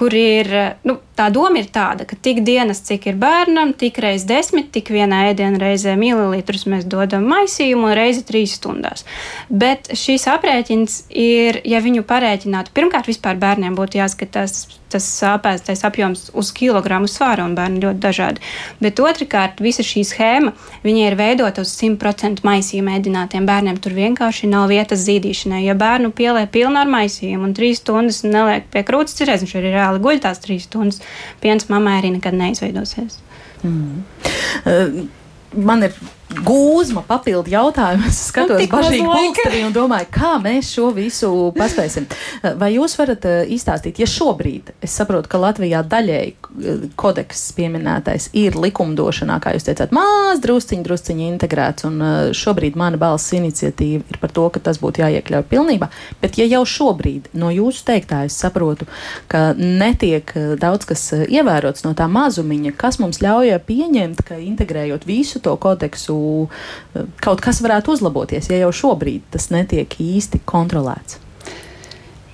kur 0.00 0.16
ir 0.16 0.48
nu, 0.88 0.96
tā 1.20 1.28
doma 1.34 1.60
ir 1.60 1.68
tāda, 1.72 2.06
ka 2.08 2.16
tik 2.16 2.40
dienas, 2.46 2.80
cik 2.88 3.10
ir 3.12 3.20
bērnam, 3.20 3.74
tik 3.76 4.00
reiz 4.00 4.24
desmit, 4.28 4.70
tik 4.74 4.92
vienā 4.94 5.26
ēdienā 5.30 5.60
reizē 5.60 5.96
mililitrus 6.00 6.66
mēs 6.70 6.88
dodam 6.88 7.28
maisījumu 7.28 7.90
un 7.90 7.96
reizi 7.98 8.24
trīs 8.28 8.56
stundās. 8.56 9.04
Bet 9.50 9.92
šīs 9.92 10.28
aprēķins 10.32 11.00
ir, 11.12 11.60
ja 11.68 11.82
viņu 11.84 12.06
parēķinātu, 12.08 12.74
pirmkārt, 12.76 13.10
vispār 13.10 13.40
bērniem 13.40 13.76
būtu 13.76 14.00
jāskatās 14.00 14.64
tas 14.90 15.06
sāpēstais 15.20 15.84
apjoms 15.86 16.28
uz 16.36 16.50
kilogramu 16.56 17.08
svāra, 17.10 17.44
un 17.46 17.54
bērni 17.58 17.82
ļoti 17.84 18.02
dažādi. 18.02 18.42
Bet 18.82 19.00
otrkārt, 19.02 19.62
visa 19.62 19.84
šī 19.86 20.02
schēma 20.06 20.52
ir 20.90 21.16
veidota 21.18 21.64
uz 21.64 21.72
100% 21.78 22.44
maisījuma 22.46 22.96
ēdinātiem 22.98 23.46
bērniem. 23.48 23.78
Tur 23.80 23.94
vienkārši 23.96 24.50
nav 24.50 24.68
vietas 24.72 25.04
zīdīšanai. 25.06 25.62
Ja 25.64 25.76
bērnu 25.78 26.12
pielē 26.16 26.46
pilnu 26.50 26.80
ar 26.82 26.90
maisījumu 26.90 27.48
un 27.48 27.56
trīs 27.56 27.82
stundas 27.84 28.22
neliek 28.26 28.66
pie 28.72 28.82
krūtis, 28.86 29.16
cerēsim, 29.20 29.46
viņš 29.46 29.58
arī 29.60 29.74
reāli 29.76 30.02
guļ 30.02 30.22
tās 30.26 30.42
trīs 30.42 30.66
stundas, 30.68 31.00
piens 31.40 31.68
mammai 31.72 31.98
arī 32.00 32.14
nekad 32.16 32.36
neizveidosies. 32.38 33.20
Mm. 33.62 34.02
Uh, 34.64 35.04
man 35.56 35.82
ir 35.88 35.96
gūzma 36.30 37.02
papildu 37.06 37.50
jautājumu. 37.50 38.06
Es 38.10 38.18
skatos 38.30 38.58
nu, 38.58 38.66
bažīgi 38.70 39.06
pulksteri 39.06 39.60
un 39.66 39.74
domāju, 39.74 40.06
kā 40.14 40.32
mēs 40.42 40.70
šo 40.74 40.90
visu 40.94 41.28
paspēsim. 41.56 42.06
Vai 42.58 42.72
jūs 42.74 42.96
varat 42.98 43.24
uh, 43.28 43.36
izstāstīt, 43.50 44.00
ja 44.02 44.06
šobrīd 44.08 44.72
es 44.82 44.94
saprotu, 44.98 45.30
ka 45.30 45.40
Latvijā 45.40 45.82
daļēji 45.86 46.32
uh, 46.34 46.84
kodeks 46.98 47.44
pieminētais 47.56 48.30
ir 48.38 48.58
likumdošanā, 48.58 49.38
kā 49.42 49.54
jūs 49.54 49.66
teicāt, 49.68 49.94
maz 49.94 50.42
drusciņi, 50.42 50.84
drusciņi 50.86 51.28
integrēts, 51.28 51.86
un 51.88 52.02
šobrīd 52.36 52.78
mana 52.78 52.98
balss 53.00 53.34
iniciatīva 53.36 54.06
ir 54.10 54.20
par 54.22 54.34
to, 54.34 54.48
ka 54.54 54.62
tas 54.70 54.80
būtu 54.82 55.04
jāiekļauj 55.04 55.46
pilnībā, 55.50 55.90
bet 56.22 56.38
ja 56.40 56.48
jau 56.50 56.62
šobrīd 56.66 57.30
no 57.38 57.52
jūsu 57.54 57.86
teiktā 57.90 58.24
es 58.28 58.38
saprotu, 58.40 58.88
ka 59.30 59.50
netiek 59.58 60.32
daudz 60.60 60.88
kas 60.90 61.06
ievērots 61.26 61.86
no 61.86 61.94
tā 61.98 62.10
mazumiņa, 62.10 62.74
kas 62.80 63.00
mums 63.02 63.22
ļauj 63.22 63.54
pieņemt, 63.66 64.24
ka 64.26 64.40
integrējot 64.42 65.06
visu 65.08 65.42
to 65.44 65.54
kodeksu 65.60 66.19
Eh, 66.19 66.19
kaut 67.22 67.42
kas 67.44 67.62
varētu 67.64 67.96
uzlaboties, 67.96 68.50
ja 68.52 68.62
jau 68.64 68.70
šobrīd 68.82 69.26
tas 69.34 69.50
netiek 69.54 69.96
īsti 70.02 70.42
kontrolēts. 70.48 71.20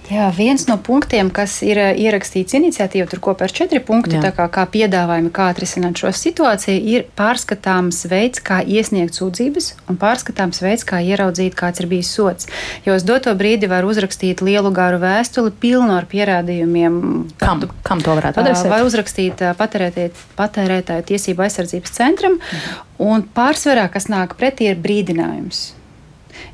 Jā, 0.06 0.28
viens 0.30 0.62
no 0.68 0.76
punktiem, 0.78 1.32
kas 1.34 1.56
ir 1.66 1.80
eh, 1.82 1.96
ierakstīts 2.06 2.54
iniciatīvā, 2.54 3.08
tur 3.10 3.18
kopā 3.24 3.48
ar 3.48 3.54
četri 3.54 3.80
punkti, 3.82 4.20
kā, 4.22 4.46
kā 4.54 4.64
piedāvājumi, 4.70 5.32
kā 5.34 5.48
atrisināt 5.50 5.98
šo 5.98 6.12
situāciju, 6.14 6.78
ir 6.92 7.06
pārskatāms 7.18 8.04
veids, 8.10 8.38
kā 8.44 8.60
iesniegt 8.62 9.18
sūdzības 9.18 9.72
un 9.90 9.98
pārskatāms 9.98 10.62
veids, 10.62 10.86
kā 10.86 11.00
ieraudzīt, 11.02 11.56
kāds 11.58 11.82
ir 11.82 11.90
bijis 11.90 12.12
sots. 12.14 12.46
Jo 12.86 12.94
uz 12.94 13.06
doto 13.06 13.34
brīdi 13.34 13.66
var 13.70 13.88
uzrakstīt 13.88 14.44
lielu 14.46 14.70
garu 14.74 15.00
vēstuli, 15.02 15.50
pilnu 15.64 15.96
ar 15.96 16.06
pierādījumiem. 16.10 17.00
Kam, 17.42 17.64
kam 17.86 18.04
to 18.04 18.14
varētu 18.14 18.44
adresēt? 18.44 18.70
Vai 18.70 18.84
uzrakstīt 18.86 19.42
patērētāju 19.58 21.08
tiesību 21.10 21.48
aizsardzības 21.48 21.98
centram, 21.98 22.38
mhm. 22.38 22.78
un 23.02 23.26
pārsvarā, 23.34 23.88
kas 23.90 24.06
nāk 24.12 24.38
pretī, 24.38 24.70
ir 24.70 24.78
brīdinājums. 24.86 25.66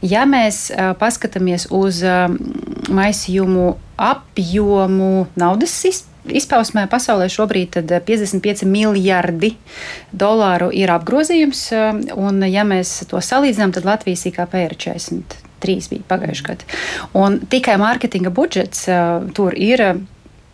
Ja 0.03 0.25
mēs 0.27 0.67
uh, 0.71 0.93
paskatāmies 0.99 1.69
uz 1.71 2.03
uh, 2.07 2.27
maisījumu 2.93 3.75
apjomu 3.97 5.29
naudas 5.39 5.77
izpētē, 5.89 6.11
izpausmē 6.23 6.85
pasaulē 6.87 7.27
šobrīd 7.33 7.81
55 7.91 8.63
miljardi 8.71 9.57
dolāru 10.15 10.69
ir 10.71 10.93
apgrozījums, 10.95 11.65
un 12.15 12.45
ja 12.47 12.63
mēs 12.63 13.01
to 13.11 13.19
salīdzinām, 13.19 13.73
tad 13.75 13.89
Latvijas 13.89 14.23
IKP 14.31 14.55
ir 14.63 14.77
43 14.87 15.91
bija 15.91 16.07
pagājušajā 16.13 16.47
gadā. 16.53 17.41
Tikai 17.51 17.75
mārketinga 17.83 18.31
budžets 18.35 18.87
uh, 18.87 19.27
tur 19.35 19.59
ir 19.59 19.83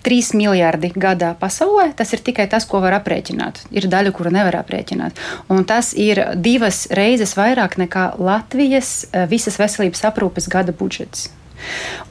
3 0.07 0.35
miljardi 0.39 0.93
gadā 0.95 1.33
pasaulē, 1.39 1.91
tas 1.97 2.13
ir 2.15 2.23
tikai 2.25 2.47
tas, 2.51 2.67
ko 2.69 2.81
var 2.85 2.99
aprēķināt. 3.01 3.65
Ir 3.75 3.89
daļa, 3.91 4.13
kuru 4.15 4.33
nevar 4.35 4.61
aprēķināt. 4.61 5.19
Un 5.53 5.67
tas 5.69 5.91
ir 5.99 6.23
divas 6.39 6.87
reizes 6.95 7.35
vairāk 7.39 7.79
nekā 7.81 8.13
Latvijas 8.23 9.09
eh, 9.11 9.27
visas 9.31 9.59
veselības 9.61 10.05
aprūpes 10.11 10.49
gada 10.53 10.75
budžets. 10.77 11.29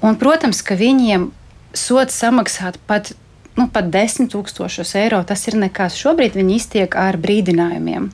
Un, 0.04 0.18
protams, 0.20 0.62
ka 0.62 0.76
viņiem 0.76 1.30
sots 1.78 2.18
samaksāt 2.20 2.80
pat 2.90 3.14
nu, 3.58 3.68
pat 3.74 3.90
10 3.94 4.30
tūkstošus 4.32 4.94
eiro. 5.02 5.20
Tas 5.28 5.44
ir 5.50 5.58
nekas. 5.60 5.98
Šobrīd 6.00 6.38
viņi 6.38 6.58
iztiek 6.60 6.98
ar 7.00 7.18
brīdinājumiem. 7.22 8.10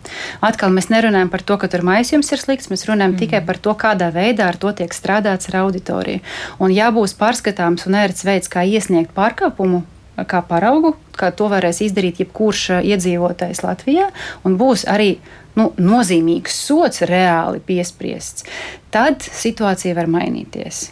Atkal 0.45 0.73
mēs 0.73 0.89
nerunājam 0.93 1.31
par 1.33 1.43
to, 1.45 1.59
ka 1.61 1.69
tur 1.71 1.85
maisījums 1.87 2.31
ir 2.33 2.41
slikts, 2.41 2.71
mēs 2.71 2.87
runājam 2.89 3.13
mm. 3.13 3.21
tikai 3.21 3.43
par 3.45 3.59
to, 3.61 3.75
kādā 3.79 4.09
veidā 4.15 4.49
ar 4.49 4.59
to 4.59 4.71
tiek 4.75 4.95
strādāts 4.95 5.51
ar 5.51 5.63
auditoriju. 5.65 6.23
Un 6.63 6.73
ja 6.73 6.89
būs 6.95 7.17
pārskatāms 7.19 7.87
un 7.89 7.99
ērts 7.99 8.25
veids, 8.27 8.51
kā 8.51 8.65
iesniegt 8.65 9.13
pārkāpumu 9.17 9.83
kā 10.29 10.43
paraugu, 10.45 10.93
kā 11.17 11.31
to 11.33 11.47
varēs 11.49 11.81
izdarīt 11.85 12.21
jebkurš 12.21 12.83
iedzīvotājs 12.85 13.63
Latvijā, 13.65 14.11
un 14.45 14.57
būs 14.59 14.85
arī 14.89 15.15
nu, 15.57 15.71
nozīmīgs 15.77 16.57
sots 16.67 17.03
reāli 17.09 17.61
piespriests, 17.65 18.45
tad 18.93 19.25
situācija 19.25 19.97
var 19.97 20.11
mainīties. 20.11 20.91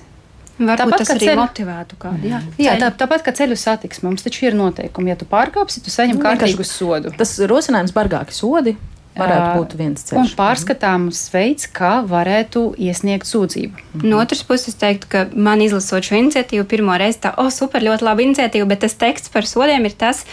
Varbūt 0.61 0.81
tāpat, 0.83 1.01
tas 1.01 1.13
arī 1.15 1.27
ceļu... 1.27 1.41
motivētu 1.41 1.97
kādu. 2.01 2.29
Jā, 2.29 2.39
jā 2.61 2.77
tā, 2.81 2.91
tāpat 3.01 3.25
kā 3.25 3.33
ceļu 3.37 3.57
satiksme. 3.57 4.09
Mums 4.09 4.25
taču 4.25 4.45
ir 4.45 4.57
noteikumi. 4.57 5.13
Ja 5.13 5.17
tu 5.17 5.27
pārkāpsi, 5.29 5.81
tu 5.85 5.93
saņem 5.93 6.19
nu, 6.19 6.25
kārtīgu 6.25 6.65
sodu. 6.67 7.13
Tas 7.17 7.33
rosinājums 7.49 7.95
bargāki 7.95 8.35
sodi 8.35 8.75
varētu 9.17 9.59
būt 9.59 9.73
viens 9.79 10.05
ceļš. 10.07 10.19
Un 10.19 10.29
pārskatāms 10.37 11.19
veids, 11.33 11.67
kā 11.71 11.91
varētu 12.07 12.63
iesniegt 12.79 13.27
sūdzību. 13.27 13.83
Mhm. 13.93 14.05
No 14.07 14.21
otras 14.23 14.43
puses, 14.47 14.71
es 14.71 14.79
teiktu, 14.79 15.09
ka 15.11 15.23
man 15.35 15.61
izlasot 15.63 16.07
šo 16.07 16.17
iniciatīvu, 16.19 16.65
pirmo 16.71 16.95
reizi 16.99 17.19
tā, 17.25 17.33
oh, 17.41 17.49
super, 17.51 17.83
ļoti 17.83 18.07
laba 18.07 18.23
iniciatīva, 18.23 18.69
bet 18.71 18.83
tas 18.85 18.95
teksts 18.95 19.33
par 19.33 19.47
sodiem 19.49 19.85
ir 19.89 19.95
tas, 19.99 20.23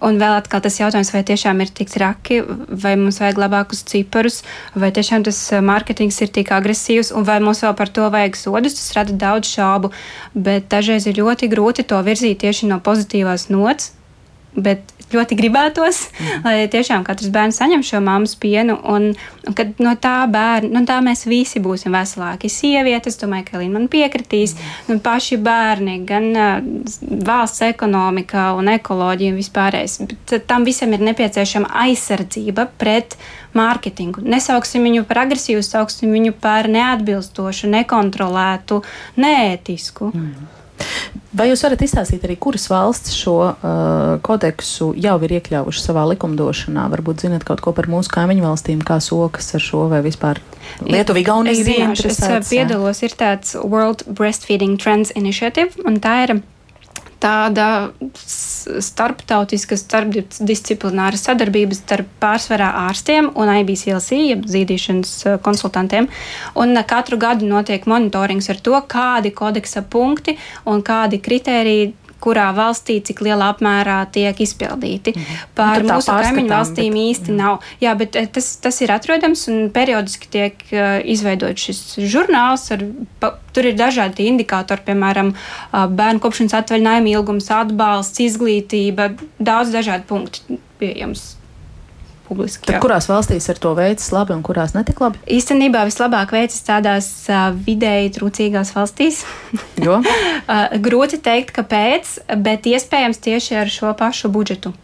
un 0.00 0.20
vēl 0.22 0.38
atkal 0.38 0.62
tas 0.64 0.78
jautājums, 0.78 1.12
vai 1.14 1.24
tiešām 1.26 1.64
ir 1.64 1.72
tik 1.80 1.90
traki, 1.94 2.40
vai 2.70 2.94
mums 3.00 3.20
vajag 3.22 3.42
labākus 3.42 3.82
ciparus, 3.90 4.42
vai 4.74 4.92
tiešām 4.94 5.26
tas 5.26 5.40
mārketings 5.64 6.20
ir 6.22 6.32
tik 6.34 6.52
agresīvs, 6.54 7.12
un 7.16 7.26
vai 7.26 7.40
mums 7.42 7.64
vēl 7.64 7.74
par 7.78 7.90
to 7.90 8.06
vajag 8.12 8.38
sodus, 8.38 8.78
tas 8.78 8.94
rada 8.98 9.18
daudz 9.18 9.50
šaubu, 9.50 9.92
bet 10.34 10.70
dažreiz 10.70 11.08
ir 11.10 11.18
ļoti 11.18 11.50
grūti 11.50 11.86
to 11.88 11.98
virzīt 12.06 12.44
tieši 12.44 12.70
no 12.70 12.78
pozitīvās 12.84 13.48
nots, 13.50 13.92
bet 14.54 14.86
ļoti 15.12 15.38
gribētos, 15.38 16.00
mm. 16.12 16.44
lai 16.44 16.68
tiešām 16.72 17.04
katrs 17.06 17.30
bērns 17.32 17.58
saņem 17.60 17.84
šo 17.86 18.00
mammas 18.04 18.34
pienu, 18.40 18.76
un, 18.92 19.10
un 19.46 19.56
kad 19.56 19.80
no 19.82 19.94
tā 20.00 20.20
bērna, 20.30 20.72
no 20.74 20.84
tā 20.88 20.98
mēs 21.04 21.24
visi 21.28 21.62
būsim 21.64 21.94
veselāki. 21.96 22.50
Sievietes, 22.52 23.18
domāju, 23.20 23.48
ka 23.48 23.62
Līna 23.62 23.78
man 23.78 23.88
piekritīs, 23.92 24.56
mm. 24.56 24.92
un 24.94 25.02
paši 25.04 25.40
bērni, 25.44 25.98
gan 26.08 26.28
valsts 27.28 27.64
ekonomika 27.68 28.50
un 28.58 28.72
ekoloģija 28.74 29.34
un 29.34 29.40
vispārējais. 29.40 29.98
Bet 30.08 30.36
tam 30.50 30.66
visam 30.68 30.92
ir 30.96 31.04
nepieciešama 31.08 31.72
aizsardzība 31.86 32.68
pret 32.78 33.16
mārketingu. 33.56 34.22
Nesauksim 34.28 34.84
viņu 34.86 35.06
par 35.08 35.24
agresīvu, 35.24 35.64
sauksim 35.64 36.12
viņu 36.14 36.36
par 36.40 36.68
neatbilstošu, 36.70 37.70
nekontrolētu, 37.72 38.82
neētisku. 39.24 40.12
Mm. 40.12 40.57
Vai 41.38 41.50
jūs 41.50 41.62
varat 41.62 41.82
izstāstīt 41.84 42.24
arī, 42.24 42.38
kuras 42.40 42.66
valsts 42.70 43.12
šo 43.14 43.36
uh, 43.50 44.14
kodeksu 44.24 44.90
jau 44.98 45.16
ir 45.26 45.34
iekļāvušas 45.38 45.90
savā 45.90 46.06
likumdošanā? 46.14 46.86
Varbūt 46.94 47.26
zinat 47.26 47.44
kaut 47.46 47.62
ko 47.64 47.74
par 47.76 47.90
mūsu 47.90 48.12
kaimiņu 48.14 48.46
valstīm, 48.46 48.82
kā 48.86 48.96
sokas 49.04 49.52
ar 49.58 49.64
šo 49.64 49.86
vai 49.92 50.00
vispār 50.06 50.40
Lietuva, 50.84 51.20
Igaunija? 51.22 51.54
Es, 51.54 51.64
zināšu, 51.68 52.12
es 52.12 52.50
piedalos, 52.50 53.02
ir 53.04 53.16
tāds 53.18 53.54
World 53.60 54.06
Breastfeeding 54.08 54.80
Trends 54.80 55.12
Initiative, 55.18 55.76
un 55.88 56.00
tā 56.02 56.22
ir 56.26 56.38
tāda 57.22 57.66
starptautiska, 58.18 59.78
starpdisciplināra 59.78 61.18
sadarbība 61.18 61.76
starp 61.76 62.10
pārsvarā 62.22 62.70
ārstiem 62.86 63.32
un 63.38 63.52
IBCLC, 63.60 64.20
jeb 64.32 64.44
zīdīšanas 64.50 65.14
eh, 65.26 65.38
konsultantiem. 65.44 66.08
Un 66.58 66.76
eh, 66.76 66.86
katru 66.88 67.18
gadu 67.20 67.48
notiek 67.48 67.88
monitorings 67.90 68.50
ar 68.52 68.60
to, 68.62 68.76
kādi 68.90 69.34
kodeksa 69.34 69.82
punkti 69.82 70.38
un 70.68 70.84
kādi 70.86 71.20
kriteriji 71.22 71.92
kurā 72.22 72.48
valstī 72.56 72.98
cik 73.04 73.22
lielā 73.26 73.52
apmērā 73.54 73.98
tiek 74.14 74.40
izpildīti. 74.42 75.14
Mhm. 75.14 75.40
Par 75.58 75.82
nu, 75.82 75.92
mūsu 75.92 76.12
kaimiņu 76.12 76.52
valstīm 76.52 76.96
bet, 76.96 77.04
īsti 77.12 77.32
jā. 77.32 77.38
nav. 77.38 77.64
Jā, 77.82 77.94
bet 77.98 78.18
eh, 78.18 78.28
tas, 78.32 78.50
tas 78.62 78.80
ir 78.84 78.92
atrodams 78.94 79.46
un 79.52 79.68
periodiski 79.74 80.30
tiek 80.32 80.60
uh, 80.72 80.98
izveidots 81.04 81.68
šis 81.68 81.82
žurnāls. 82.10 82.68
Ar, 82.74 82.84
pa, 83.22 83.34
tur 83.54 83.70
ir 83.70 83.78
dažādi 83.78 84.28
indikātori, 84.30 84.84
piemēram, 84.86 85.32
bērnu 85.72 86.22
kopšanas 86.22 86.58
atvaļinājuma 86.60 87.14
ilgums, 87.14 87.50
atbalsts, 87.54 88.22
izglītība, 88.26 89.12
daudz 89.42 89.74
dažādu 89.74 90.06
punktu 90.10 90.60
pieejams 90.78 91.37
publiski. 92.28 92.66
Tad, 92.68 92.78
kurās 92.84 93.08
valstīs 93.10 93.48
ar 93.50 93.58
to 93.62 93.72
veids 93.78 94.10
labi 94.14 94.34
un 94.36 94.42
kurās 94.46 94.74
netik 94.76 95.00
labi? 95.02 95.20
Īstenībā 95.38 95.84
vislabāk 95.88 96.32
veicas 96.36 96.60
tādās 96.66 97.08
uh, 97.32 97.48
vidēji 97.66 98.14
trūcīgās 98.18 98.74
valstīs. 98.76 99.24
Jo? 99.86 100.00
uh, 100.02 100.64
grūti 100.84 101.20
teikt, 101.22 101.54
kāpēc, 101.56 102.16
bet 102.44 102.66
iespējams 102.68 103.22
tieši 103.24 103.60
ar 103.62 103.70
šo 103.72 103.92
pašu 103.98 104.30
budžetu. 104.34 104.74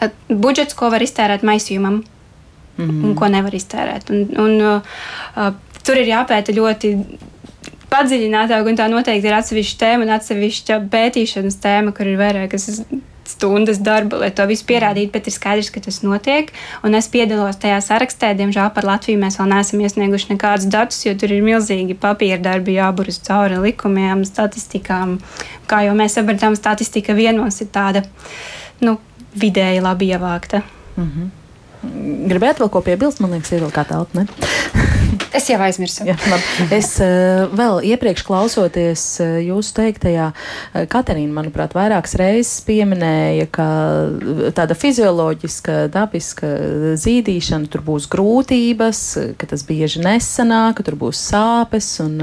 Uh, 0.00 0.10
budžets, 0.28 0.76
ko 0.76 0.90
var 0.94 1.04
iztērēt 1.04 1.46
maisījumam. 1.46 2.02
Mm 2.74 2.88
-hmm. 2.90 3.04
Un 3.06 3.14
ko 3.14 3.28
nevar 3.30 3.54
iztērēt. 3.54 4.10
Un, 4.10 4.26
un, 4.44 4.82
uh, 5.38 5.52
tur 5.86 6.00
ir 6.00 6.10
jāpēta 6.10 6.52
ļoti 6.56 6.96
padziļinātāk, 7.94 8.66
un 8.66 8.78
tā 8.78 8.88
noteikti 8.90 9.30
ir 9.30 9.36
atsevišķa 9.38 9.80
tēma 9.84 10.06
un 10.06 10.14
atsevišķa 10.16 10.80
pētīšanas 10.90 11.60
tēma, 11.62 11.94
kur 11.96 12.10
ir 12.10 12.18
vairākas 12.18 12.82
stundas 13.28 13.80
darba, 13.82 14.18
lai 14.22 14.30
to 14.34 14.46
visu 14.48 14.66
pierādītu, 14.68 15.12
bet 15.14 15.28
ir 15.28 15.34
skaidrs, 15.34 15.70
ka 15.74 15.82
tas 15.84 16.00
notiek. 16.04 16.50
Un 16.86 16.96
es 16.98 17.08
piedalos 17.12 17.58
tajā 17.62 17.80
sarakstā. 17.84 18.32
Diemžēl 18.38 18.70
par 18.76 18.88
Latviju 18.88 19.20
mēs 19.20 19.38
vēl 19.40 19.50
neesam 19.52 19.82
iesnieguši 19.84 20.32
nekādus 20.34 20.68
datus, 20.72 21.04
jo 21.06 21.14
tur 21.18 21.32
ir 21.34 21.44
milzīgi 21.46 21.96
papīra 22.00 22.40
darbi 22.42 22.78
jāburas 22.78 23.20
cauri 23.24 23.60
likumiem, 23.64 24.26
statistikām. 24.28 25.18
Kā 25.70 25.84
jau 25.86 25.94
mēs 25.98 26.18
saprotam, 26.18 26.56
statistika 26.58 27.16
vienos 27.16 27.60
ir 27.64 27.72
tāda 27.74 28.04
nu, 28.84 28.98
vidēji 29.40 29.82
labi 29.84 30.12
ievākta. 30.12 30.62
Mm 30.96 31.10
-hmm. 31.10 31.32
Gribētu 32.28 32.64
vēl 32.64 32.70
ko 32.70 32.80
piebilst, 32.80 33.20
man 33.20 33.30
liekas, 33.30 33.52
ir 33.52 33.60
vēl 33.60 33.72
kā 33.72 33.84
telpa. 33.88 34.24
Es 35.34 35.48
jau 35.50 35.58
aizmirsu. 35.64 36.04
Jā, 36.06 36.14
labi. 36.30 36.66
es 36.76 36.92
uh, 37.02 37.44
vēl 37.56 37.80
iepriekš 37.90 38.24
klausoties 38.26 39.02
uh, 39.22 39.36
jūsu 39.42 39.74
teiktajā, 39.78 40.28
uh, 40.30 40.84
Katerīna, 40.90 41.32
manuprāt, 41.34 41.74
vairākas 41.76 42.14
reizes 42.20 42.60
pieminēja, 42.66 43.48
ka 43.54 43.66
tāda 44.54 44.76
fizioloģiska, 44.78 45.88
dabiska 45.94 46.50
zīdīšana 47.00 47.70
tur 47.72 47.82
būs 47.86 48.06
grūtības, 48.12 49.02
ka 49.40 49.48
tas 49.50 49.64
bieži 49.66 50.04
nesanāk, 50.04 50.78
ka 50.78 50.86
tur 50.86 50.98
būs 51.00 51.20
sāpes 51.32 51.90
un 52.04 52.16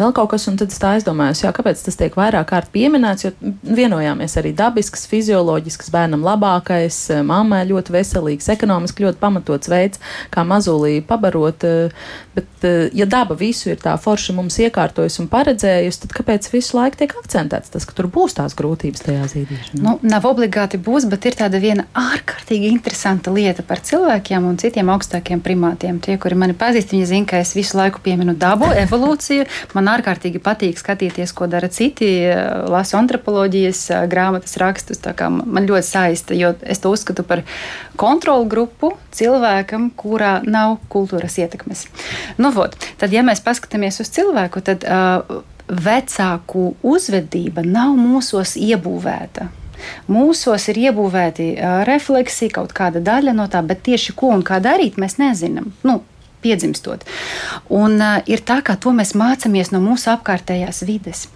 vēl 0.00 0.14
kaut 0.16 0.32
kas. 0.32 0.48
Un 0.50 0.56
tad 0.60 0.72
es 0.72 0.80
tā 0.80 0.94
aizdomājos, 0.96 1.44
jā, 1.44 1.52
kāpēc 1.54 1.82
tas 1.84 1.98
tiek 2.00 2.16
vairāk 2.16 2.48
kārt 2.50 2.70
pieminēts, 2.74 3.26
jo 3.26 3.32
vienojāmies 3.68 4.38
arī 4.40 4.54
dabisks, 4.56 5.04
fizioloģisks, 5.10 5.92
bērnam 5.92 6.24
labākais, 6.26 7.02
mammai 7.26 7.62
ļoti 7.68 7.94
veselīgs, 7.94 8.48
ekonomiski 8.56 9.04
ļoti 9.06 9.20
pamatots 9.20 9.70
veids, 9.70 10.00
kā 10.32 10.46
mazulī 10.48 10.98
pabarot. 11.06 11.68
Uh, 11.68 11.99
Bet, 12.34 12.46
eh, 12.62 12.88
ja 12.94 13.06
daba 13.10 13.34
visu 13.34 13.72
ir 13.72 13.80
tā 13.82 13.96
forši 13.98 14.34
mums 14.36 14.54
iekārtojusi 14.62 15.18
un 15.24 15.26
paredzējusi, 15.32 15.98
tad 16.04 16.12
kāpēc 16.14 16.46
visu 16.52 16.76
laiku 16.78 17.00
tiek 17.00 17.14
akcentēts 17.18 17.72
tas, 17.74 17.86
ka 17.88 17.96
tur 17.98 18.06
būs 18.06 18.36
tās 18.38 18.54
grūtības 18.54 19.02
tajā 19.02 19.24
zīdīšanā? 19.32 19.80
Nu, 19.82 19.96
nav 20.06 20.28
obligāti 20.30 20.78
būs, 20.78 21.08
bet 21.10 21.26
ir 21.26 21.34
tāda 21.40 21.58
viena 21.58 21.88
ārkārtīgi 21.98 22.70
interesanta 22.70 23.34
lieta 23.34 23.64
par 23.66 23.82
cilvēkiem 23.82 24.46
un 24.46 24.60
citiem 24.62 24.92
augstākiem 24.94 25.42
primātiem. 25.42 25.98
Tie, 25.98 26.14
kuri 26.22 26.38
mani 26.38 26.54
pazīst, 26.54 26.94
viņi 26.94 27.10
zina, 27.10 27.28
ka 27.32 27.42
es 27.42 27.50
visu 27.58 27.80
laiku 27.80 27.98
pieminu 28.04 28.36
dabu, 28.38 28.70
evolūciju. 28.84 29.48
Man 29.74 29.90
ārkārtīgi 29.90 30.38
patīk 30.44 30.78
skatīties, 30.78 31.34
ko 31.34 31.50
dara 31.50 31.66
citi, 31.66 32.12
eh, 32.30 32.38
lasu 32.70 32.94
antropoloģijas 33.00 33.82
eh, 33.90 34.06
grāmatas 34.12 34.54
rakstus. 34.62 35.02
Man 35.26 35.66
ļoti 35.66 35.86
saista, 35.86 36.38
jo 36.38 36.54
es 36.62 36.78
to 36.78 36.94
uzskatu 36.94 37.26
par 37.26 37.42
kontrolu 37.98 38.46
grupu 38.46 38.94
cilvēkam, 39.10 39.90
kurā 39.98 40.38
nav 40.46 40.78
kultūras 40.92 41.40
ietekmes. 41.42 41.88
Nu, 42.40 42.50
vod, 42.54 42.76
tad, 43.00 43.14
ja 43.14 43.24
mēs 43.26 43.42
paskatāmies 43.44 44.00
uz 44.02 44.10
cilvēku, 44.14 44.62
tad 44.64 44.84
uh, 44.86 45.42
vecāku 45.70 46.74
uzvedība 46.82 47.64
nav 47.66 47.96
mūsos 47.98 48.56
iebūvēta. 48.60 49.48
Mūsos 50.12 50.66
ir 50.72 50.80
iebūvēti 50.90 51.50
uh, 51.54 51.80
refleksi, 51.88 52.50
kaut 52.52 52.74
kāda 52.76 53.00
daļa 53.04 53.34
no 53.36 53.48
tā, 53.52 53.62
bet 53.66 53.84
tieši 53.86 54.16
ko 54.16 54.34
un 54.34 54.44
kā 54.46 54.60
darīt, 54.62 55.00
mēs 55.00 55.16
nezinām. 55.20 55.72
Nu, 55.86 56.00
piedzimstot. 56.42 57.06
Un, 57.68 57.96
uh, 58.00 58.20
ir 58.30 58.44
tā, 58.46 58.60
ka 58.66 58.76
to 58.80 58.94
mēs 58.96 59.14
mācāmies 59.18 59.72
no 59.74 59.82
mūsu 59.84 60.12
apkārtējās 60.14 60.84
vides. 60.88 61.26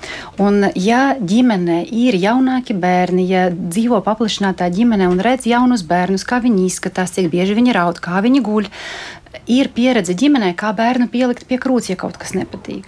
Un, 0.42 0.68
ja 0.74 1.14
ģimenē 1.20 1.82
ir 1.88 2.18
jaunāki 2.20 2.76
bērni, 2.76 3.26
ja 3.30 3.48
dzīvo 3.55 4.00
paplašinātā 4.05 4.70
ģimenē 4.74 5.11
un 5.12 5.20
redz 5.24 5.48
jaunus 5.50 5.84
bērnus, 5.86 6.26
kā 6.28 6.40
viņi 6.44 6.68
izskatās, 6.68 7.14
cik 7.16 7.30
bieži 7.32 7.57
viņi 7.59 7.76
raud, 7.76 8.00
kā 8.02 8.22
viņi 8.24 8.42
guļ, 8.44 8.70
ir 9.50 9.70
pieredze 9.74 10.14
ģimenē, 10.16 10.52
kā 10.59 10.72
bērnu 10.76 11.09
pielikt 11.12 11.46
pie 11.48 11.59
krūts, 11.61 11.90
ja 11.90 11.98
kaut 12.00 12.18
kas 12.20 12.34
nepatīk. 12.36 12.86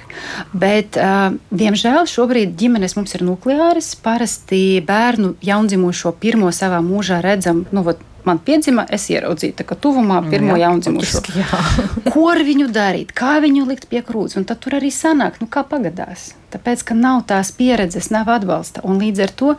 Bet, 0.56 0.98
uh, 1.00 1.36
diemžēl, 1.50 2.06
šobrīd 2.10 2.56
ģimenes 2.58 2.96
mums 2.98 3.16
ir 3.16 3.24
nukleāras. 3.26 3.94
Parasti 4.02 4.80
bērnu 4.86 5.34
jaundzimušo 5.44 6.14
pirmo 6.20 6.52
savā 6.54 6.82
mūžā 6.84 7.20
redzam. 7.24 7.64
Nu, 7.74 7.84
vat, 7.86 8.02
man 8.26 8.40
piedzima, 8.42 8.84
es 8.92 9.08
ieraudzīju 9.12 9.56
tā, 9.58 9.66
tuvumā 9.80 10.20
pirmo 10.30 10.58
jaundzimušo. 10.60 11.22
Ko 12.12 12.26
ar 12.32 12.42
viņu 12.46 12.68
darīt, 12.74 13.14
kā 13.16 13.38
viņu 13.44 13.66
likt 13.70 13.88
pie 13.92 14.02
krūts? 14.06 14.38
Un 14.38 14.46
tad 14.48 14.60
tur 14.64 14.78
arī 14.80 14.92
sanāk, 14.94 15.40
nu, 15.42 15.48
kā 15.50 15.64
pagadās. 15.66 16.32
Tāpēc, 16.54 16.84
ka 16.88 16.96
nav 16.98 17.24
tās 17.30 17.52
pieredzes, 17.56 18.10
nav 18.14 18.30
atbalsta. 18.32 18.84
Un 18.86 19.00
līdz 19.02 19.26
ar 19.26 19.36
to, 19.40 19.54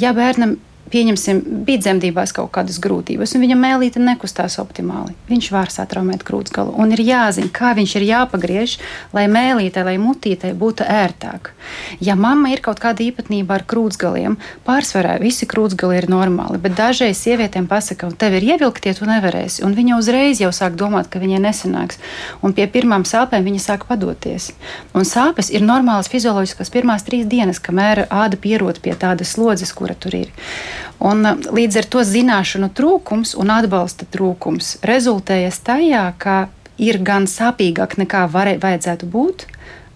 ja 0.00 0.14
bērnam 0.16 0.58
pieņemsim, 0.90 1.40
bija 1.66 1.84
dzemdībās 1.84 2.34
kaut 2.36 2.50
kādas 2.54 2.80
grūtības, 2.82 3.34
un 3.36 3.44
viņa 3.44 3.56
mēlīte 3.58 4.02
nekustās 4.02 4.58
optimāli. 4.62 5.14
Viņš 5.30 5.50
var 5.54 5.70
satraumēt 5.72 6.24
krūtsgalu, 6.26 6.74
un 6.80 6.94
ir 6.94 7.02
jāzina, 7.04 7.50
kā 7.54 7.72
viņš 7.78 7.94
ir 8.00 8.06
jāpagriež, 8.08 8.76
lai 9.16 9.26
mēlītei, 9.30 9.84
lai 9.86 9.96
mutītei 10.02 10.52
būtu 10.58 10.86
ērtāk. 10.86 11.52
Ja 12.02 12.16
mamma 12.18 12.50
ir 12.54 12.62
kaut 12.64 12.82
kāda 12.82 13.04
īpatnība 13.06 13.58
ar 13.58 13.66
krūtsgaliem, 13.70 14.36
pārsvarā 14.66 15.16
visi 15.22 15.48
krūtsgali 15.50 16.00
ir 16.00 16.08
normāli, 16.10 16.60
bet 16.62 16.76
dažreiz 16.78 17.20
sievietēm 17.22 17.68
pasaka, 17.70 18.10
tev 18.18 18.38
ir 18.40 18.48
ievilktie, 18.54 18.94
tu 18.98 19.08
nevarēsi, 19.08 19.64
un 19.66 19.76
viņa 19.78 19.98
uzreiz 20.00 20.42
jau 20.42 20.50
sāk 20.54 20.78
domāt, 20.80 21.10
ka 21.12 21.22
viņai 21.22 21.42
nesanāks, 21.46 22.00
un 22.42 22.56
pie 22.56 22.66
pirmām 22.70 23.06
sāpēm 23.08 23.46
viņa 23.46 23.64
sāk 23.66 23.86
padoties. 23.90 24.50
Un 24.94 25.06
sāpes 25.08 25.52
ir 25.54 25.64
normālas 25.66 26.10
fizioloģiskas 26.10 26.72
pirmās 26.74 27.06
trīs 27.06 27.28
dienas, 27.30 27.62
kamēr 27.62 28.06
āda 28.10 28.38
pierod 28.40 28.80
pie 28.82 28.96
tādas 28.98 29.36
slodzes, 29.36 29.72
kura 29.76 29.94
tur 29.94 30.16
ir. 30.18 30.32
Un, 30.98 31.24
uh, 31.26 31.52
līdz 31.56 31.82
ar 31.82 31.90
to 31.92 32.04
zināšanu 32.06 32.70
trūkums 32.76 33.36
un 33.40 33.52
atbalsta 33.54 34.08
trūkums 34.10 34.78
rezultējas 34.86 35.60
tajā, 35.66 36.04
ka 36.18 36.40
ir 36.80 37.00
gan 37.04 37.28
sāpīgāk 37.30 37.98
nekā 38.00 38.26
varē, 38.32 38.58
vajadzētu 38.62 39.08
būt, 39.10 39.48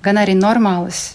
gan 0.05 0.21
arī 0.21 0.37
normālas 0.39 1.15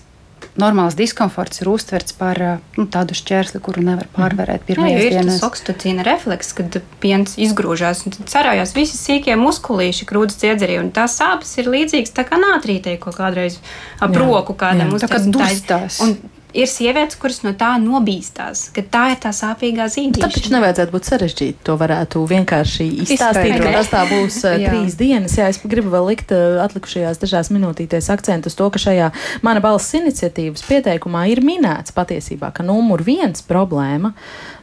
normāls 0.60 0.96
diskomforts 0.98 1.62
ir 1.62 1.70
uztverts 1.72 2.16
par 2.18 2.40
uh, 2.44 2.56
nu, 2.78 2.86
tādu 2.92 3.16
šķērsli, 3.18 3.62
kuru 3.64 3.84
nevar 3.86 4.10
pārvarēt 4.16 4.66
pirmajās 4.68 5.04
Jā, 5.04 5.12
dienās. 5.16 5.38
Tas 5.38 5.42
ir 5.42 5.48
oksitocīna 5.48 6.06
refleks, 6.08 6.52
kad 6.58 6.80
piens 7.04 7.36
izgrūžās 7.40 8.06
un 8.08 8.18
cerējās 8.20 8.74
visi 8.76 9.00
sīkie 9.00 9.38
muskulīši, 9.40 10.08
krūtis 10.10 10.40
dziedzerī, 10.42 10.80
tās 10.96 11.16
sāpes 11.20 11.54
ir 11.62 11.72
līdzīgas 11.72 12.16
tā 12.18 12.26
kā 12.28 12.40
nātrītei, 12.42 12.98
ko 13.02 13.14
kādreiz 13.16 13.60
ap 14.04 14.16
roku 14.18 14.58
kādam 14.60 14.96
uztaisīt. 14.98 15.32
Tā 15.32 15.40
kā 15.40 15.54
dustās. 15.54 16.02
Un 16.06 16.18
ir 16.54 16.70
sievietes, 16.70 17.18
kuras 17.20 17.42
no 17.46 17.52
tā 17.58 17.76
nobīstās, 17.82 18.70
ka 18.74 18.82
tā 18.82 19.04
ir 19.14 19.20
tā 19.22 19.32
sāpīgā 19.36 19.86
zīme. 19.92 20.18
Tāpēc 20.18 20.50
nevajadzētu 20.54 20.94
būt 20.96 21.10
sarežģīti. 21.10 21.62
To 21.68 21.76
varētu 21.80 22.24
vienkārši 22.30 22.88
izstāstīt, 23.06 23.62
tas 23.62 23.92
tā 23.92 24.04
būs 24.10 24.40
uh, 24.50 24.58
trīs 24.64 24.98
dienas. 25.00 25.38
Jā, 25.38 25.50
es 25.54 25.62
gribu 25.62 25.94
vēl 25.94 26.10
likt 26.12 26.34
uh, 26.34 26.60
atlikušajās 26.66 27.22
dažās 27.22 27.52
minūtītēs 27.54 28.10
akcentu 28.14 28.50
uz 28.50 28.58
to, 28.58 28.70
ka 28.74 28.82
šajā 28.82 29.12
mana 29.46 29.64
balss 29.64 29.94
iniciatīvas 30.00 30.66
pieteikumā 30.66 31.28
ir 31.30 31.44
minēts 31.46 31.94
patiesībā, 31.96 32.52
ka 32.56 32.66
numur 32.66 33.06
viens 33.06 33.46
problēma. 33.46 34.16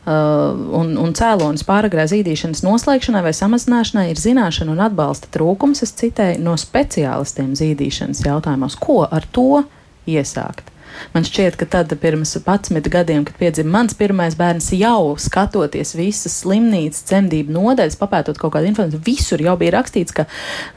Uh, 0.06 0.52
un, 0.78 0.92
un 1.02 1.14
cēlonis 1.18 1.66
pāragrā 1.66 2.04
zīdīšanas 2.10 2.62
noslēgšanai 2.62 3.24
vai 3.26 3.32
samazināšanai 3.34 4.04
ir 4.12 4.20
zināšana 4.22 4.70
un 4.74 4.84
atbalsta 4.86 5.30
trūkums, 5.34 5.82
es 5.82 5.94
citēju, 5.98 6.44
no 6.46 6.54
speciālistiem 6.60 7.56
zīdīšanas 7.58 8.22
jautājumos. 8.26 8.78
Ko 8.78 9.02
ar 9.02 9.26
to 9.34 9.64
iesākt? 10.06 10.75
Man 11.14 11.26
šķiet, 11.26 11.58
ka 11.60 11.68
tad 11.76 11.92
pirms 12.00 12.36
11 12.38 12.90
gadiem, 12.92 13.24
kad 13.26 13.38
piedzima 13.40 13.78
mans 13.78 13.96
pirmais 13.98 14.36
bērns, 14.38 14.70
jau 14.76 15.16
skatoties 15.20 15.94
visas 15.98 16.40
slimnīcas, 16.42 17.04
cemdību 17.10 17.54
nodaļas, 17.56 17.98
papētot 18.00 18.38
kaut 18.40 18.54
kādu 18.56 18.70
informāciju, 18.70 19.02
visur 19.06 19.42
jau 19.42 19.56
bija 19.60 19.76
rakstīts, 19.78 20.14
ka 20.16 20.26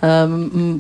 um, 0.06 0.80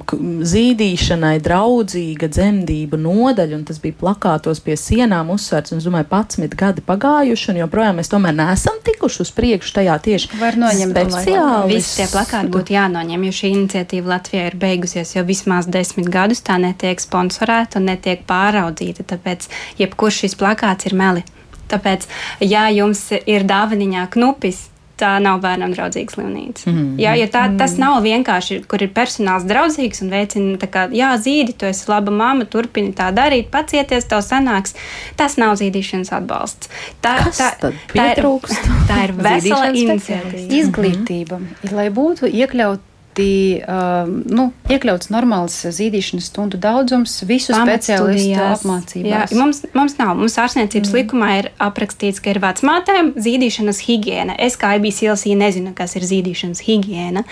zīdīšanai 0.53 1.35
draudzīga 1.45 2.31
dzemdību 2.31 2.99
nodaļa, 2.99 3.59
un 3.59 3.67
tas 3.69 3.81
bija 3.83 3.97
plakātos 3.99 4.63
pie 4.63 4.77
sienām 4.79 5.31
uzsvērts, 5.35 5.73
un 5.73 5.83
es 5.83 5.87
domāju, 5.87 6.09
11 6.09 6.57
gadi 6.59 6.85
pagājuši, 6.85 7.51
un 7.53 7.61
joprojām 7.63 7.99
mēs 7.99 8.11
tomēr 8.11 8.35
neesam 8.37 8.79
tikuši 8.85 9.23
uz 9.25 9.33
priekšu 9.35 9.75
tajā 9.79 9.99
tieši 10.05 10.29
Var 10.39 10.55
noņemt 10.59 10.95
speciāli. 10.95 11.75
Visi 11.75 11.99
tie 11.99 12.07
plakāti 12.11 12.51
būtu 12.53 12.73
jānoņem, 12.75 13.25
jo 13.27 13.35
šī 13.35 13.51
iniciatīva 13.55 14.13
Latvijā 14.15 14.45
ir 14.49 14.57
beigusies 14.59 15.15
jau 15.15 15.23
vismaz 15.27 15.67
desmit 15.71 16.09
gadus, 16.11 16.41
tā 16.45 16.57
netiek 16.61 17.01
sponsorēta 17.01 17.79
un 17.79 17.89
netiek 17.89 18.23
pāraudzīta. 18.29 19.05
Tāpēc 19.09 19.28
tāpēc 19.29 19.49
jebkurš 19.79 20.25
šis 20.25 20.39
plakāts 20.39 20.89
ir 20.89 20.97
meli. 20.97 21.23
Tāpēc, 21.69 22.07
ja 22.41 22.69
jums 22.73 23.11
ir 23.13 23.45
dāvaniņā 23.45 24.09
knupis, 24.15 24.69
tā 24.99 25.13
nav 25.23 25.37
bērnam 25.39 25.71
draudzīga 25.71 26.11
slimnīca. 26.11 26.65
Mm. 26.67 26.97
Jā, 26.99 27.13
ja 27.15 27.27
tā, 27.31 27.45
tas 27.55 27.77
mm. 27.77 27.83
nav 27.85 27.99
vienkārši, 28.03 28.57
kur 28.67 28.81
ir 28.83 28.89
personāls 28.91 29.45
draudzīgs 29.47 30.01
un 30.03 30.09
veicina, 30.11 30.57
kā, 30.73 30.89
jā, 30.91 31.13
zīdi, 31.21 31.53
tu 31.55 31.69
esi 31.69 31.85
laba 31.87 32.11
mamma, 32.11 32.49
turpini 32.49 32.91
tā 32.97 33.07
darīt, 33.15 33.47
pacieties, 33.53 34.09
tev 34.09 34.25
sanāks. 34.25 34.75
Tas 35.15 35.37
nav 35.39 35.55
zīdīšanas 35.61 36.11
atbalsts. 36.17 36.73
Tā, 37.05 37.15
tā, 37.29 37.53
tā, 37.61 37.71
tā, 37.93 38.09
ir, 38.17 38.27
tā 38.89 38.99
ir 39.05 39.15
vesela 39.15 39.71
iniciatīva. 39.71 40.45
Izglītība, 40.59 41.39
mm. 41.39 41.73
lai 41.77 41.87
būtu 41.95 42.27
iekļaut 42.27 42.88
obligāti 43.19 43.61
uh, 43.63 44.07
nu, 44.29 44.49
iekļauts 44.69 45.09
normāls 45.11 45.55
zīdīšanas 45.75 46.29
stundu 46.29 46.59
daudzums 46.61 47.19
visu 47.27 47.53
speciālistu 47.53 48.39
apmācībās. 48.39 49.31
Jā, 49.31 49.39
mums, 49.39 49.63
mums 49.73 49.97
nav. 49.99 50.15
Mums 50.19 50.37
ārstniecības 50.39 50.91
mm. 50.91 50.97
likumā 50.99 51.29
ir 51.39 51.49
aprakstīts, 51.61 52.21
ka 52.23 52.33
ir 52.33 52.41
vecmātēm 52.43 53.13
zīdīšanas 53.19 53.81
higiēna. 53.85 54.37
Es 54.39 54.57
kā 54.59 54.75
IBCLC 54.77 55.35
nezinu, 55.39 55.73
kas 55.77 55.95
ir 55.99 56.05
zīdīšanas 56.07 56.63
higiēna. 56.65 57.25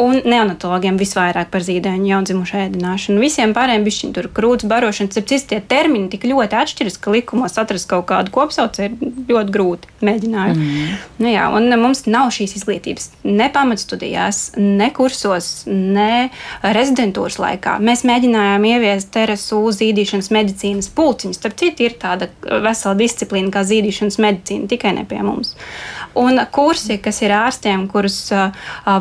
Un 0.00 0.20
neonatologiem 0.24 0.98
visvairāk 1.00 1.50
par 1.52 1.64
zīdaiņu 1.66 2.10
jaundzimušu 2.10 2.60
ēdināšanu. 2.66 3.22
Visiem 3.22 3.54
pārējiem 3.56 3.86
bišķiņ 3.86 4.14
tur 4.16 4.30
krūts 4.36 4.68
barošana. 4.70 5.12
Cits 5.20 5.48
tie 5.50 5.60
termini 5.60 6.10
tik 6.12 6.26
ļoti 6.28 6.58
atšķiras, 6.60 6.98
ka 7.00 7.14
likumos 7.14 7.58
atrast 7.60 7.88
kaut 7.90 8.08
kādu 8.10 8.32
kopsauci 8.34 8.88
ir 8.88 8.96
ļoti 9.30 9.54
grūti. 9.54 9.90
Mēģināju. 10.04 10.56
Mm. 10.56 10.94
Nu, 11.20 11.28
jā, 11.28 11.46
un 11.54 11.68
mums 11.80 12.06
nav 12.08 12.30
šīs 12.34 12.56
izglītības 12.60 13.10
ne 13.26 13.50
pamatstudijās, 13.52 14.40
ne 14.60 14.88
kursos, 14.96 15.29
ne 15.70 16.30
rezidentūras 16.62 17.38
laikā. 17.42 17.76
Mēs 17.84 18.04
mēģinājām 18.08 18.66
ieviest 18.70 19.10
TRSU 19.14 19.60
zīdīšanas 19.76 20.30
medicīnas 20.34 20.90
pulciņus. 20.96 21.40
Starp 21.40 21.56
citu, 21.60 21.86
ir 21.86 21.96
tāda 22.00 22.30
vesela 22.64 22.96
disciplīna 22.98 23.52
kā 23.54 23.64
zīdīšanas 23.68 24.20
medicīna, 24.22 24.70
tikai 24.70 24.94
ne 24.96 25.06
pie 25.08 25.20
mums. 25.26 25.54
Un 26.18 26.40
kursi, 26.50 26.96
kas 27.02 27.20
ir 27.22 27.34
ārstiem, 27.36 27.86
kurus 27.90 28.16
uh, 28.34 28.50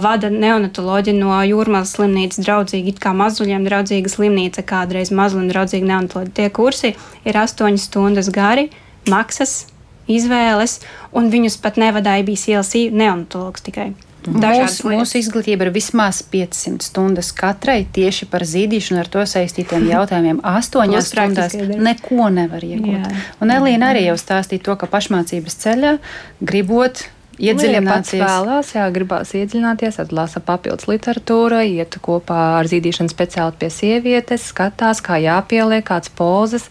vada 0.04 0.30
neonatoloģi 0.30 1.16
no 1.18 1.34
jūrmālas 1.48 1.96
slimnīcas, 1.98 2.44
draudzīgi, 2.46 2.94
it 2.94 3.02
kā 3.02 3.16
mazuļiem 3.18 3.66
draudzīga 3.66 4.12
slimnīca, 4.14 4.66
kādreiz 4.70 5.14
mazlim 5.16 5.50
draudzīga 5.50 5.90
neonatoloģi. 5.90 6.36
Tie 6.38 6.50
kursi 6.54 6.94
ir 7.26 7.42
astoņas 7.42 7.90
stundas 7.90 8.30
gari, 8.34 8.70
maksas, 9.10 9.64
izvēles, 10.10 10.80
un 11.16 11.32
viņus 11.34 11.58
pat 11.64 11.82
nevadāja 11.82 12.26
BCLC 12.28 12.90
neonatologs 12.94 13.66
tikai. 13.66 13.92
Mūsu, 14.28 14.90
mūsu 14.92 15.20
izglītība 15.22 15.68
ir 15.68 15.72
vismaz 15.76 16.20
500 16.32 16.84
stundas 16.90 17.30
katrai 17.36 17.86
tieši 17.96 18.28
par 18.32 18.44
zīdīšanu 18.48 19.04
ar 19.04 19.12
to 19.12 19.24
saistītiem 19.30 19.88
jautājumiem. 19.94 20.42
Astoņās 20.44 21.14
stundās 21.14 21.56
neko 21.56 22.28
nevar 22.34 22.66
iegūt. 22.66 22.98
Jā. 22.98 23.22
Un 23.40 23.56
Elīna 23.56 23.94
arī 23.94 24.08
jau 24.10 24.18
stāstīja 24.20 24.66
to, 24.68 24.76
ka 24.82 24.90
pašmācības 24.92 25.58
ceļā 25.64 25.96
gribot 26.44 27.06
iedziļināties. 27.40 28.20
Ja 28.20 28.28
vēlās, 28.28 28.74
jā, 28.76 28.86
gribās 28.94 29.34
iedziļināties, 29.38 30.00
atlasa 30.04 30.42
papildus 30.44 30.90
literatūra, 30.92 31.64
iet 31.68 32.00
kopā 32.04 32.40
ar 32.60 32.70
zīdīšanu 32.70 33.12
speciāli 33.12 33.56
pie 33.62 33.72
sievietes, 33.74 34.50
skatās, 34.52 35.04
kā 35.06 35.20
jāpieliek, 35.24 35.86
kāds 35.88 36.12
pozas 36.12 36.68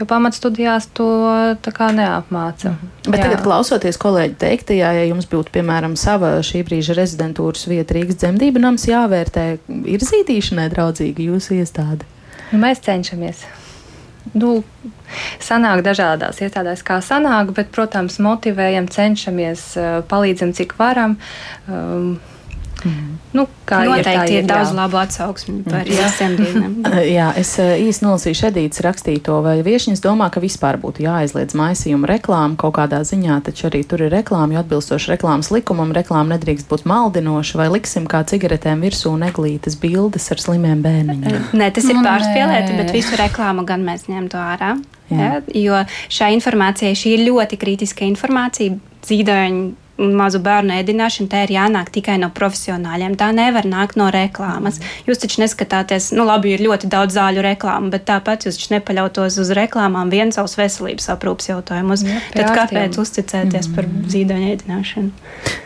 jo 0.00 0.06
pamatstudijās 0.08 0.88
to 0.96 1.08
neapmāca. 1.92 2.68
Mm 2.68 2.76
-hmm. 2.76 3.10
Bet 3.10 3.20
Jā. 3.20 3.22
tagad, 3.22 3.42
klausoties 3.42 3.98
kolēģi 3.98 4.34
teiktajā, 4.38 4.92
ja 4.92 5.04
jums 5.04 5.26
būtu, 5.26 5.50
piemēram, 5.52 5.96
sava 5.96 6.38
šī 6.38 6.64
brīža 6.64 6.94
rezidentūras 6.94 7.68
vieta 7.68 7.94
Rīgas 7.94 8.16
dzemdību 8.16 8.58
nams 8.58 8.86
jāvērtē, 8.86 9.58
ir 9.84 10.00
zīdīšanai 10.00 10.68
draudzīga 10.70 11.22
jūsu 11.22 11.54
iestāde? 11.54 12.04
Nu, 12.52 12.58
mēs 12.58 12.80
cenšamies. 12.80 13.44
Nu, 14.34 14.64
sanāk 15.40 15.82
dažādās 15.82 16.40
iestādēs, 16.40 16.82
kā 16.82 17.00
sanāk, 17.00 17.50
bet, 17.52 17.70
protams, 17.70 18.18
motivējam, 18.18 18.88
cenšamies, 18.88 19.74
palīdzam, 20.08 20.52
cik 20.52 20.74
varam. 20.78 21.16
Um, 21.68 22.20
Mm. 22.84 23.18
Nu, 23.32 23.46
kā 23.68 23.80
Noteikti 23.86 24.34
ir, 24.34 24.42
ir 24.42 24.48
daudz 24.48 24.72
jā. 24.72 24.76
labu 24.76 24.98
atsauksmi 25.00 25.62
par 25.64 25.88
visiem 25.88 26.34
dienām. 26.36 26.74
jā, 27.16 27.30
es 27.40 27.54
eh, 27.62 27.78
īsti 27.86 28.04
nolasīšu 28.04 28.48
Edītas 28.50 28.82
rakstīto, 28.84 29.38
vai 29.44 29.54
viešņas 29.64 30.02
domā, 30.04 30.28
ka 30.32 30.42
vispār 30.42 30.76
būtu 30.82 31.06
jāaizliedz 31.06 31.56
maisījuma 31.58 32.10
reklāma 32.10 32.58
kaut 32.60 32.76
kādā 32.76 33.00
ziņā, 33.08 33.38
taču 33.46 33.68
arī 33.70 33.82
tur 33.88 34.04
ir 34.04 34.12
reklāma, 34.12 34.56
jo 34.56 34.62
atbilstoši 34.64 35.14
reklāmas 35.14 35.52
likumam 35.54 35.94
reklāma 35.96 36.36
nedrīkst 36.36 36.68
būt 36.70 36.86
maldinoša, 36.90 37.60
vai 37.62 37.68
liksim 37.72 38.08
kā 38.10 38.24
cigaretēm 38.28 38.84
virsū 38.84 39.14
neglītas 39.20 39.78
bildes 39.80 40.28
ar 40.34 40.42
slimiem 40.42 40.84
bērniņiem. 40.84 41.50
Nē, 41.60 41.70
tas 41.72 41.88
ir 41.88 42.00
pārspīlēti, 42.04 42.76
bet 42.80 42.92
visu 42.94 43.16
reklāmu 43.20 43.64
gan 43.68 43.86
mēs 43.86 44.08
ņemtu 44.10 44.40
ārā. 44.40 44.74
Jā. 45.12 45.18
Ja, 45.18 45.40
jo 45.56 45.80
šā 46.12 46.30
informācija, 46.36 46.96
šī 46.96 47.16
ir 47.18 47.26
ļoti 47.28 47.58
kritiska 47.60 48.06
informācija. 48.08 48.78
Zīdaiņu 49.02 49.81
mazu 50.02 50.40
bērnu 50.42 50.74
ēdināšana, 50.80 51.30
tā 51.32 51.44
ir 51.46 51.54
jānāk 51.56 51.92
tikai 51.94 52.18
no 52.22 52.30
profesionāļiem. 52.34 53.16
Tā 53.20 53.30
nevar 53.36 53.68
nākt 53.68 53.98
no 54.00 54.08
reklāmas. 54.12 54.80
Jūs 55.06 55.22
taču 55.22 55.42
neskatāties, 55.42 56.10
nu, 56.16 56.26
labi, 56.28 56.54
ir 56.56 56.64
ļoti 56.66 56.90
daudz 56.92 57.16
zāļu 57.18 57.44
reklāmu, 57.46 57.92
bet 57.94 58.06
tāpat 58.10 58.46
jūs 58.46 58.58
taču 58.58 58.74
nepaļautos 58.76 59.38
uz 59.42 59.52
reklāmām 59.56 60.12
vien 60.12 60.34
savus 60.34 60.56
veselības 60.58 61.10
aprūpas 61.14 61.52
jautājumus. 61.52 62.06
Jā, 62.06 62.20
Tad 62.34 62.52
kāpēc 62.56 62.98
uzticēties 63.02 63.70
mm. 63.70 63.76
par 63.76 63.88
zīdoņu 64.12 64.52
ēdināšanu? 64.56 65.12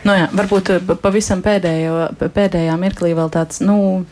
Nu 0.07 0.15
jā, 0.15 0.27
varbūt 0.35 0.71
eh, 0.71 0.91
pavisam 1.01 1.41
pēdējo, 1.45 1.95
pēdējā 2.33 2.75
mirklī 2.79 3.11
vēl 3.17 3.29
tāds, 3.33 3.59
nu, 3.65 4.05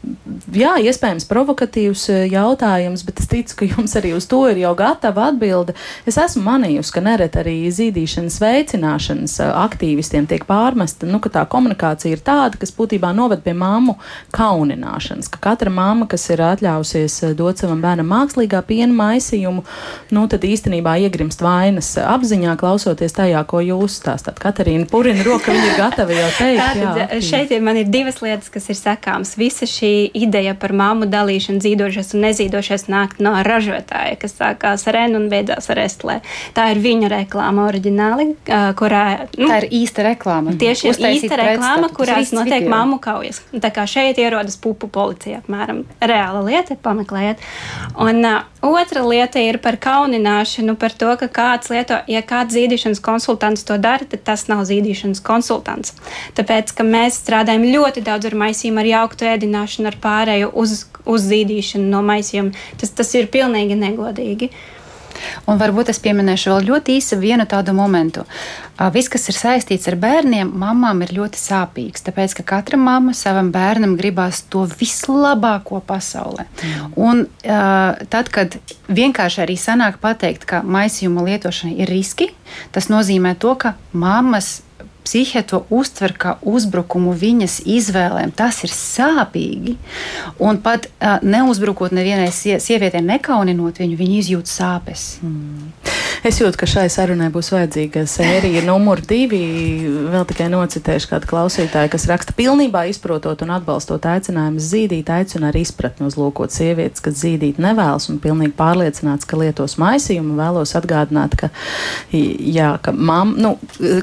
jā, 0.54 0.76
iespējams 0.84 1.28
provokatīvs 1.30 2.06
eh, 2.12 2.24
jautājums, 2.34 3.06
bet 3.08 3.22
es 3.24 3.30
ticu, 3.32 3.60
ka 3.62 3.70
jums 3.70 3.96
arī 4.00 4.16
uz 4.18 4.28
to 4.30 4.42
ir 4.52 4.60
jau 4.64 4.74
gatava 4.78 5.30
atbilde. 5.32 5.76
Es 6.10 6.20
esmu 6.22 6.44
manījusi, 6.46 6.94
ka 6.96 7.04
neret 7.06 7.38
arī 7.40 7.58
zīdīšanas 7.74 8.40
veicināšanas 8.44 9.38
eh, 9.46 9.54
aktīvisti 9.66 10.14
speciālistiem 10.16 10.28
tiek 10.28 10.45
pārmesta, 10.47 11.05
nu, 11.07 11.20
ka 11.20 11.30
tā 11.30 11.43
komunikācija 11.47 12.16
ir 12.16 12.22
tāda, 12.24 12.57
kas 12.57 12.72
būtībā 12.72 13.13
noved 13.16 13.43
pie 13.43 13.53
māmu 13.53 13.97
kaunināšanas. 14.32 15.30
Ka 15.30 15.39
katra 15.41 15.70
māma, 15.70 16.07
kas 16.07 16.30
ir 16.30 16.41
atļausies 16.41 17.24
eh, 17.24 17.34
dot 17.36 17.59
savam 17.59 17.82
bērnam 17.82 18.07
mākslīgā 18.07 18.61
piena 18.66 18.93
maisījumu, 18.93 19.63
nu, 20.11 20.28
tad 20.28 20.43
īstenībā 20.43 20.97
iegrimst 21.05 21.41
vainas 21.41 21.95
apziņā, 21.97 22.55
klausoties 22.57 23.16
tajā, 23.16 23.43
ko 23.47 23.61
jūs 23.61 23.99
stāstāt. 23.99 24.39
Katarīna 24.39 24.88
Purina 24.89 25.24
roka, 25.26 25.51
viņa 25.51 25.68
ir 25.72 25.78
gatava 25.80 26.16
jau 26.16 26.30
teikt. 26.38 26.61
Tātad, 26.61 27.01
jā, 27.01 27.22
šeit 27.22 27.51
ir, 27.51 27.63
man 27.66 27.80
ir 27.80 27.89
divas 27.91 28.22
lietas, 28.24 28.49
kas 28.53 28.70
ir 28.72 28.80
sakāms. 28.80 29.36
Visa 29.39 29.68
šī 29.68 30.11
ideja 30.16 30.55
par 30.55 30.74
māmu 30.76 31.09
dalīšanu 31.11 31.63
zīdošas 31.63 32.16
un 32.16 32.28
nezīdošas 32.30 32.88
nāk 32.91 33.18
no 33.24 33.36
ražotāja, 33.45 34.16
kas 34.22 34.38
sākās 34.39 34.88
ar 34.91 35.01
N 35.05 35.20
un 35.20 35.30
beidzās 35.32 35.70
ar 35.74 35.84
Estlē. 35.86 36.20
Tā 36.55 36.70
ir 36.74 36.82
viņa 36.84 37.11
reklāma 37.11 37.68
oriģināli, 37.70 38.32
kurā. 38.80 39.05
Nu, 39.36 39.49
tā 39.49 39.61
ir 39.63 39.70
īsta 39.82 40.05
reklāma. 40.06 40.53
Tieši 40.60 40.91
īsta 40.93 41.39
reklāma, 41.39 41.89
kurās 41.93 42.32
notiek 42.36 42.68
mammu 42.72 42.99
kaujas. 43.03 43.41
Tā 43.51 43.72
kā 43.74 43.86
šeit 43.89 44.20
ierodas 44.22 44.58
pupu 44.62 44.89
policija, 44.91 45.41
apmēram 45.43 45.84
reāla 45.99 46.43
lieta, 46.45 46.78
pameklējiet. 46.86 47.41
Un 48.01 48.22
uh, 48.26 48.43
otra 48.66 49.03
lieta 49.06 49.41
ir 49.43 49.60
par 49.64 49.80
kaunināšanu, 49.82 50.78
par 50.80 50.95
to, 50.95 51.12
ka 51.20 51.30
kāds 51.32 51.72
lieto, 51.74 51.99
ja 52.12 52.22
kāds 52.26 52.56
zīdīšanas 52.56 53.01
konsultants 53.06 53.66
to 53.68 53.78
dara, 53.82 54.08
tad 54.10 54.24
tas 54.28 54.47
nav 54.51 54.66
zīdīšanas 54.70 55.24
konsultants. 55.26 55.95
Tāpēc, 56.38 56.76
ka 56.78 56.86
mēs 56.88 57.20
strādājam 57.24 57.68
ļoti 57.70 58.06
daudz 58.06 58.30
ar 58.30 58.38
maisīm, 58.45 58.80
ar 58.82 58.89
jauktu 58.89 59.30
ēdināšanu, 59.34 59.91
ar 59.91 59.99
pārēju 60.03 60.53
uz, 60.53 60.78
uz 61.06 61.28
zīdīšanu 61.30 61.91
no 61.91 62.01
maisījuma, 62.06 62.56
tas, 62.82 62.93
tas 62.95 63.14
ir 63.18 63.30
pilnīgi 63.34 63.78
negodīgi. 63.80 64.51
Un 65.50 65.60
varbūt 65.62 65.92
es 65.94 66.02
pieminēšu 66.04 66.52
vēl 66.54 66.70
ļoti 66.70 66.98
īsi 67.00 67.20
vienu 67.22 67.46
tādu 67.50 67.76
momentu. 67.78 68.26
Viss, 68.92 69.12
kas 69.12 69.30
ir 69.32 69.38
saistīts 69.38 69.88
ar 69.88 69.96
bērniem, 70.00 70.50
mamām 70.60 71.04
ir 71.06 71.14
ļoti 71.16 71.40
sāpīgs. 71.40 72.04
Tāpēc, 72.08 72.36
ka 72.40 72.48
katra 72.56 72.80
mamma 72.80 73.14
savam 73.16 73.52
bērnam 73.56 73.96
gribās 74.00 74.42
to 74.52 74.66
vislabāko 74.80 75.80
pasaulē. 75.86 76.48
Mm. 76.50 76.92
Un 77.00 77.24
tad, 78.12 78.32
kad 78.36 78.60
vienkārši 78.92 79.46
arī 79.46 79.56
sanāk 79.60 80.02
pateikt, 80.04 80.48
ka 80.50 80.62
maisījuma 80.66 81.24
lietošana 81.30 81.76
ir 81.80 81.92
riski, 81.92 82.32
tas 82.76 82.92
nozīmē 82.92 83.36
to, 83.40 83.56
ka 83.60 83.76
mammas 83.96 84.64
psihe 85.06 85.43
to 85.47 85.64
uztver 85.74 86.16
kā 86.18 86.36
uzbrukumu 86.45 87.14
viņas 87.18 87.62
izvēlēm. 87.70 88.34
Tas 88.36 88.64
ir 88.66 88.74
sāpīgi. 88.74 89.78
Un 90.43 90.60
pat 90.66 90.89
uh, 90.89 91.18
neuzbrukot 91.24 91.95
nevienai 91.95 92.32
sievietei, 92.34 93.03
nekauninot 93.06 93.82
viņu, 93.82 93.99
viņi 94.01 94.22
izjūt 94.24 94.51
sāpes. 94.51 95.08
Mm. 95.24 95.72
Es 96.26 96.39
jūtu, 96.39 96.58
ka 96.58 96.66
šai 96.70 96.88
sarunai 96.89 97.28
būs 97.34 97.51
vajadzīga 97.53 98.06
sērija 98.10 98.64
numur 98.66 99.01
divi. 99.06 99.41
Vēl 100.10 100.24
tikai 100.26 100.47
nocitēšu 100.49 101.12
kādu 101.12 101.30
klausītāju, 101.30 101.91
kas 101.93 102.08
raksta 102.10 102.34
pilnībā 102.38 102.86
izprotot 102.89 103.43
un 103.45 103.51
atbalstot 103.53 104.08
aicinājumu 104.10 104.64
zīdīt, 104.64 105.12
aicina 105.12 105.51
arī 105.51 105.62
izpratni 105.66 106.08
uzlūkot 106.10 106.53
sievietes, 106.56 107.03
kas 107.06 107.20
zīdīt 107.22 107.60
nevēlas 107.62 108.10
un 108.10 108.18
pilnīgi 108.24 108.56
pārliecināts, 108.58 109.28
ka 109.30 109.38
lietos 109.38 109.78
maisījumu. 109.82 110.34
Vēlos 110.39 110.74
atgādināt, 110.80 111.36
ka, 111.38 111.51
jā, 112.12 112.72
ka 112.82 112.95
mam, 112.95 113.36
nu, 113.41 113.53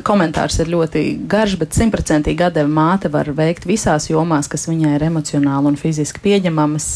komentārs 0.06 0.60
ir 0.62 0.70
ļoti 0.76 0.91
garš, 1.28 1.56
bet 1.60 1.76
simtprocentīgi 1.76 2.46
atdeva 2.46 2.68
māte 2.68 3.10
var 3.12 3.30
veikt 3.36 3.66
visās 3.68 4.08
jomās, 4.10 4.48
kas 4.50 4.68
viņai 4.68 4.96
ir 4.96 5.06
emocionāli 5.08 5.72
un 5.72 5.78
fiziski 5.80 6.22
pieņemamas 6.24 6.88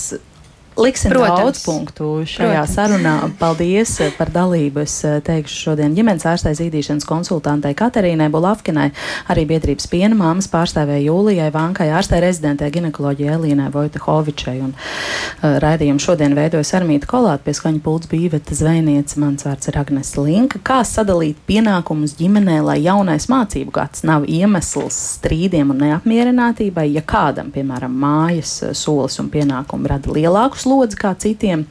Liksim 0.77 1.11
Protams. 1.11 1.41
daudz 1.41 1.64
punktu 1.64 2.05
šajā 2.29 2.61
Protams. 2.61 2.74
sarunā. 2.77 3.14
Paldies 3.39 3.95
par 4.18 4.29
dalību. 4.29 4.83
Es 4.85 5.01
teikšu 5.01 5.57
šodien 5.70 5.95
ģimenes 5.97 6.27
ārstē 6.29 6.53
zīdīšanas 6.53 7.07
konsultantei 7.09 7.72
Katerīnai 7.72 8.29
Bulavkinai, 8.29 8.91
arī 9.33 9.47
biedrības 9.49 9.89
piena 9.89 10.12
māmas 10.18 10.51
pārstāvēja 10.53 11.07
Jūlijai 11.09 11.49
Vankai, 11.55 11.89
ārstē 11.97 12.20
rezidentē 12.20 12.68
ginekoloģijai 12.74 13.39
Elīnai 13.39 13.70
Vojtehovičai. 13.72 14.57
Un 14.66 14.74
uh, 14.77 15.57
raidījumu 15.64 16.03
šodien 16.03 16.37
veidojas 16.37 16.74
Armīta 16.77 17.09
Kolāta, 17.09 17.47
pie 17.47 17.57
skaņa 17.57 17.81
pults 17.81 18.12
Bīveta 18.12 18.53
Zvejniece, 18.53 19.16
mans 19.22 19.49
vārds 19.49 19.72
ir 19.72 19.81
Agnes 19.81 20.12
Linka. 20.20 20.61
Kā 20.61 20.83
sadalīt 20.85 21.41
pienākumus 21.49 22.18
ģimenē, 22.20 22.61
lai 22.68 22.77
jaunais 22.85 23.31
mācību 23.33 23.72
gads 23.81 24.05
nav 24.05 24.29
iemesls 24.29 25.01
strīdiem 25.16 25.72
un 25.72 25.81
neapmierinātībai, 25.87 26.91
ja 26.93 27.01
kādam, 27.01 27.49
piemēram, 27.55 27.97
mājas 27.97 28.59
solis 28.77 29.16
un 29.24 29.33
pienākumi 29.33 29.89
rada 29.89 30.12
lielākus 30.12 30.65
slodzi 30.66 30.98
kā 31.00 31.14
citiem. 31.18 31.66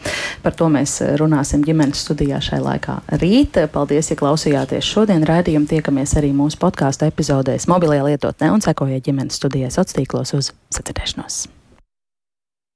Par 0.45 0.55
to 0.55 0.69
mēs 0.71 0.97
eh, 1.03 1.15
runāsim 1.19 1.65
ģimenes 1.65 2.05
studijā 2.07 2.39
šai 2.43 2.61
laikā 2.63 3.01
rīt. 3.21 3.59
Paldies, 3.75 4.11
ja 4.11 4.19
klausījāties 4.19 4.93
šodien 4.95 5.25
raidījumu. 5.27 5.67
Tiekamies 5.69 6.15
arī 6.19 6.31
mūsu 6.35 6.59
podkāstu 6.61 7.09
epizodēs 7.09 7.67
mobilajā 7.71 8.07
lietotnē 8.11 8.53
un 8.55 8.63
sekojiet 8.63 9.05
ģimenes 9.09 9.41
studijai 9.41 9.73
sociālos 9.73 9.95
tīklos 9.95 10.35
uz 10.37 10.51
sacirdēšanos. 10.75 11.45